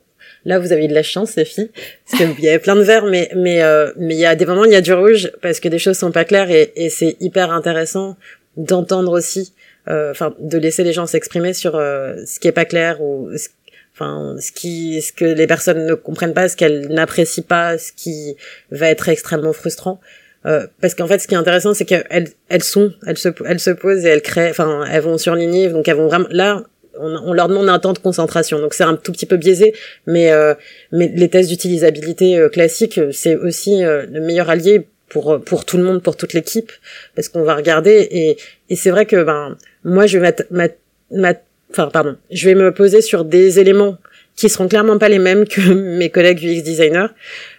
Là, 0.48 0.58
vous 0.58 0.72
avez 0.72 0.88
de 0.88 0.94
la 0.94 1.02
chance, 1.02 1.36
les 1.36 1.44
filles, 1.44 1.70
parce 2.10 2.22
qu'il 2.22 2.42
y 2.42 2.48
avait 2.48 2.58
plein 2.58 2.74
de 2.74 2.80
verts, 2.80 3.04
mais 3.04 3.30
mais 3.36 3.62
euh, 3.62 3.92
mais 3.98 4.14
il 4.14 4.20
y 4.20 4.24
a 4.24 4.34
des 4.34 4.46
moments, 4.46 4.64
il 4.64 4.72
y 4.72 4.76
a 4.76 4.80
du 4.80 4.94
rouge 4.94 5.30
parce 5.42 5.60
que 5.60 5.68
des 5.68 5.78
choses 5.78 5.98
sont 5.98 6.10
pas 6.10 6.24
claires 6.24 6.50
et, 6.50 6.72
et 6.74 6.88
c'est 6.88 7.18
hyper 7.20 7.52
intéressant 7.52 8.16
d'entendre 8.56 9.12
aussi, 9.12 9.52
euh, 9.88 10.10
enfin, 10.10 10.34
de 10.40 10.56
laisser 10.56 10.84
les 10.84 10.94
gens 10.94 11.04
s'exprimer 11.04 11.52
sur 11.52 11.76
euh, 11.76 12.14
ce 12.24 12.40
qui 12.40 12.48
est 12.48 12.52
pas 12.52 12.64
clair 12.64 13.02
ou 13.02 13.30
enfin 13.92 14.36
ce 14.40 14.50
qui 14.50 15.02
ce 15.02 15.12
que 15.12 15.26
les 15.26 15.46
personnes 15.46 15.84
ne 15.84 15.92
comprennent 15.92 16.32
pas, 16.32 16.48
ce 16.48 16.56
qu'elles 16.56 16.88
n'apprécient 16.88 17.44
pas, 17.46 17.76
ce 17.76 17.92
qui 17.92 18.34
va 18.70 18.88
être 18.88 19.10
extrêmement 19.10 19.52
frustrant. 19.52 20.00
Euh, 20.46 20.66
parce 20.80 20.94
qu'en 20.94 21.06
fait, 21.06 21.18
ce 21.18 21.28
qui 21.28 21.34
est 21.34 21.38
intéressant, 21.38 21.74
c'est 21.74 21.84
qu'elles 21.84 22.30
elles 22.48 22.62
sont, 22.62 22.94
elles 23.06 23.18
se, 23.18 23.28
elles 23.44 23.60
se 23.60 23.70
posent 23.70 24.06
et 24.06 24.08
elles 24.08 24.22
créent, 24.22 24.48
enfin, 24.48 24.86
elles 24.90 25.02
vont 25.02 25.18
surligner, 25.18 25.68
donc 25.68 25.88
elles 25.88 25.96
vont 25.96 26.06
vraiment. 26.06 26.28
Là, 26.30 26.62
on, 27.00 27.32
leur 27.32 27.48
demande 27.48 27.68
un 27.68 27.78
temps 27.78 27.92
de 27.92 27.98
concentration, 27.98 28.58
donc 28.60 28.74
c'est 28.74 28.84
un 28.84 28.96
tout 28.96 29.12
petit 29.12 29.26
peu 29.26 29.36
biaisé, 29.36 29.74
mais 30.06 30.30
euh, 30.32 30.54
mais 30.92 31.10
les 31.14 31.28
tests 31.28 31.48
d'utilisabilité 31.48 32.38
euh, 32.38 32.48
classiques, 32.48 33.00
c'est 33.12 33.36
aussi 33.36 33.84
euh, 33.84 34.06
le 34.10 34.20
meilleur 34.20 34.50
allié 34.50 34.86
pour 35.08 35.40
pour 35.44 35.64
tout 35.64 35.76
le 35.76 35.84
monde, 35.84 36.02
pour 36.02 36.16
toute 36.16 36.32
l'équipe, 36.32 36.72
parce 37.14 37.28
qu'on 37.28 37.42
va 37.42 37.54
regarder. 37.54 38.08
Et 38.10 38.36
et 38.70 38.76
c'est 38.76 38.90
vrai 38.90 39.06
que 39.06 39.22
ben 39.22 39.56
moi 39.84 40.06
je 40.06 40.18
vais 40.18 40.34
pardon, 41.74 42.16
je 42.30 42.48
vais 42.48 42.54
me 42.54 42.72
poser 42.72 43.00
sur 43.00 43.24
des 43.24 43.58
éléments 43.58 43.98
qui 44.36 44.48
seront 44.48 44.68
clairement 44.68 44.98
pas 44.98 45.08
les 45.08 45.18
mêmes 45.18 45.46
que 45.46 45.60
mes 45.98 46.10
collègues 46.10 46.44
UX 46.44 46.62
designers, 46.62 47.08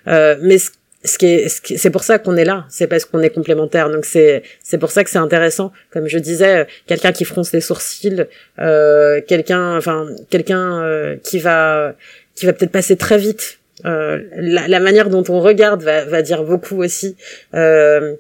mais 0.06 0.58
ce 0.58 0.70
ce 1.04 1.18
qui 1.18 1.28
est, 1.28 1.78
c'est 1.78 1.90
pour 1.90 2.04
ça 2.04 2.20
qu'on 2.20 2.36
est 2.36 2.44
là, 2.44 2.66
c'est 2.70 2.88
parce 2.88 3.06
qu'on 3.06 3.22
est 3.22 3.30
complémentaires. 3.30 3.90
Donc 3.90 4.06
c'est, 4.06 4.44
c'est 4.62 4.78
pour 4.78 4.92
ça 4.92 5.04
que 5.04 5.10
c'est 5.10 5.18
intéressant. 5.18 5.72
Comme 5.92 6.08
je 6.08 6.18
disais, 6.18 6.68
quelqu'un 6.88 7.14
qui 7.14 7.24
fronce 7.24 7.54
les 7.54 7.62
sourcils, 7.62 8.26
euh, 8.60 9.22
quelqu'un, 9.26 9.78
enfin 9.78 10.08
quelqu'un 10.30 10.84
euh, 10.84 11.16
qui 11.24 11.40
va, 11.40 11.96
qui 12.36 12.46
va 12.46 12.54
peut-être 12.54 12.72
passer 12.72 12.98
très 12.98 13.18
vite. 13.18 13.60
Euh, 13.86 14.22
la, 14.36 14.68
la, 14.68 14.82
manière 14.82 15.10
dont 15.10 15.24
on 15.30 15.40
regarde 15.40 15.84
va, 15.84 16.04
va 16.04 16.22
dire 16.22 16.44
beaucoup 16.44 16.84
aussi. 16.84 17.16
Euh, 17.54 18.18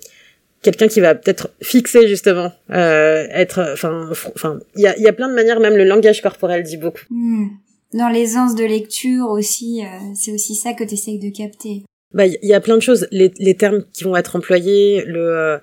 quelqu'un 0.61 0.87
qui 0.87 1.01
va 1.01 1.15
peut-être 1.15 1.49
fixer 1.61 2.07
justement, 2.07 2.53
euh, 2.71 3.27
être, 3.31 3.71
enfin, 3.73 4.09
enfin, 4.35 4.59
il 4.77 4.83
y 4.83 4.87
a, 4.87 4.97
y 4.97 5.07
a 5.07 5.11
plein 5.11 5.27
de 5.27 5.35
manières. 5.35 5.59
Même 5.59 5.75
le 5.75 5.83
langage 5.83 6.21
corporel 6.21 6.63
dit 6.63 6.77
beaucoup. 6.77 7.03
Hmm. 7.09 7.47
Dans 7.93 8.07
l'aisance 8.07 8.55
de 8.55 8.63
lecture 8.63 9.25
aussi, 9.29 9.81
c'est 10.13 10.31
aussi 10.31 10.53
ça 10.53 10.73
que 10.73 10.83
tu 10.83 10.93
essayes 10.93 11.17
de 11.17 11.35
capter 11.35 11.83
bah 12.13 12.25
il 12.25 12.37
y 12.41 12.53
a 12.53 12.59
plein 12.59 12.75
de 12.75 12.81
choses. 12.81 13.07
Les, 13.11 13.31
les 13.37 13.55
termes 13.55 13.83
qui 13.93 14.03
vont 14.03 14.15
être 14.15 14.35
employés 14.35 15.03
le 15.05 15.19
euh, 15.19 15.57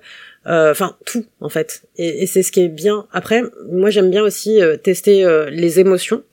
euh, 0.47 0.71
enfin 0.71 0.95
tout 1.05 1.25
en 1.41 1.49
fait. 1.49 1.83
Et, 1.97 2.23
et 2.23 2.27
c'est 2.27 2.43
ce 2.43 2.51
qui 2.51 2.61
est 2.61 2.69
bien. 2.69 3.07
Après 3.11 3.43
moi 3.69 3.89
j'aime 3.89 4.09
bien 4.09 4.23
aussi 4.23 4.61
euh, 4.61 4.77
tester 4.77 5.25
les 5.51 5.79
émotions. 5.79 6.23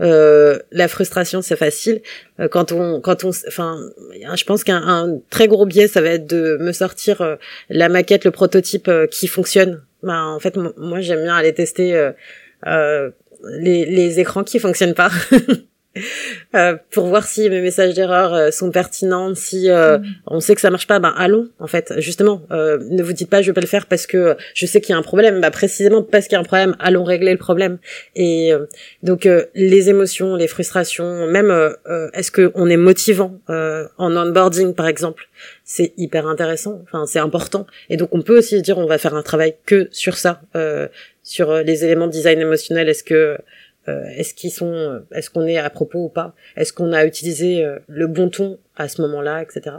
La 0.00 0.88
frustration 0.88 1.40
c'est 1.40 1.56
facile. 1.56 2.02
Quand 2.50 2.72
on 2.72 3.00
quand 3.00 3.24
on 3.24 3.30
enfin 3.48 3.78
je 4.12 4.44
pense 4.44 4.64
qu'un 4.64 5.18
très 5.30 5.48
gros 5.48 5.66
biais 5.66 5.88
ça 5.88 6.02
va 6.02 6.10
être 6.10 6.26
de 6.26 6.58
me 6.60 6.72
sortir 6.72 7.38
la 7.70 7.88
maquette 7.88 8.24
le 8.24 8.32
prototype 8.32 8.90
qui 9.10 9.28
fonctionne. 9.28 9.82
Bah 10.02 10.24
en 10.24 10.40
fait 10.40 10.56
moi 10.76 11.00
j'aime 11.00 11.22
bien 11.22 11.36
aller 11.36 11.54
tester 11.54 12.10
les, 12.66 13.86
les 13.86 14.20
écrans 14.20 14.44
qui 14.44 14.58
fonctionnent 14.58 14.94
pas 14.94 15.10
Euh, 16.54 16.76
pour 16.90 17.06
voir 17.06 17.24
si 17.24 17.48
mes 17.48 17.60
messages 17.60 17.94
d'erreur 17.94 18.34
euh, 18.34 18.50
sont 18.50 18.70
pertinents, 18.70 19.34
si 19.34 19.70
euh, 19.70 19.98
mm. 19.98 20.04
on 20.26 20.40
sait 20.40 20.54
que 20.54 20.60
ça 20.60 20.70
marche 20.70 20.86
pas, 20.86 20.98
ben 20.98 21.14
allons 21.16 21.48
en 21.58 21.66
fait. 21.66 21.92
Justement, 21.98 22.42
ne 22.50 23.02
vous 23.02 23.12
dites 23.12 23.30
pas 23.30 23.42
je 23.42 23.50
vais 23.50 23.54
pas 23.54 23.60
le 23.60 23.66
faire 23.66 23.86
parce 23.86 24.06
que 24.06 24.36
je 24.54 24.66
sais 24.66 24.80
qu'il 24.80 24.92
y 24.92 24.96
a 24.96 24.98
un 24.98 25.02
problème. 25.02 25.40
Bah 25.40 25.50
précisément 25.50 26.02
parce 26.02 26.26
qu'il 26.26 26.34
y 26.34 26.36
a 26.36 26.40
un 26.40 26.44
problème, 26.44 26.76
allons 26.78 27.04
régler 27.04 27.32
le 27.32 27.38
problème. 27.38 27.78
Et 28.16 28.52
donc 29.02 29.28
les 29.54 29.88
émotions, 29.88 30.36
les 30.36 30.48
frustrations, 30.48 31.26
même 31.26 31.52
est-ce 32.12 32.30
que 32.30 32.50
on 32.54 32.68
est 32.68 32.76
motivant 32.76 33.40
en 33.48 34.16
onboarding 34.16 34.74
par 34.74 34.86
exemple, 34.86 35.28
c'est 35.64 35.92
hyper 35.96 36.26
intéressant. 36.26 36.82
Enfin 36.84 37.06
c'est 37.06 37.18
important. 37.18 37.66
Et 37.90 37.96
donc 37.96 38.08
on 38.12 38.22
peut 38.22 38.38
aussi 38.38 38.60
dire 38.62 38.78
on 38.78 38.86
va 38.86 38.98
faire 38.98 39.14
un 39.14 39.22
travail 39.22 39.54
que 39.66 39.88
sur 39.92 40.16
ça, 40.16 40.42
sur 41.22 41.52
les 41.62 41.84
éléments 41.84 42.06
de 42.06 42.12
design 42.12 42.40
émotionnel. 42.40 42.88
Est-ce 42.88 43.04
que 43.04 43.14
euh, 43.14 43.38
est-ce 43.88 44.34
qu'ils 44.34 44.50
sont, 44.50 44.72
euh, 44.72 45.00
est-ce 45.12 45.30
qu'on 45.30 45.46
est 45.46 45.58
à 45.58 45.68
propos 45.68 46.04
ou 46.04 46.08
pas? 46.08 46.34
Est-ce 46.56 46.72
qu'on 46.72 46.92
a 46.92 47.04
utilisé 47.04 47.64
euh, 47.64 47.78
le 47.88 48.06
bon 48.06 48.30
ton 48.30 48.58
à 48.76 48.88
ce 48.88 49.02
moment-là, 49.02 49.42
etc. 49.42 49.76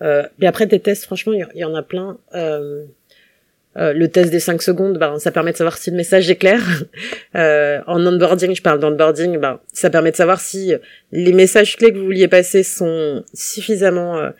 mais 0.00 0.46
après 0.48 0.66
des 0.66 0.80
tests, 0.80 1.04
franchement, 1.04 1.32
il 1.32 1.46
y, 1.54 1.64
en 1.64 1.76
a 1.76 1.82
plein. 1.82 2.18
le 2.34 4.06
test 4.06 4.32
des 4.32 4.40
5 4.40 4.60
secondes, 4.60 4.98
ben, 4.98 5.20
ça 5.20 5.30
permet 5.30 5.52
de 5.52 5.56
savoir 5.56 5.78
si 5.78 5.92
le 5.92 5.96
message 5.96 6.28
est 6.28 6.36
clair. 6.36 6.60
en 7.34 8.06
onboarding, 8.06 8.56
je 8.56 8.62
parle 8.62 8.80
d'onboarding, 8.80 9.38
ben, 9.38 9.60
ça 9.72 9.90
permet 9.90 10.10
de 10.10 10.16
savoir 10.16 10.40
si 10.40 10.74
les 11.12 11.32
messages 11.32 11.76
clés 11.76 11.92
que 11.92 11.98
vous 11.98 12.06
vouliez 12.06 12.26
passer 12.26 12.64
sont 12.64 13.22
suffisamment 13.32 14.32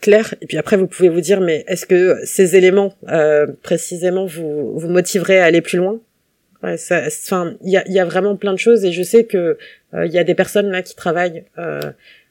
clairs. 0.00 0.34
Et 0.40 0.46
puis 0.46 0.58
après, 0.58 0.76
vous 0.76 0.88
pouvez 0.88 1.10
vous 1.10 1.20
dire, 1.20 1.40
mais 1.40 1.64
est-ce 1.68 1.86
que 1.86 2.18
ces 2.24 2.56
éléments, 2.56 2.92
précisément, 3.62 4.26
vous, 4.26 4.76
vous 4.76 4.88
motiveraient 4.88 5.38
à 5.38 5.44
aller 5.44 5.60
plus 5.60 5.78
loin? 5.78 6.00
Ouais, 6.62 6.74
enfin, 6.74 7.54
il 7.62 7.70
y 7.70 7.76
a, 7.76 7.88
y 7.88 8.00
a, 8.00 8.04
vraiment 8.04 8.36
plein 8.36 8.52
de 8.52 8.58
choses 8.58 8.84
et 8.84 8.90
je 8.90 9.02
sais 9.02 9.24
que 9.24 9.56
euh, 9.94 10.06
il 10.06 10.12
y 10.12 10.18
a 10.18 10.24
des 10.24 10.34
personnes 10.34 10.70
là 10.70 10.82
qui 10.82 10.96
travaillent 10.96 11.44
euh, 11.56 11.80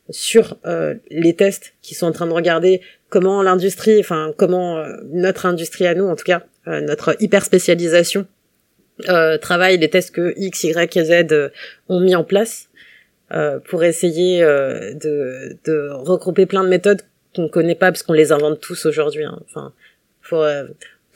sur 0.09 0.57
euh, 0.65 0.95
les 1.09 1.35
tests, 1.35 1.73
qui 1.81 1.95
sont 1.95 2.07
en 2.07 2.11
train 2.11 2.27
de 2.27 2.33
regarder 2.33 2.81
comment 3.09 3.41
l'industrie, 3.43 3.99
enfin 3.99 4.33
comment 4.37 4.77
euh, 4.77 4.97
notre 5.11 5.45
industrie 5.45 5.87
à 5.87 5.95
nous, 5.95 6.05
en 6.05 6.15
tout 6.15 6.23
cas 6.23 6.43
euh, 6.67 6.81
notre 6.81 7.21
hyper 7.21 7.43
spécialisation, 7.43 8.25
travaille 9.41 9.77
les 9.77 9.91
tests 9.91 10.09
que 10.09 10.33
X, 10.37 10.63
Y 10.63 10.97
et 10.97 11.05
Z 11.05 11.51
ont 11.87 11.99
mis 11.99 12.15
en 12.15 12.23
place 12.23 12.69
pour 13.65 13.83
essayer 13.83 14.41
de, 14.41 15.55
de 15.65 15.89
regrouper 15.91 16.47
plein 16.47 16.63
de 16.63 16.69
méthodes 16.69 17.03
qu'on 17.35 17.47
connaît 17.47 17.75
pas 17.75 17.91
parce 17.91 18.01
qu'on 18.01 18.13
les 18.13 18.31
invente 18.31 18.59
tous 18.59 18.87
aujourd'hui. 18.87 19.23
Hein. 19.23 19.39
Enfin, 19.45 19.71
faut 20.23 20.43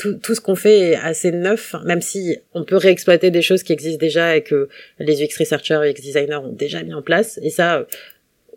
tout, 0.01 0.15
tout 0.15 0.33
ce 0.33 0.41
qu'on 0.41 0.55
fait 0.55 0.79
est 0.79 0.95
assez 0.95 1.31
neuf, 1.31 1.75
même 1.85 2.01
si 2.01 2.39
on 2.53 2.63
peut 2.63 2.75
réexploiter 2.75 3.29
des 3.29 3.43
choses 3.43 3.61
qui 3.61 3.71
existent 3.71 3.99
déjà 3.99 4.35
et 4.35 4.41
que 4.41 4.67
les 4.97 5.23
UX 5.23 5.37
researchers 5.39 5.79
et 5.85 5.91
UX 5.91 6.01
designers 6.01 6.37
ont 6.37 6.51
déjà 6.51 6.81
mis 6.81 6.93
en 6.93 7.03
place. 7.03 7.39
Et 7.43 7.51
ça, 7.51 7.85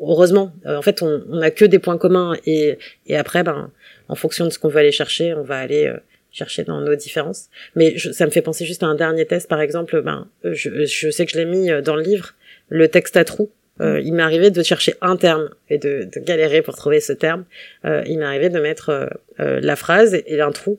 heureusement, 0.01 0.53
euh, 0.65 0.77
en 0.77 0.83
fait, 0.83 1.03
on, 1.03 1.23
on 1.29 1.43
a 1.43 1.51
que 1.51 1.67
des 1.67 1.79
points 1.79 1.99
communs 1.99 2.35
et, 2.47 2.79
et 3.07 3.17
après, 3.17 3.43
ben, 3.43 3.71
en 4.09 4.15
fonction 4.15 4.47
de 4.47 4.51
ce 4.51 4.59
qu'on 4.59 4.69
veut 4.69 4.79
aller 4.79 4.93
chercher, 4.93 5.35
on 5.35 5.43
va 5.43 5.59
aller 5.59 5.87
euh, 5.87 5.99
chercher 6.33 6.65
dans 6.65 6.81
nos 6.81 6.95
différences. 6.95 7.49
Mais 7.77 7.99
ça 7.99 8.25
me 8.25 8.31
fait 8.31 8.43
penser 8.43 8.65
juste 8.65 8.83
à 8.83 8.87
un 8.87 8.95
dernier 8.95 9.27
test, 9.27 9.47
par 9.47 9.61
exemple, 9.61 10.01
ben, 10.01 10.27
je, 10.45 10.87
je 10.87 11.11
sais 11.11 11.27
que 11.27 11.33
je 11.33 11.37
l'ai 11.37 11.45
mis 11.45 11.71
euh, 11.71 11.83
dans 11.83 11.97
le 11.97 12.03
livre, 12.03 12.33
le 12.71 12.89
texte 12.89 13.19
à 13.19 13.25
trous. 13.25 13.51
il 13.81 14.15
m'est 14.15 14.23
arrivé 14.23 14.51
de 14.51 14.63
chercher 14.63 14.95
un 15.03 15.19
terme 15.19 15.51
et 15.69 15.77
de, 15.77 16.09
de 16.11 16.21
galérer 16.21 16.63
pour 16.63 16.75
trouver 16.75 17.01
ce 17.01 17.13
terme. 17.13 17.45
il 17.85 18.19
m'est 18.19 18.25
arrivé 18.25 18.49
de 18.49 18.59
mettre 18.59 19.11
la 19.39 19.77
phrase 19.77 20.15
et, 20.15 20.25
et 20.27 20.41
un 20.41 20.51
trou 20.51 20.79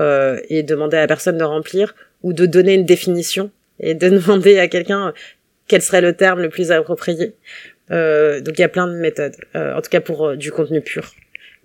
euh, 0.00 0.40
et 0.48 0.62
demander 0.62 0.96
à 0.96 1.00
la 1.00 1.06
personne 1.06 1.38
de 1.38 1.44
remplir 1.44 1.94
ou 2.22 2.32
de 2.32 2.46
donner 2.46 2.74
une 2.74 2.84
définition 2.84 3.50
et 3.80 3.94
de 3.94 4.08
demander 4.18 4.58
à 4.58 4.68
quelqu'un 4.68 5.12
quel 5.68 5.82
serait 5.82 6.00
le 6.00 6.14
terme 6.14 6.40
le 6.42 6.48
plus 6.48 6.70
approprié. 6.70 7.34
Euh, 7.90 8.40
donc 8.40 8.58
il 8.58 8.60
y 8.60 8.64
a 8.64 8.68
plein 8.68 8.86
de 8.86 8.94
méthodes, 8.94 9.36
euh, 9.54 9.74
en 9.74 9.82
tout 9.82 9.90
cas 9.90 10.00
pour 10.00 10.26
euh, 10.26 10.36
du 10.36 10.50
contenu 10.50 10.80
pur. 10.80 11.12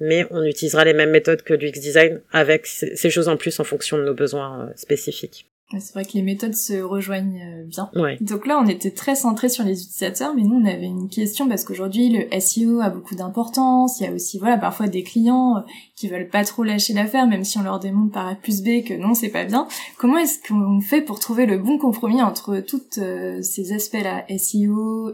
Mais 0.01 0.25
on 0.31 0.43
utilisera 0.43 0.85
les 0.85 0.93
mêmes 0.93 1.11
méthodes 1.11 1.41
que 1.41 1.53
l'UX 1.53 1.73
design 1.73 2.21
avec 2.31 2.65
ces 2.67 3.09
choses 3.09 3.27
en 3.27 3.35
plus 3.35 3.59
en 3.59 3.65
fonction 3.65 3.97
de 3.97 4.03
nos 4.03 4.13
besoins 4.13 4.67
euh, 4.67 4.71
spécifiques. 4.75 5.48
C'est 5.77 5.93
vrai 5.93 6.03
que 6.03 6.13
les 6.13 6.23
méthodes 6.23 6.55
se 6.55 6.81
rejoignent 6.81 7.39
euh, 7.43 7.63
bien. 7.63 7.91
Ouais. 7.95 8.17
Donc 8.21 8.47
là, 8.47 8.59
on 8.59 8.67
était 8.67 8.89
très 8.89 9.13
centré 9.13 9.49
sur 9.49 9.63
les 9.63 9.83
utilisateurs, 9.83 10.33
mais 10.35 10.41
nous, 10.41 10.55
on 10.55 10.65
avait 10.65 10.87
une 10.87 11.09
question 11.09 11.47
parce 11.47 11.63
qu'aujourd'hui, 11.63 12.09
le 12.09 12.39
SEO 12.39 12.81
a 12.81 12.89
beaucoup 12.89 13.13
d'importance. 13.13 13.99
Il 13.99 14.07
y 14.07 14.09
a 14.09 14.11
aussi, 14.11 14.39
voilà, 14.39 14.57
parfois 14.57 14.87
des 14.87 15.03
clients 15.03 15.57
euh, 15.57 15.61
qui 15.95 16.07
veulent 16.07 16.27
pas 16.27 16.43
trop 16.43 16.63
lâcher 16.63 16.93
l'affaire, 16.93 17.27
même 17.27 17.43
si 17.43 17.59
on 17.59 17.61
leur 17.61 17.79
démontre 17.79 18.11
par 18.11 18.27
A 18.27 18.33
plus 18.33 18.63
B 18.63 18.83
que 18.83 18.95
non, 18.95 19.13
c'est 19.13 19.29
pas 19.29 19.43
bien. 19.43 19.67
Comment 19.99 20.17
est-ce 20.17 20.39
qu'on 20.47 20.81
fait 20.81 21.01
pour 21.01 21.19
trouver 21.19 21.45
le 21.45 21.59
bon 21.59 21.77
compromis 21.77 22.23
entre 22.23 22.61
tous 22.61 22.97
euh, 22.97 23.39
ces 23.43 23.71
aspects-là, 23.71 24.25
SEO, 24.39 25.13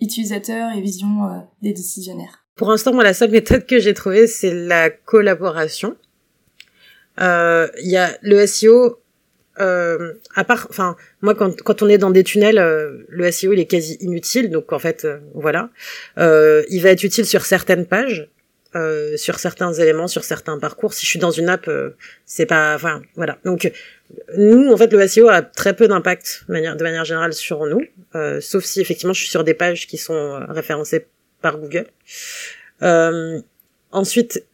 utilisateurs 0.00 0.70
et 0.74 0.80
vision 0.80 1.44
des 1.60 1.74
décisionnaires? 1.74 2.46
Pour 2.54 2.70
l'instant, 2.70 2.94
moi, 2.94 3.04
la 3.04 3.12
seule 3.12 3.30
méthode 3.30 3.66
que 3.66 3.78
j'ai 3.78 3.92
trouvée, 3.92 4.26
c'est 4.26 4.54
la 4.54 4.88
collaboration 4.88 5.96
il 7.18 7.90
y 7.90 7.96
a 7.96 8.10
le 8.20 8.46
SEO 8.46 8.98
euh, 9.60 10.12
à 10.34 10.44
part, 10.44 10.66
enfin, 10.70 10.96
moi 11.22 11.34
quand, 11.34 11.62
quand 11.62 11.82
on 11.82 11.88
est 11.88 11.98
dans 11.98 12.10
des 12.10 12.24
tunnels, 12.24 12.58
euh, 12.58 13.04
le 13.08 13.30
SEO 13.30 13.52
il 13.52 13.60
est 13.60 13.66
quasi 13.66 13.96
inutile, 14.00 14.50
donc 14.50 14.72
en 14.72 14.78
fait, 14.78 15.04
euh, 15.04 15.18
voilà, 15.34 15.70
euh, 16.18 16.62
il 16.68 16.82
va 16.82 16.90
être 16.90 17.04
utile 17.04 17.26
sur 17.26 17.44
certaines 17.44 17.86
pages, 17.86 18.28
sur 19.16 19.38
certains 19.38 19.72
éléments, 19.72 20.06
sur 20.06 20.22
certains 20.22 20.58
parcours. 20.58 20.92
Si 20.92 21.06
je 21.06 21.10
suis 21.10 21.18
dans 21.18 21.30
une 21.30 21.48
app, 21.48 21.70
c'est 22.26 22.44
pas, 22.44 22.74
enfin, 22.74 23.00
voilà. 23.14 23.38
Donc 23.42 23.72
nous, 24.36 24.70
en 24.70 24.76
fait, 24.76 24.92
le 24.92 25.08
SEO 25.08 25.30
a 25.30 25.40
très 25.40 25.74
peu 25.74 25.88
d'impact 25.88 26.44
de 26.46 26.52
manière, 26.52 26.76
de 26.76 26.82
manière 26.82 27.06
générale 27.06 27.32
sur 27.32 27.64
nous, 27.64 27.80
sauf 28.42 28.64
si 28.64 28.82
effectivement 28.82 29.14
je 29.14 29.20
suis 29.20 29.30
sur 29.30 29.44
des 29.44 29.54
pages 29.54 29.86
qui 29.86 29.96
sont 29.96 30.44
référencées 30.50 31.06
par 31.40 31.56
Google. 31.56 31.86
ensuite, 33.92 34.44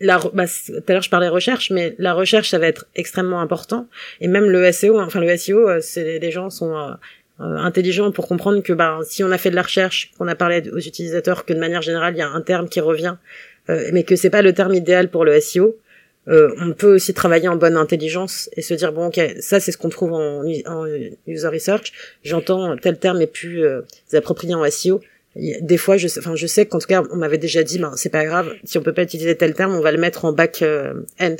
bah, 0.00 0.46
tout 0.66 0.82
à 0.88 0.92
l'heure 0.92 1.02
je 1.02 1.10
parlais 1.10 1.28
recherche, 1.28 1.70
mais 1.70 1.94
la 1.98 2.14
recherche 2.14 2.50
ça 2.50 2.58
va 2.58 2.66
être 2.66 2.86
extrêmement 2.94 3.40
important. 3.40 3.86
Et 4.20 4.28
même 4.28 4.48
le 4.48 4.70
SEO, 4.72 4.98
enfin 4.98 5.20
le 5.20 5.36
SEO, 5.36 5.68
euh, 5.68 5.80
c'est 5.82 6.18
les 6.18 6.30
gens 6.30 6.48
sont 6.50 6.76
euh, 6.76 6.92
euh, 7.40 7.56
intelligents 7.56 8.10
pour 8.10 8.26
comprendre 8.26 8.62
que 8.62 8.72
bah, 8.72 8.98
si 9.04 9.22
on 9.22 9.30
a 9.30 9.38
fait 9.38 9.50
de 9.50 9.56
la 9.56 9.62
recherche, 9.62 10.12
qu'on 10.16 10.28
a 10.28 10.34
parlé 10.34 10.68
aux 10.70 10.78
utilisateurs, 10.78 11.44
que 11.44 11.52
de 11.52 11.58
manière 11.58 11.82
générale 11.82 12.14
il 12.14 12.18
y 12.18 12.22
a 12.22 12.28
un 12.28 12.40
terme 12.40 12.68
qui 12.68 12.80
revient, 12.80 13.16
mais 13.92 14.02
que 14.02 14.16
c'est 14.16 14.30
pas 14.30 14.42
le 14.42 14.52
terme 14.52 14.74
idéal 14.74 15.10
pour 15.10 15.24
le 15.24 15.38
SEO. 15.38 15.78
on 16.26 16.72
peut 16.72 16.94
aussi 16.94 17.14
travailler 17.14 17.46
en 17.46 17.54
bonne 17.54 17.76
intelligence 17.76 18.50
et 18.56 18.62
se 18.62 18.74
dire 18.74 18.92
bon 18.92 19.06
ok 19.06 19.20
ça 19.38 19.60
c'est 19.60 19.70
ce 19.70 19.78
qu'on 19.78 19.90
trouve 19.90 20.12
en, 20.12 20.42
en, 20.66 20.86
user 21.28 21.48
research 21.48 21.92
j'entends 22.24 22.76
tel 22.76 22.98
terme 22.98 23.20
est 23.20 23.28
plus 23.28 23.64
approprié 24.12 24.54
en 24.56 24.68
SEO 24.68 25.00
des 25.36 25.76
fois 25.76 25.96
je 25.96 26.08
sais 26.08 26.18
enfin 26.20 26.34
je 26.34 26.46
sais 26.46 26.66
qu'en 26.66 26.78
tout 26.78 26.88
cas 26.88 27.02
on 27.10 27.16
m'avait 27.16 27.38
déjà 27.38 27.62
dit 27.62 27.78
ben 27.78 27.92
c'est 27.96 28.08
pas 28.08 28.24
grave 28.24 28.52
si 28.64 28.78
on 28.78 28.82
peut 28.82 28.92
pas 28.92 29.02
utiliser 29.02 29.36
tel 29.36 29.54
terme 29.54 29.74
on 29.74 29.80
va 29.80 29.92
le 29.92 29.98
mettre 29.98 30.24
en 30.24 30.32
back 30.32 30.62
euh, 30.62 30.94
end. 31.20 31.36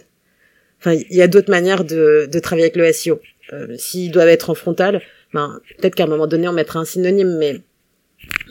Enfin 0.79 0.93
il 0.93 1.17
y 1.17 1.23
a 1.23 1.29
d'autres 1.29 1.51
manières 1.51 1.85
de, 1.85 2.29
de 2.31 2.39
travailler 2.39 2.67
avec 2.67 2.77
le 2.77 2.93
SEO 2.93 3.21
euh, 3.53 3.77
s'ils 3.77 4.13
doivent 4.13 4.29
être 4.29 4.51
en 4.51 4.55
frontal 4.55 5.03
ben 5.35 5.61
peut-être 5.79 5.97
qu'à 5.97 6.05
un 6.05 6.09
moment 6.09 6.29
donné 6.29 6.47
on 6.47 6.53
mettra 6.53 6.79
un 6.79 6.85
synonyme 6.85 7.37
mais 7.37 7.61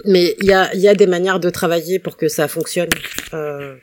mais 0.04 0.36
il 0.42 0.46
y 0.48 0.52
a 0.52 0.74
il 0.74 0.82
y 0.82 0.90
a 0.90 0.94
des 0.94 1.08
manières 1.08 1.40
de 1.40 1.50
travailler 1.50 2.00
pour 2.00 2.18
que 2.18 2.28
ça 2.28 2.48
fonctionne. 2.48 2.90
Euh, 3.34 3.76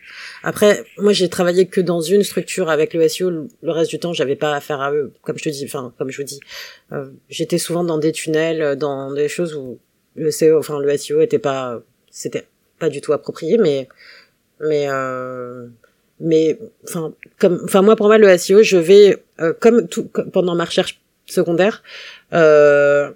après 0.42 0.84
moi 0.98 1.12
j'ai 1.12 1.30
travaillé 1.30 1.66
que 1.66 1.80
dans 1.80 2.00
une 2.02 2.22
structure 2.22 2.68
avec 2.68 2.92
le 2.92 3.08
SEO 3.08 3.30
le 3.30 3.70
reste 3.70 3.90
du 3.90 3.98
temps 3.98 4.12
j'avais 4.12 4.36
pas 4.36 4.54
affaire 4.54 4.82
à 4.82 4.92
eux. 4.92 5.12
Comme 5.22 5.38
je 5.38 5.44
te 5.44 5.48
dis 5.48 5.64
enfin 5.64 5.94
comme 5.96 6.10
je 6.10 6.18
vous 6.18 6.26
dis 6.26 6.40
euh, 6.92 7.06
j'étais 7.30 7.58
souvent 7.58 7.84
dans 7.84 7.98
des 7.98 8.12
tunnels 8.12 8.76
dans 8.76 9.12
des 9.12 9.28
choses 9.28 9.54
où 9.54 9.78
le 10.16 10.30
SEO, 10.30 10.58
enfin 10.58 10.80
le 10.80 10.96
SEO 10.96 11.20
était 11.20 11.38
pas, 11.38 11.80
c'était 12.10 12.44
pas 12.78 12.88
du 12.88 13.00
tout 13.00 13.12
approprié, 13.12 13.58
mais 13.58 13.88
mais 14.60 14.86
euh, 14.88 15.66
mais 16.20 16.58
enfin 16.84 17.12
comme 17.38 17.60
enfin 17.64 17.82
moi 17.82 17.96
pour 17.96 18.06
moi 18.06 18.18
le 18.18 18.36
SEO 18.38 18.62
je 18.62 18.78
vais 18.78 19.22
euh, 19.40 19.52
comme 19.58 19.86
tout 19.86 20.08
pendant 20.32 20.54
ma 20.54 20.64
recherche 20.64 21.00
secondaire 21.26 21.82
euh, 22.32 23.10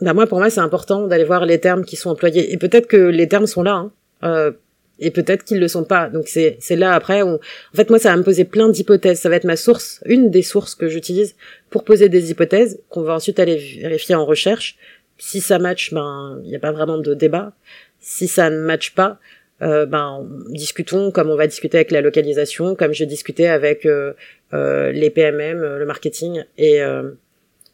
bah 0.00 0.12
moi 0.14 0.26
pour 0.26 0.38
moi 0.38 0.50
c'est 0.50 0.60
important 0.60 1.06
d'aller 1.06 1.24
voir 1.24 1.46
les 1.46 1.58
termes 1.58 1.84
qui 1.84 1.96
sont 1.96 2.10
employés. 2.10 2.52
Et 2.52 2.58
peut-être 2.58 2.86
que 2.86 2.96
les 2.96 3.28
termes 3.28 3.46
sont 3.46 3.62
là 3.62 3.74
hein, 3.74 3.92
euh, 4.24 4.52
et 4.98 5.10
peut-être 5.10 5.44
qu'ils 5.44 5.60
le 5.60 5.68
sont 5.68 5.84
pas. 5.84 6.08
Donc 6.08 6.28
c'est 6.28 6.56
c'est 6.60 6.76
là 6.76 6.94
après 6.94 7.22
où 7.22 7.34
en 7.34 7.76
fait 7.76 7.88
moi 7.90 7.98
ça 7.98 8.10
va 8.10 8.16
me 8.16 8.22
poser 8.22 8.44
plein 8.44 8.68
d'hypothèses. 8.68 9.20
Ça 9.20 9.28
va 9.28 9.36
être 9.36 9.44
ma 9.44 9.56
source 9.56 10.00
une 10.04 10.30
des 10.30 10.42
sources 10.42 10.74
que 10.74 10.88
j'utilise 10.88 11.34
pour 11.70 11.84
poser 11.84 12.08
des 12.08 12.30
hypothèses 12.30 12.80
qu'on 12.90 13.02
va 13.02 13.14
ensuite 13.14 13.38
aller 13.38 13.56
vérifier 13.56 14.14
en 14.14 14.24
recherche 14.24 14.76
si 15.18 15.40
ça 15.40 15.58
match, 15.58 15.92
ben 15.92 16.40
il 16.44 16.48
n'y 16.48 16.56
a 16.56 16.58
pas 16.58 16.72
vraiment 16.72 16.98
de 16.98 17.14
débat. 17.14 17.52
Si 18.00 18.28
ça 18.28 18.50
ne 18.50 18.58
match 18.58 18.94
pas, 18.94 19.18
euh, 19.62 19.86
ben 19.86 20.26
discutons 20.50 21.10
comme 21.10 21.30
on 21.30 21.36
va 21.36 21.46
discuter 21.46 21.78
avec 21.78 21.90
la 21.90 22.00
localisation, 22.00 22.74
comme 22.74 22.92
je 22.92 23.04
discutais 23.04 23.46
avec 23.46 23.86
euh, 23.86 24.12
euh, 24.52 24.92
les 24.92 25.10
PMM, 25.10 25.76
le 25.78 25.86
marketing, 25.86 26.44
et 26.58 26.80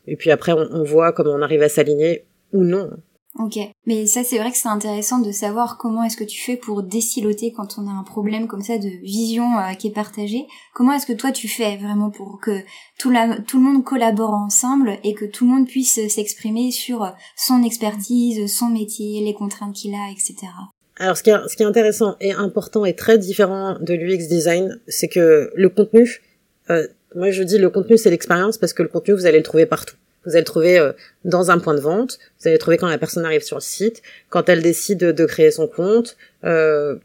et 0.07 0.17
puis 0.17 0.31
après 0.31 0.53
on, 0.53 0.69
on 0.73 0.83
voit 0.83 1.13
comment 1.13 1.33
on 1.33 1.43
arrive 1.43 1.63
à 1.63 1.69
s'aligner 1.69 2.25
ou 2.53 2.65
non. 2.65 2.91
Ok, 3.39 3.59
mais 3.87 4.05
ça 4.05 4.25
c'est 4.25 4.37
vrai 4.37 4.51
que 4.51 4.59
c'est 4.59 4.69
intéressant 4.69 5.19
de 5.19 5.33
savoir 5.33 5.79
comment 5.79 6.05
est-ce 6.05 6.19
que 6.19 6.25
tu 6.25 6.39
fais 6.39 6.57
pour 6.57 6.83
déciloter 6.83 7.51
quand 7.51 7.79
on 7.79 7.89
a 7.89 7.91
un 7.91 8.03
problème 8.03 8.47
comme 8.47 8.61
ça 8.61 8.77
de 8.77 8.91
vision 9.03 9.59
euh, 9.59 9.73
qui 9.73 9.87
est 9.89 9.93
partagée. 9.93 10.47
Comment 10.75 10.93
est-ce 10.93 11.07
que 11.07 11.15
toi 11.15 11.33
tu 11.33 11.49
fais 11.49 11.79
vraiment 11.79 12.11
pour 12.11 12.41
que 12.43 12.61
tout, 12.99 13.09
le 13.09 13.59
monde 13.59 13.85
collabore 13.85 14.35
ensemble 14.35 14.99
et 15.03 15.15
que 15.15 15.25
tout 15.25 15.47
le 15.47 15.51
monde 15.53 15.67
puisse 15.67 15.99
s'exprimer 16.09 16.73
sur 16.73 17.11
son 17.35 17.63
expertise, 17.63 18.55
son 18.55 18.69
métier, 18.69 19.25
les 19.25 19.33
contraintes 19.33 19.75
qu'il 19.75 19.95
a, 19.95 20.11
etc. 20.11 20.53
Alors 20.99 21.17
ce 21.17 21.23
qui, 21.23 21.31
est, 21.31 21.49
ce 21.49 21.57
qui 21.57 21.63
est 21.63 21.67
intéressant 21.67 22.17
et 22.21 22.33
important 22.33 22.85
et 22.85 22.95
très 22.95 23.17
différent 23.17 23.79
de 23.81 23.95
l'UX 23.95 24.29
design, 24.29 24.79
c'est 24.89 25.09
que 25.09 25.51
le 25.55 25.71
contenu, 25.71 26.21
euh, 26.69 26.87
moi 27.15 27.31
je 27.31 27.43
dis 27.43 27.57
le 27.57 27.71
contenu 27.71 27.97
c'est 27.97 28.11
l'expérience 28.11 28.59
parce 28.59 28.75
que 28.75 28.83
le 28.83 28.91
contenu 28.91 29.15
vous 29.15 29.25
allez 29.25 29.39
le 29.39 29.45
trouver 29.45 29.65
partout. 29.65 29.97
Vous 30.25 30.33
allez 30.33 30.41
le 30.41 30.47
trouver 30.47 30.79
euh, 30.79 30.93
dans 31.25 31.51
un 31.51 31.59
point 31.59 31.75
de 31.75 31.81
vente, 31.81 32.19
vous 32.39 32.49
allez 32.49 32.55
le 32.55 32.61
trouver 32.61 32.77
quand 32.77 32.89
la 32.89 32.99
personne 32.99 33.25
arrive 33.25 33.43
sur 33.43 33.57
le 33.57 33.63
site, 33.63 34.03
quand 34.29 34.49
elle 34.49 34.63
décide 34.63 34.99
de 34.99 35.25
créer 35.25 35.51
son 35.51 35.67
compte, 35.67 36.17
euh, 36.45 36.97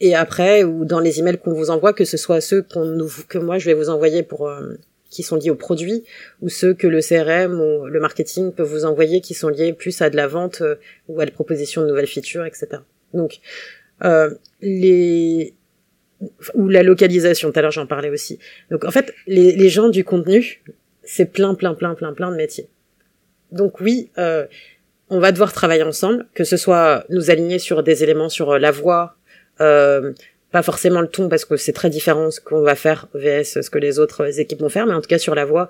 et 0.00 0.14
après 0.14 0.64
ou 0.64 0.84
dans 0.84 1.00
les 1.00 1.20
emails 1.20 1.38
qu'on 1.38 1.52
vous 1.52 1.70
envoie, 1.70 1.92
que 1.92 2.04
ce 2.04 2.16
soit 2.16 2.40
ceux 2.40 2.64
nous, 2.76 3.10
que 3.28 3.38
moi 3.38 3.58
je 3.58 3.66
vais 3.66 3.74
vous 3.74 3.88
envoyer 3.88 4.22
pour 4.22 4.48
euh, 4.48 4.74
qui 5.10 5.22
sont 5.22 5.36
liés 5.36 5.50
au 5.50 5.56
produit, 5.56 6.04
ou 6.40 6.48
ceux 6.48 6.74
que 6.74 6.86
le 6.86 7.00
CRM 7.00 7.60
ou 7.60 7.86
le 7.86 8.00
marketing 8.00 8.52
peut 8.52 8.62
vous 8.62 8.84
envoyer 8.84 9.20
qui 9.20 9.34
sont 9.34 9.48
liés 9.48 9.72
plus 9.72 10.00
à 10.02 10.10
de 10.10 10.16
la 10.16 10.28
vente 10.28 10.62
ou 11.08 11.20
à 11.20 11.24
la 11.24 11.32
proposition 11.32 11.82
de 11.82 11.88
nouvelles 11.88 12.06
features, 12.06 12.44
etc. 12.44 12.82
Donc 13.12 13.40
les 14.60 15.54
ou 16.54 16.68
la 16.68 16.82
localisation, 16.82 17.50
tout 17.50 17.58
à 17.58 17.62
l'heure 17.62 17.70
j'en 17.72 17.86
parlais 17.86 18.10
aussi. 18.10 18.38
Donc 18.70 18.84
en 18.84 18.90
fait, 18.92 19.12
les 19.26 19.68
gens 19.68 19.88
du 19.88 20.04
contenu, 20.04 20.62
c'est 21.10 21.26
plein, 21.26 21.54
plein, 21.54 21.74
plein, 21.74 21.94
plein, 21.94 22.12
plein 22.12 22.30
de 22.30 22.36
métiers. 22.36 22.68
Donc 23.50 23.80
oui, 23.80 24.10
euh, 24.16 24.46
on 25.08 25.18
va 25.18 25.32
devoir 25.32 25.52
travailler 25.52 25.82
ensemble, 25.82 26.26
que 26.34 26.44
ce 26.44 26.56
soit 26.56 27.04
nous 27.08 27.30
aligner 27.30 27.58
sur 27.58 27.82
des 27.82 28.04
éléments 28.04 28.28
sur 28.28 28.52
euh, 28.52 28.58
la 28.58 28.70
voix, 28.70 29.16
euh, 29.60 30.12
pas 30.52 30.62
forcément 30.62 31.00
le 31.00 31.08
ton 31.08 31.28
parce 31.28 31.44
que 31.44 31.56
c'est 31.56 31.72
très 31.72 31.90
différent 31.90 32.30
ce 32.30 32.40
qu'on 32.40 32.62
va 32.62 32.76
faire 32.76 33.08
vs 33.14 33.42
ce 33.42 33.70
que 33.70 33.78
les 33.78 33.98
autres 33.98 34.38
équipes 34.38 34.60
vont 34.60 34.68
faire, 34.68 34.86
mais 34.86 34.94
en 34.94 35.00
tout 35.00 35.08
cas 35.08 35.18
sur 35.18 35.34
la 35.34 35.44
voix, 35.44 35.68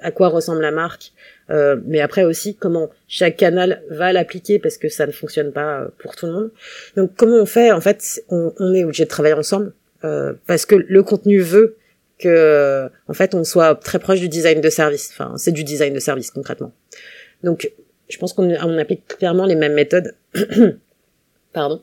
à 0.00 0.10
quoi 0.10 0.28
ressemble 0.28 0.60
la 0.60 0.70
marque, 0.70 1.12
mais 1.48 2.02
après 2.02 2.24
aussi 2.24 2.56
comment 2.56 2.90
chaque 3.08 3.38
canal 3.38 3.82
va 3.88 4.12
l'appliquer 4.12 4.58
parce 4.58 4.76
que 4.76 4.90
ça 4.90 5.06
ne 5.06 5.12
fonctionne 5.12 5.50
pas 5.50 5.88
pour 5.96 6.14
tout 6.14 6.26
le 6.26 6.32
monde. 6.32 6.50
Donc 6.94 7.12
comment 7.16 7.38
on 7.38 7.46
fait? 7.46 7.72
En 7.72 7.80
fait, 7.80 8.22
on, 8.28 8.52
on 8.58 8.74
est 8.74 8.84
obligé 8.84 9.04
de 9.04 9.08
travailler 9.08 9.34
ensemble 9.34 9.72
parce 10.46 10.66
que 10.66 10.74
le 10.74 11.02
contenu 11.02 11.40
veut 11.40 11.76
que 12.18 12.90
en 13.08 13.14
fait 13.14 13.34
on 13.34 13.44
soit 13.44 13.74
très 13.76 13.98
proche 13.98 14.20
du 14.20 14.28
design 14.28 14.60
de 14.60 14.70
service. 14.70 15.10
Enfin, 15.12 15.34
c'est 15.36 15.52
du 15.52 15.64
design 15.64 15.94
de 15.94 16.00
service 16.00 16.30
concrètement. 16.30 16.72
Donc, 17.42 17.70
je 18.08 18.18
pense 18.18 18.32
qu'on 18.32 18.50
on 18.50 18.78
applique 18.78 19.06
clairement 19.06 19.46
les 19.46 19.56
mêmes 19.56 19.74
méthodes. 19.74 20.14
Pardon. 21.52 21.82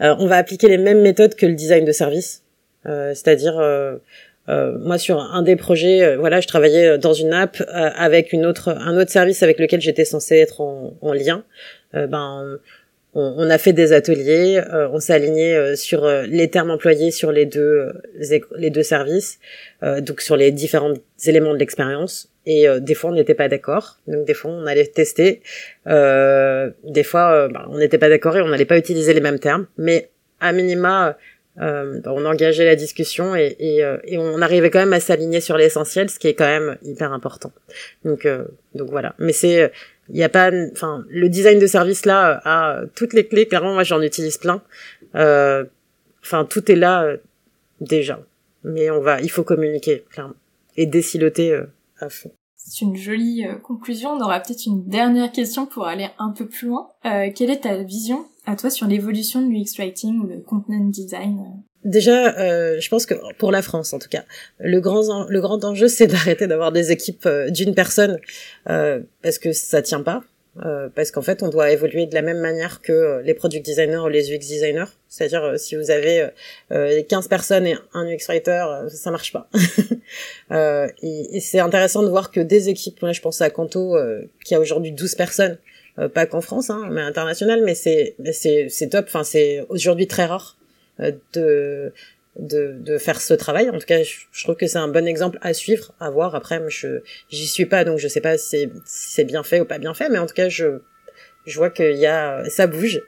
Euh, 0.00 0.14
on 0.18 0.26
va 0.26 0.36
appliquer 0.36 0.68
les 0.68 0.78
mêmes 0.78 1.00
méthodes 1.00 1.34
que 1.34 1.46
le 1.46 1.54
design 1.54 1.84
de 1.84 1.92
service. 1.92 2.42
Euh, 2.86 3.10
c'est-à-dire, 3.14 3.58
euh, 3.58 3.96
euh, 4.48 4.78
moi 4.78 4.98
sur 4.98 5.20
un 5.20 5.42
des 5.42 5.56
projets, 5.56 6.16
voilà, 6.16 6.40
je 6.40 6.46
travaillais 6.46 6.98
dans 6.98 7.12
une 7.12 7.32
app 7.32 7.62
avec 7.68 8.32
une 8.32 8.46
autre, 8.46 8.70
un 8.70 8.96
autre 8.96 9.10
service 9.10 9.42
avec 9.42 9.58
lequel 9.58 9.80
j'étais 9.80 10.04
censé 10.04 10.36
être 10.36 10.60
en, 10.60 10.96
en 11.00 11.12
lien. 11.12 11.44
ben 11.92 12.58
on, 13.18 13.50
a 13.50 13.58
fait 13.58 13.72
des 13.72 13.92
ateliers, 13.92 14.62
euh, 14.72 14.88
on 14.92 15.00
s'est 15.00 15.12
aligné 15.12 15.54
euh, 15.54 15.74
sur 15.74 16.04
euh, 16.04 16.22
les 16.22 16.48
termes 16.48 16.70
employés 16.70 17.10
sur 17.10 17.32
les 17.32 17.46
deux 17.46 17.92
les 18.56 18.70
deux 18.70 18.82
services, 18.82 19.38
donc 19.82 20.20
sur 20.20 20.36
les 20.36 20.50
différents 20.50 20.94
éléments 21.24 21.52
de 21.52 21.58
l'expérience. 21.58 22.30
Et 22.46 22.66
des 22.80 22.94
fois 22.94 23.10
on 23.10 23.14
n'était 23.14 23.34
pas 23.34 23.48
d'accord, 23.48 23.98
donc 24.06 24.24
des 24.24 24.34
fois 24.34 24.50
on 24.50 24.66
allait 24.66 24.86
tester, 24.86 25.42
des 25.86 27.02
fois 27.04 27.48
bah, 27.48 27.66
on 27.70 27.78
n'était 27.78 27.98
pas 27.98 28.08
d'accord 28.08 28.36
et 28.36 28.40
on 28.40 28.48
n'allait 28.48 28.64
pas 28.64 28.78
utiliser 28.78 29.12
les 29.12 29.20
mêmes 29.20 29.38
termes, 29.38 29.66
mais 29.76 30.10
à 30.40 30.52
minima 30.52 31.16
bah, 31.56 31.82
on 32.06 32.24
engageait 32.24 32.64
la 32.64 32.76
discussion 32.76 33.36
et, 33.36 33.54
et, 33.58 33.84
et 34.04 34.18
on 34.18 34.40
arrivait 34.40 34.70
quand 34.70 34.78
même 34.78 34.94
à 34.94 35.00
s'aligner 35.00 35.40
sur 35.40 35.56
l'essentiel, 35.58 36.08
ce 36.08 36.18
qui 36.18 36.28
est 36.28 36.34
quand 36.34 36.46
même 36.46 36.78
hyper 36.82 37.12
important. 37.12 37.52
Donc 38.04 38.26
donc 38.74 38.88
voilà. 38.90 39.14
Mais 39.18 39.32
c'est 39.32 39.70
il 40.10 40.16
y 40.16 40.22
a 40.22 40.28
pas 40.28 40.50
enfin 40.72 41.04
le 41.08 41.28
design 41.28 41.58
de 41.58 41.66
service 41.66 42.06
là 42.06 42.40
a 42.44 42.86
toutes 42.94 43.12
les 43.12 43.26
clés. 43.26 43.46
Clairement 43.46 43.74
moi 43.74 43.84
j'en 43.84 44.00
utilise 44.00 44.38
plein. 44.38 44.62
Euh, 45.14 45.64
enfin 46.22 46.44
tout 46.44 46.70
est 46.70 46.76
là 46.76 47.04
euh, 47.04 47.16
déjà. 47.80 48.20
Mais 48.64 48.90
on 48.90 49.00
va 49.00 49.20
il 49.20 49.30
faut 49.30 49.44
communiquer 49.44 50.04
clairement. 50.10 50.34
Et 50.76 50.86
déciloter 50.86 51.52
euh, 51.52 51.66
à 51.98 52.08
fond. 52.08 52.32
C'est 52.56 52.84
une 52.84 52.96
jolie 52.96 53.46
conclusion. 53.62 54.10
On 54.10 54.20
aura 54.20 54.40
peut-être 54.40 54.66
une 54.66 54.84
dernière 54.86 55.32
question 55.32 55.66
pour 55.66 55.86
aller 55.86 56.08
un 56.18 56.30
peu 56.30 56.46
plus 56.46 56.68
loin. 56.68 56.88
Quelle 57.02 57.50
est 57.50 57.62
ta 57.62 57.82
vision 57.82 58.26
à 58.44 58.56
toi 58.56 58.68
sur 58.68 58.86
l'évolution 58.86 59.40
de 59.40 59.50
l'UX 59.50 59.78
writing 59.78 60.20
ou 60.20 60.26
le 60.26 60.40
content 60.40 60.84
design 60.84 61.62
Déjà, 61.84 62.36
euh, 62.38 62.80
je 62.80 62.88
pense 62.88 63.06
que 63.06 63.14
pour 63.38 63.52
la 63.52 63.62
France, 63.62 63.92
en 63.92 63.98
tout 63.98 64.08
cas, 64.08 64.24
le 64.58 64.80
grand 64.80 65.26
le 65.28 65.40
grand 65.40 65.64
enjeu, 65.64 65.88
c'est 65.96 66.06
d'arrêter 66.08 66.46
d'avoir 66.46 66.72
des 66.72 66.90
équipes 66.92 67.26
euh, 67.26 67.50
d'une 67.50 67.74
personne 67.74 68.18
euh, 68.68 69.00
parce 69.22 69.38
que 69.38 69.52
ça 69.52 69.80
tient 69.82 70.02
pas. 70.02 70.22
euh, 70.64 70.88
parce 70.92 71.12
qu'en 71.12 71.22
fait, 71.22 71.42
on 71.44 71.48
doit 71.48 71.70
évoluer 71.70 72.06
de 72.06 72.14
la 72.14 72.22
même 72.22 72.40
manière 72.40 72.82
que 72.82 72.92
euh, 72.92 73.22
les 73.22 73.32
product 73.34 73.64
designers 73.64 73.98
ou 73.98 74.08
les 74.08 74.32
UX 74.32 74.38
designers. 74.40 74.90
C'est-à-dire, 75.08 75.44
euh, 75.44 75.56
si 75.56 75.76
vous 75.76 75.90
avez 75.92 76.28
euh, 76.72 77.00
15 77.08 77.28
personnes 77.28 77.66
et 77.66 77.76
un 77.94 78.04
UX 78.06 78.26
writer, 78.28 78.64
ça 78.90 79.10
marche 79.12 79.32
pas. 79.32 79.48
et, 80.50 81.36
et 81.36 81.40
c'est 81.40 81.60
intéressant 81.60 82.02
de 82.02 82.08
voir 82.08 82.30
que 82.32 82.40
des 82.40 82.68
équipes, 82.70 83.00
moi 83.02 83.12
je 83.12 83.20
pense 83.20 83.40
à 83.40 83.50
Canto, 83.50 83.96
qui 84.44 84.54
a 84.56 84.60
aujourd'hui 84.60 84.90
12 84.92 85.14
personnes, 85.14 85.58
pas 86.14 86.26
qu'en 86.26 86.40
France, 86.40 86.70
hein, 86.70 86.88
mais 86.90 87.02
international, 87.02 87.62
mais 87.64 87.74
c'est 87.74 88.16
c'est 88.32 88.88
top. 88.90 89.04
Enfin, 89.08 89.24
c'est 89.24 89.64
aujourd'hui 89.68 90.06
très 90.08 90.24
rare 90.26 90.57
de 91.32 91.92
de, 92.38 92.76
de 92.78 92.98
faire 92.98 93.20
ce 93.20 93.34
travail. 93.34 93.68
En 93.70 93.78
tout 93.78 93.86
cas, 93.86 94.02
je, 94.02 94.44
trouve 94.44 94.56
que 94.56 94.66
c'est 94.66 94.78
un 94.78 94.88
bon 94.88 95.06
exemple 95.06 95.38
à 95.42 95.52
suivre, 95.52 95.92
à 96.00 96.10
voir. 96.10 96.34
Après, 96.34 96.60
je 96.68 97.00
j'y 97.30 97.46
suis 97.46 97.66
pas, 97.66 97.84
donc 97.84 97.98
je 97.98 98.08
sais 98.08 98.20
pas 98.20 98.38
si 98.38 98.70
c'est 98.84 99.24
bien 99.24 99.42
fait 99.42 99.60
ou 99.60 99.64
pas 99.64 99.78
bien 99.78 99.94
fait, 99.94 100.08
mais 100.08 100.18
en 100.18 100.26
tout 100.26 100.34
cas, 100.34 100.48
je 100.48 100.80
je 101.46 101.58
vois 101.58 101.70
qu'il 101.70 101.96
y 101.96 102.06
a 102.06 102.44
ça 102.48 102.66
bouge. 102.66 103.02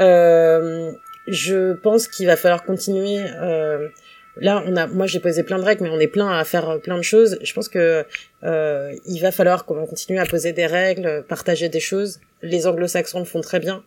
Euh, 0.00 0.92
je 1.28 1.74
pense 1.74 2.08
qu'il 2.08 2.26
va 2.26 2.36
falloir 2.36 2.64
continuer. 2.64 3.24
Euh, 3.40 3.88
là, 4.36 4.62
on 4.66 4.76
a, 4.76 4.86
moi, 4.86 5.06
j'ai 5.06 5.20
posé 5.20 5.42
plein 5.44 5.58
de 5.58 5.64
règles, 5.64 5.84
mais 5.84 5.90
on 5.90 6.00
est 6.00 6.08
plein 6.08 6.28
à 6.28 6.44
faire 6.44 6.80
plein 6.80 6.96
de 6.96 7.02
choses. 7.02 7.38
Je 7.42 7.52
pense 7.54 7.68
que 7.68 8.04
euh, 8.42 8.94
il 9.06 9.20
va 9.20 9.32
falloir 9.32 9.64
qu'on 9.64 9.86
continue 9.86 10.18
à 10.18 10.26
poser 10.26 10.52
des 10.52 10.66
règles, 10.66 11.24
partager 11.28 11.68
des 11.68 11.80
choses. 11.80 12.20
Les 12.42 12.66
Anglo-Saxons 12.66 13.20
le 13.20 13.24
font 13.24 13.40
très 13.40 13.60
bien. 13.60 13.84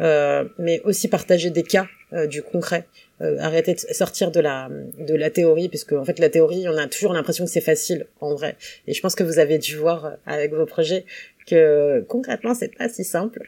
Euh, 0.00 0.44
mais 0.58 0.80
aussi 0.82 1.06
partager 1.06 1.50
des 1.50 1.62
cas 1.62 1.82
euh, 1.84 2.03
du 2.26 2.42
concret, 2.42 2.86
euh, 3.20 3.36
arrêter 3.40 3.74
de 3.74 3.78
sortir 3.78 4.30
de 4.30 4.40
la 4.40 4.68
de 4.98 5.14
la 5.14 5.30
théorie, 5.30 5.68
puisque 5.68 5.92
en 5.92 6.04
fait 6.04 6.18
la 6.18 6.30
théorie, 6.30 6.66
on 6.68 6.76
a 6.76 6.86
toujours 6.86 7.12
l'impression 7.12 7.44
que 7.44 7.50
c'est 7.50 7.60
facile 7.60 8.06
en 8.20 8.34
vrai. 8.34 8.56
Et 8.86 8.94
je 8.94 9.00
pense 9.00 9.14
que 9.14 9.24
vous 9.24 9.38
avez 9.38 9.58
dû 9.58 9.76
voir 9.76 10.16
avec 10.26 10.52
vos 10.52 10.66
projets 10.66 11.04
que 11.46 12.04
concrètement 12.08 12.54
c'est 12.54 12.74
pas 12.74 12.88
si 12.88 13.04
simple 13.04 13.46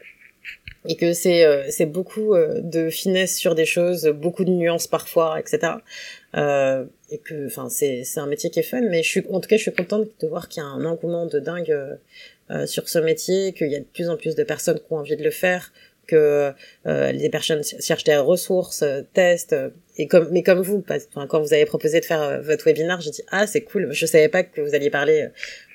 et 0.85 0.95
que 0.95 1.13
c'est 1.13 1.69
c'est 1.71 1.85
beaucoup 1.85 2.35
de 2.35 2.89
finesse 2.89 3.35
sur 3.37 3.55
des 3.55 3.65
choses, 3.65 4.05
beaucoup 4.07 4.45
de 4.45 4.51
nuances 4.51 4.87
parfois, 4.87 5.39
etc. 5.39 5.73
Euh, 6.35 6.85
et 7.09 7.19
que 7.19 7.47
enfin 7.47 7.69
c'est 7.69 8.03
c'est 8.03 8.19
un 8.19 8.27
métier 8.27 8.49
qui 8.49 8.59
est 8.59 8.63
fun, 8.63 8.81
mais 8.81 9.01
je 9.01 9.09
suis 9.09 9.23
en 9.29 9.39
tout 9.39 9.47
cas 9.47 9.57
je 9.57 9.63
suis 9.63 9.73
contente 9.73 10.07
de 10.19 10.27
voir 10.27 10.49
qu'il 10.49 10.61
y 10.61 10.65
a 10.65 10.69
un 10.69 10.85
engouement 10.85 11.25
de 11.25 11.39
dingue 11.39 11.97
euh, 12.51 12.65
sur 12.65 12.87
ce 12.89 12.99
métier, 12.99 13.53
qu'il 13.53 13.71
y 13.71 13.75
a 13.75 13.79
de 13.79 13.85
plus 13.85 14.09
en 14.09 14.17
plus 14.17 14.35
de 14.35 14.43
personnes 14.43 14.79
qui 14.79 14.85
ont 14.91 14.97
envie 14.97 15.15
de 15.15 15.23
le 15.23 15.31
faire, 15.31 15.71
que 16.07 16.53
euh, 16.85 17.11
les 17.11 17.29
personnes 17.29 17.61
cherchent 17.63 18.05
des 18.05 18.17
ressources, 18.17 18.81
euh, 18.81 19.01
testent. 19.13 19.53
Euh, 19.53 19.69
et 19.97 20.07
comme, 20.07 20.29
mais 20.31 20.43
comme 20.43 20.61
vous, 20.61 20.83
enfin, 20.87 21.27
quand 21.27 21.41
vous 21.41 21.53
avez 21.53 21.65
proposé 21.65 21.99
de 21.99 22.05
faire 22.05 22.41
votre 22.43 22.65
webinaire, 22.65 23.01
j'ai 23.01 23.09
dit 23.09 23.23
ah 23.31 23.47
c'est 23.47 23.61
cool. 23.61 23.89
Je 23.91 24.05
savais 24.05 24.29
pas 24.29 24.43
que 24.43 24.61
vous 24.61 24.75
alliez 24.75 24.91
parler, 24.91 25.27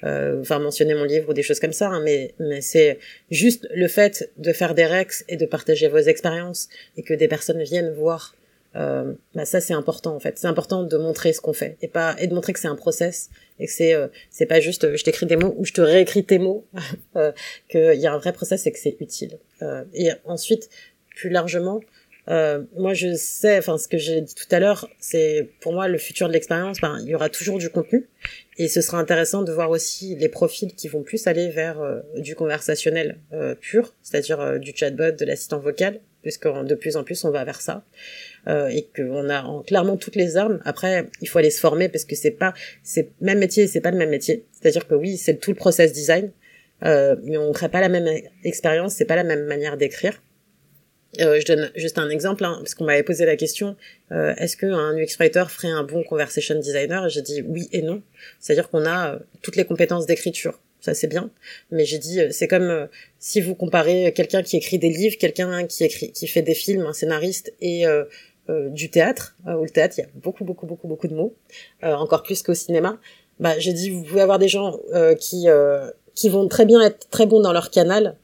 enfin 0.05 0.61
mentionner 0.61 0.95
mon 0.95 1.03
livre 1.03 1.31
ou 1.31 1.33
des 1.33 1.43
choses 1.43 1.59
comme 1.59 1.73
ça, 1.73 1.89
hein, 1.89 2.01
mais 2.05 2.33
mais 2.39 2.61
c'est 2.61 3.01
juste 3.33 3.67
le 3.75 3.89
fait 3.89 4.31
de 4.37 4.53
faire 4.53 4.75
des 4.75 4.87
rex 4.87 5.25
et 5.29 5.37
de 5.37 5.45
partager 5.45 5.89
vos 5.89 5.99
expériences 5.99 6.69
et 6.97 7.03
que 7.03 7.15
des 7.15 7.27
personnes 7.27 7.65
viennent 7.65 7.93
voir 7.93 8.37
euh, 8.75 9.13
bah 9.35 9.45
ça 9.45 9.61
c'est 9.61 9.75
important 9.75 10.15
en 10.15 10.21
fait. 10.21 10.39
C'est 10.39 10.47
important 10.47 10.83
de 10.83 10.97
montrer 10.97 11.33
ce 11.33 11.41
qu'on 11.41 11.53
fait 11.53 11.77
et 11.83 11.89
pas 11.89 12.17
et 12.19 12.27
de 12.27 12.35
montrer 12.35 12.53
que 12.53 12.59
c'est 12.59 12.69
un 12.69 12.77
process 12.77 13.29
et 13.59 13.67
que 13.67 13.73
c'est 13.73 13.95
euh, 13.95 14.09
c'est 14.31 14.47
pas 14.47 14.61
juste 14.61 14.85
euh, 14.85 14.97
je 14.97 15.05
t'écris 15.05 15.27
des 15.27 15.37
mots 15.37 15.55
ou 15.59 15.65
je 15.65 15.73
te 15.73 15.81
réécris 15.81 16.25
tes 16.25 16.39
mots, 16.39 16.67
euh, 17.17 17.33
qu'il 17.69 17.95
y 17.95 18.07
a 18.07 18.13
un 18.13 18.19
vrai 18.19 18.33
process 18.33 18.67
et 18.67 18.73
que 18.73 18.79
c'est 18.79 18.97
utile. 19.01 19.39
Euh, 19.61 19.85
et 19.93 20.11
ensuite 20.25 20.71
plus 21.15 21.29
largement, 21.29 21.81
moi 22.27 22.95
je 22.95 23.15
sais, 23.15 23.59
enfin 23.59 23.77
ce 23.77 23.89
que 23.89 23.99
j'ai 23.99 24.23
dit 24.23 24.35
tout 24.35 24.47
à 24.51 24.61
l'heure, 24.61 24.89
c'est 24.99 25.51
pour 25.61 25.75
moi 25.75 25.89
le 25.89 25.99
futur 25.99 26.29
de 26.29 26.33
l'expérience. 26.33 26.81
Ben 26.81 26.99
il 27.03 27.09
y 27.09 27.15
aura 27.15 27.29
toujours 27.29 27.59
du 27.59 27.69
contenu 27.69 28.09
et 28.57 28.69
ce 28.69 28.81
sera 28.81 28.99
intéressant 28.99 29.43
de 29.43 29.53
voir 29.53 29.69
aussi 29.69 30.17
les 30.17 30.31
profils 30.31 30.75
qui 30.75 30.89
vont 30.89 31.03
plus 31.03 31.27
aller 31.27 31.51
vers 31.51 31.79
du 32.17 32.35
conversationnel 32.35 33.19
pur, 33.61 33.93
c'est-à-dire 34.03 34.59
du 34.61 34.73
chatbot, 34.75 35.11
de 35.11 35.25
l'assistant 35.27 35.59
vocal, 35.59 36.01
puisque 36.23 36.49
de 36.49 36.75
plus 36.75 36.97
en 36.97 37.05
plus 37.05 37.23
on 37.25 37.31
va 37.31 37.45
vers 37.45 37.61
ça 37.61 37.85
euh, 38.49 38.69
et 38.69 38.89
qu'on 38.95 39.29
a 39.29 39.43
en, 39.43 39.63
clairement 39.63 39.97
toutes 39.97 40.17
les 40.17 40.37
armes. 40.37 40.61
Après, 40.65 41.09
il 41.21 41.29
faut 41.29 41.39
aller 41.39 41.51
se 41.51 41.61
former 41.61 41.89
parce 41.89 42.05
que 42.05 42.17
c'est 42.17 42.31
pas 42.33 42.55
c'est 42.83 43.11
même 43.21 43.39
métier, 43.39 43.67
c'est 43.67 43.81
pas 43.81 43.91
le 43.91 43.99
même 43.99 44.11
métier. 44.11 44.45
C'est-à-dire 44.53 44.87
que 44.87 44.95
oui, 44.95 45.17
c'est 45.17 45.37
tout 45.37 45.51
le 45.51 45.57
process 45.57 45.93
design, 45.93 46.31
euh, 46.85 47.17
mais 47.23 47.39
on 47.39 47.53
crée 47.53 47.69
pas 47.69 47.81
la 47.81 47.89
même 47.89 48.09
expérience, 48.45 48.95
c'est 48.95 49.05
pas 49.05 49.17
la 49.17 49.25
même 49.25 49.45
manière 49.47 49.77
d'écrire. 49.77 50.21
Euh, 51.21 51.39
je 51.41 51.45
donne 51.45 51.71
juste 51.77 51.99
un 51.99 52.09
exemple, 52.09 52.45
hein, 52.45 52.57
parce 52.61 52.75
qu'on 52.75 52.85
m'avait 52.85 53.03
posé 53.03 53.27
la 53.27 53.37
question 53.37 53.77
euh, 54.13 54.35
est-ce 54.37 54.57
qu'un 54.57 54.97
UX 54.97 55.17
writer 55.19 55.45
ferait 55.49 55.69
un 55.69 55.85
bon 55.85 56.03
conversation 56.05 56.59
designer? 56.59 57.09
J'ai 57.11 57.21
dit 57.21 57.43
oui 57.47 57.69
et 57.73 57.83
non. 57.83 58.03
C'est-à-dire 58.41 58.71
qu'on 58.71 58.87
a 58.87 59.15
euh, 59.15 59.19
toutes 59.43 59.57
les 59.57 59.67
compétences 59.67 60.07
d'écriture, 60.07 60.59
ça 60.81 60.95
c'est 60.95 61.09
bien. 61.09 61.31
Mais 61.71 61.85
j'ai 61.85 61.99
dit, 61.99 62.21
euh, 62.21 62.29
c'est 62.31 62.49
comme 62.49 62.71
euh, 62.71 62.87
si 63.19 63.43
vous 63.43 63.55
comparez 63.55 64.13
quelqu'un 64.15 64.43
qui 64.43 64.57
écrit 64.57 64.79
des 64.79 64.89
livres, 64.89 65.17
quelqu'un 65.19 65.67
qui 65.67 65.85
écrit, 65.85 66.13
qui 66.13 66.27
fait 66.27 66.43
des 66.43 66.55
films, 66.55 66.87
un 66.87 66.95
scénariste, 66.95 67.53
et 67.61 67.85
du 68.49 68.91
théâtre. 68.91 69.37
où 69.47 69.63
le 69.63 69.71
théâtre, 69.71 69.95
il 69.99 70.01
y 70.03 70.05
a 70.05 70.09
beaucoup, 70.15 70.45
beaucoup, 70.45 70.67
beaucoup, 70.67 70.89
beaucoup 70.89 71.09
de 71.09 71.15
mots, 71.15 71.35
encore 71.83 72.23
plus 72.23 72.43
qu'au 72.43 72.55
cinéma. 72.55 72.99
Bah, 73.41 73.59
j'ai 73.59 73.73
dit, 73.73 73.91
vous 73.91 74.03
pouvez 74.03 74.21
avoir 74.21 74.39
des 74.39 74.49
gens 74.49 74.79
qui 75.19 75.47
qui 76.15 76.29
vont 76.29 76.49
très 76.49 76.67
bien 76.67 76.81
être 76.83 77.09
très 77.09 77.27
bons 77.27 77.41
dans 77.41 77.53
leur 77.53 77.71
canal, 77.71 78.17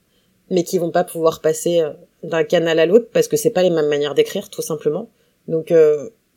mais 0.51 0.65
qui 0.65 0.79
vont 0.79 0.91
pas 0.91 1.05
pouvoir 1.05 1.41
passer 1.41 1.83
d'un 2.23 2.45
canal 2.45 2.79
à 2.79 2.87
l'autre 2.87 3.09
parce 3.13 3.29
que 3.29 3.37
c'est 3.37 3.51
pas 3.51 3.63
les 3.63 3.71
mêmes 3.71 3.89
manières 3.89 4.15
d'écrire, 4.15 4.51
tout 4.51 4.63
simplement. 4.63 5.09
Donc 5.47 5.73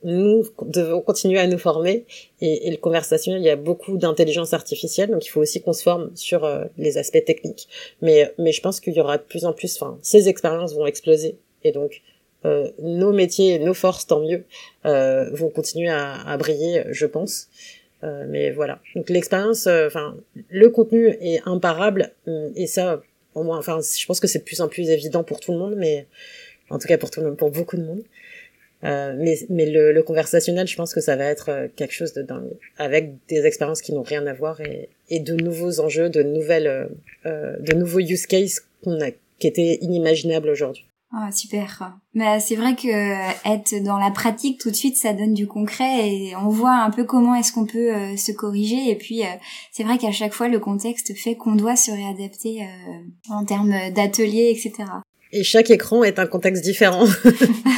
nous 0.04 0.44
devons 0.64 1.02
continuer 1.02 1.40
à 1.40 1.48
nous 1.48 1.58
former 1.58 2.06
et, 2.42 2.68
et 2.68 2.72
le 2.72 2.78
conversationnel, 2.78 3.42
il 3.42 3.46
y 3.46 3.50
a 3.50 3.56
beaucoup 3.56 3.98
d'intelligence 3.98 4.54
artificielle, 4.54 5.12
donc 5.12 5.26
il 5.26 5.30
faut 5.30 5.42
aussi 5.42 5.62
qu'on 5.62 5.74
se 5.74 5.84
forme 5.84 6.12
sur 6.16 6.44
euh, 6.44 6.66
les 6.78 6.98
aspects 6.98 7.24
techniques. 7.24 7.68
Mais, 8.02 8.34
mais 8.38 8.52
je 8.52 8.62
pense 8.62 8.80
qu'il 8.80 8.94
y 8.94 9.00
aura 9.00 9.18
de 9.18 9.24
plus 9.24 9.46
en 9.46 9.54
plus, 9.54 9.76
enfin, 9.76 10.00
ces 10.02 10.28
expériences 10.30 10.74
vont 10.74 10.86
exploser 10.86 11.38
et 11.64 11.72
donc 11.72 12.02
euh, 12.46 12.70
nos 12.82 13.12
métiers, 13.12 13.60
nos 13.60 13.74
forces, 13.74 14.08
tant 14.08 14.22
mieux, 14.22 14.44
euh, 14.86 15.30
vont 15.32 15.50
continuer 15.50 15.90
à, 15.90 16.14
à, 16.14 16.38
briller, 16.38 16.84
je 16.90 17.06
pense. 17.06 17.50
Euh, 18.04 18.26
mais 18.28 18.52
voilà. 18.52 18.80
Donc 18.96 19.10
l'expérience, 19.10 19.68
euh, 19.68 19.88
enfin, 19.88 20.18
le 20.50 20.70
contenu 20.70 21.10
est 21.22 21.42
imparable 21.46 22.14
et 22.56 22.66
ça, 22.68 23.02
au 23.36 23.44
moins, 23.44 23.60
enfin, 23.60 23.80
je 23.82 24.06
pense 24.06 24.20
que 24.20 24.28
c'est 24.28 24.40
de 24.40 24.44
plus 24.44 24.62
en 24.62 24.68
plus 24.68 24.90
évident 24.90 25.24
pour 25.24 25.40
tout 25.40 25.52
le 25.52 25.60
monde, 25.60 25.76
mais 25.78 26.08
en 26.70 26.80
tout 26.80 26.88
cas 26.88 26.98
pour 26.98 27.12
tout 27.12 27.20
le 27.20 27.28
monde, 27.28 27.38
pour 27.38 27.52
beaucoup 27.52 27.78
de 27.78 27.84
monde. 27.84 28.02
Euh, 28.84 29.14
mais 29.16 29.38
mais 29.50 29.70
le, 29.70 29.92
le, 29.92 30.04
conversationnel, 30.04 30.68
je 30.68 30.76
pense 30.76 30.94
que 30.94 31.02
ça 31.02 31.16
va 31.16 31.26
être 31.26 31.50
euh, 31.50 31.68
quelque 31.76 31.94
chose 31.94 32.14
de 32.14 32.24
dingue, 32.24 32.50
avec 32.78 33.14
des 33.28 33.46
expériences 33.46 33.82
qui 33.82 33.94
n'ont 33.94 34.02
rien 34.02 34.26
à 34.26 34.34
voir 34.34 34.60
et, 34.62 34.90
et 35.10 35.20
de 35.20 35.34
nouveaux 35.36 35.80
enjeux, 35.80 36.10
de 36.10 36.24
nouvelles, 36.24 36.68
euh, 36.68 36.86
euh 37.28 37.58
de 37.60 37.74
nouveaux 37.74 38.00
use 38.00 38.26
cases 38.26 38.66
qu'on 38.84 39.00
a, 39.00 39.12
qui 39.38 39.48
étaient 39.48 39.78
inimaginables 39.82 40.50
aujourd'hui. 40.50 40.88
Ah 41.14 41.30
super. 41.32 41.98
Mais 42.14 42.40
c'est 42.40 42.56
vrai 42.56 42.76
que 42.76 42.88
être 43.46 43.84
dans 43.84 43.98
la 43.98 44.12
pratique 44.12 44.62
tout 44.62 44.70
de 44.70 44.76
suite, 44.76 44.96
ça 44.96 45.14
donne 45.14 45.34
du 45.34 45.46
concret 45.46 46.10
et 46.10 46.36
on 46.38 46.48
voit 46.48 46.76
un 46.76 46.90
peu 46.90 47.04
comment 47.04 47.36
est-ce 47.36 47.52
qu'on 47.52 47.66
peut 47.66 48.16
se 48.16 48.32
corriger. 48.32 48.90
Et 48.90 48.96
puis 48.96 49.24
c'est 49.72 49.84
vrai 49.84 49.98
qu'à 49.98 50.12
chaque 50.12 50.34
fois 50.34 50.48
le 50.48 50.60
contexte 50.60 51.14
fait 51.18 51.36
qu'on 51.36 51.56
doit 51.56 51.76
se 51.76 51.92
réadapter 51.92 52.66
en 53.30 53.44
termes 53.44 53.74
d'atelier, 53.94 54.56
etc 54.56 54.86
et 55.34 55.44
chaque 55.44 55.70
écran 55.70 56.04
est 56.04 56.20
un 56.20 56.28
contexte 56.28 56.64
différent. 56.64 57.06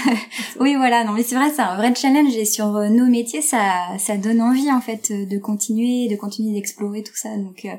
oui, 0.60 0.76
voilà. 0.76 1.04
Non, 1.04 1.14
mais 1.14 1.24
c'est 1.24 1.36
vrai, 1.36 1.52
c'est 1.54 1.62
un 1.62 1.76
vrai 1.76 1.94
challenge 1.96 2.36
et 2.36 2.46
sur 2.46 2.76
euh, 2.76 2.90
nos 2.90 3.06
métiers, 3.06 3.42
ça, 3.42 3.62
ça 4.00 4.18
donne 4.18 4.42
envie 4.42 4.72
en 4.72 4.82
fait 4.82 5.12
de 5.12 5.38
continuer, 5.38 6.08
de 6.08 6.16
continuer 6.16 6.54
d'explorer 6.54 7.04
tout 7.04 7.16
ça. 7.16 7.30
Donc, 7.38 7.66
euh, 7.66 7.76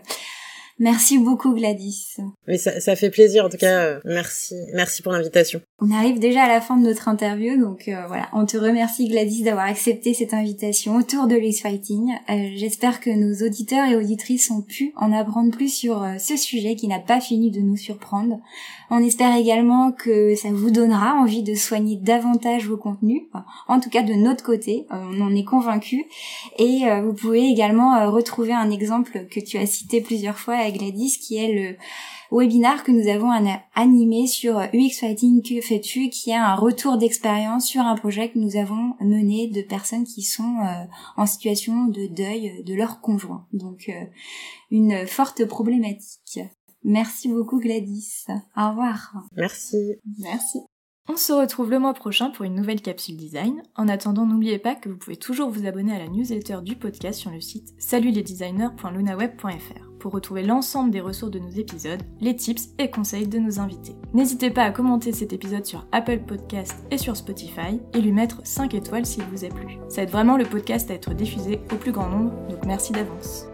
Merci 0.78 1.18
beaucoup 1.18 1.54
Gladys. 1.54 2.16
Oui, 2.48 2.58
ça, 2.58 2.80
ça 2.80 2.96
fait 2.96 3.10
plaisir 3.10 3.44
en 3.44 3.48
tout 3.48 3.56
cas. 3.56 3.84
Euh, 3.84 4.00
merci, 4.04 4.54
merci 4.72 5.02
pour 5.02 5.12
l'invitation. 5.12 5.60
On 5.80 5.90
arrive 5.90 6.20
déjà 6.20 6.44
à 6.44 6.48
la 6.48 6.60
fin 6.60 6.76
de 6.76 6.86
notre 6.86 7.08
interview, 7.08 7.60
donc 7.60 7.88
euh, 7.88 8.06
voilà, 8.06 8.28
on 8.32 8.46
te 8.46 8.56
remercie 8.56 9.08
Gladys 9.08 9.42
d'avoir 9.42 9.66
accepté 9.66 10.14
cette 10.14 10.32
invitation 10.32 10.94
autour 10.94 11.26
de 11.26 11.34
l'X 11.34 11.62
Fighting. 11.62 12.12
Euh, 12.30 12.50
j'espère 12.54 13.00
que 13.00 13.10
nos 13.10 13.44
auditeurs 13.44 13.84
et 13.88 13.96
auditrices 13.96 14.52
ont 14.52 14.62
pu 14.62 14.92
en 14.94 15.12
apprendre 15.12 15.50
plus 15.50 15.74
sur 15.74 16.06
ce 16.20 16.36
sujet 16.36 16.76
qui 16.76 16.86
n'a 16.86 17.00
pas 17.00 17.20
fini 17.20 17.50
de 17.50 17.58
nous 17.58 17.76
surprendre. 17.76 18.38
On 18.88 19.02
espère 19.02 19.34
également 19.36 19.90
que 19.90 20.36
ça 20.36 20.50
vous 20.52 20.70
donnera 20.70 21.14
envie 21.14 21.42
de 21.42 21.56
soigner 21.56 21.96
davantage 21.96 22.68
vos 22.68 22.76
contenus, 22.76 23.22
en 23.66 23.80
tout 23.80 23.90
cas 23.90 24.02
de 24.02 24.14
notre 24.14 24.44
côté, 24.44 24.86
on 24.90 25.20
en 25.20 25.34
est 25.34 25.44
convaincus. 25.44 26.04
Et 26.56 26.82
vous 27.02 27.14
pouvez 27.14 27.48
également 27.48 28.12
retrouver 28.12 28.52
un 28.52 28.70
exemple 28.70 29.26
que 29.28 29.40
tu 29.40 29.58
as 29.58 29.66
cité 29.66 30.00
plusieurs 30.00 30.38
fois 30.38 30.70
Gladys, 30.70 31.18
qui 31.18 31.36
est 31.36 31.52
le 31.52 31.76
webinaire 32.30 32.84
que 32.84 32.92
nous 32.92 33.08
avons 33.08 33.30
animé 33.74 34.26
sur 34.26 34.58
UX 34.72 35.00
Fighting 35.00 35.42
Que 35.42 35.60
fais-tu, 35.60 36.08
qui 36.08 36.30
est 36.30 36.36
un 36.36 36.54
retour 36.54 36.98
d'expérience 36.98 37.66
sur 37.66 37.82
un 37.82 37.94
projet 37.94 38.30
que 38.30 38.38
nous 38.38 38.56
avons 38.56 38.94
mené 39.00 39.48
de 39.48 39.62
personnes 39.62 40.04
qui 40.04 40.22
sont 40.22 40.56
euh, 40.62 40.84
en 41.16 41.26
situation 41.26 41.86
de 41.86 42.06
deuil 42.06 42.62
de 42.64 42.74
leur 42.74 43.00
conjoint. 43.00 43.46
Donc 43.52 43.88
euh, 43.88 44.04
une 44.70 45.06
forte 45.06 45.44
problématique. 45.44 46.40
Merci 46.82 47.28
beaucoup 47.28 47.58
Gladys. 47.58 48.24
Au 48.56 48.70
revoir. 48.70 49.14
Merci. 49.36 49.94
Merci. 50.18 50.58
On 51.06 51.16
se 51.16 51.34
retrouve 51.34 51.70
le 51.70 51.78
mois 51.78 51.92
prochain 51.92 52.30
pour 52.30 52.46
une 52.46 52.54
nouvelle 52.54 52.80
capsule 52.80 53.16
design. 53.16 53.62
En 53.76 53.88
attendant, 53.88 54.24
n'oubliez 54.24 54.58
pas 54.58 54.74
que 54.74 54.88
vous 54.88 54.96
pouvez 54.96 55.16
toujours 55.16 55.50
vous 55.50 55.66
abonner 55.66 55.94
à 55.94 55.98
la 55.98 56.08
newsletter 56.08 56.60
du 56.62 56.76
podcast 56.76 57.20
sur 57.20 57.30
le 57.30 57.42
site 57.42 57.74
salutlesdesigners.lunaweb.fr. 57.78 59.93
pour 60.04 60.12
retrouver 60.12 60.42
l'ensemble 60.42 60.90
des 60.90 61.00
ressources 61.00 61.32
de 61.32 61.38
nos 61.38 61.48
épisodes, 61.48 62.02
les 62.20 62.36
tips 62.36 62.68
et 62.78 62.90
conseils 62.90 63.26
de 63.26 63.38
nos 63.38 63.58
invités. 63.58 63.96
N'hésitez 64.12 64.50
pas 64.50 64.64
à 64.64 64.70
commenter 64.70 65.12
cet 65.12 65.32
épisode 65.32 65.64
sur 65.64 65.86
Apple 65.92 66.18
Podcast 66.18 66.74
et 66.90 66.98
sur 66.98 67.16
Spotify 67.16 67.80
et 67.94 68.02
lui 68.02 68.12
mettre 68.12 68.42
5 68.44 68.74
étoiles 68.74 69.06
s'il 69.06 69.24
vous 69.24 69.46
a 69.46 69.48
plu. 69.48 69.78
Ça 69.88 70.02
aide 70.02 70.10
vraiment 70.10 70.36
le 70.36 70.44
podcast 70.44 70.90
à 70.90 70.94
être 70.94 71.14
diffusé 71.14 71.58
au 71.72 71.76
plus 71.76 71.92
grand 71.92 72.10
nombre, 72.10 72.32
donc 72.50 72.66
merci 72.66 72.92
d'avance. 72.92 73.46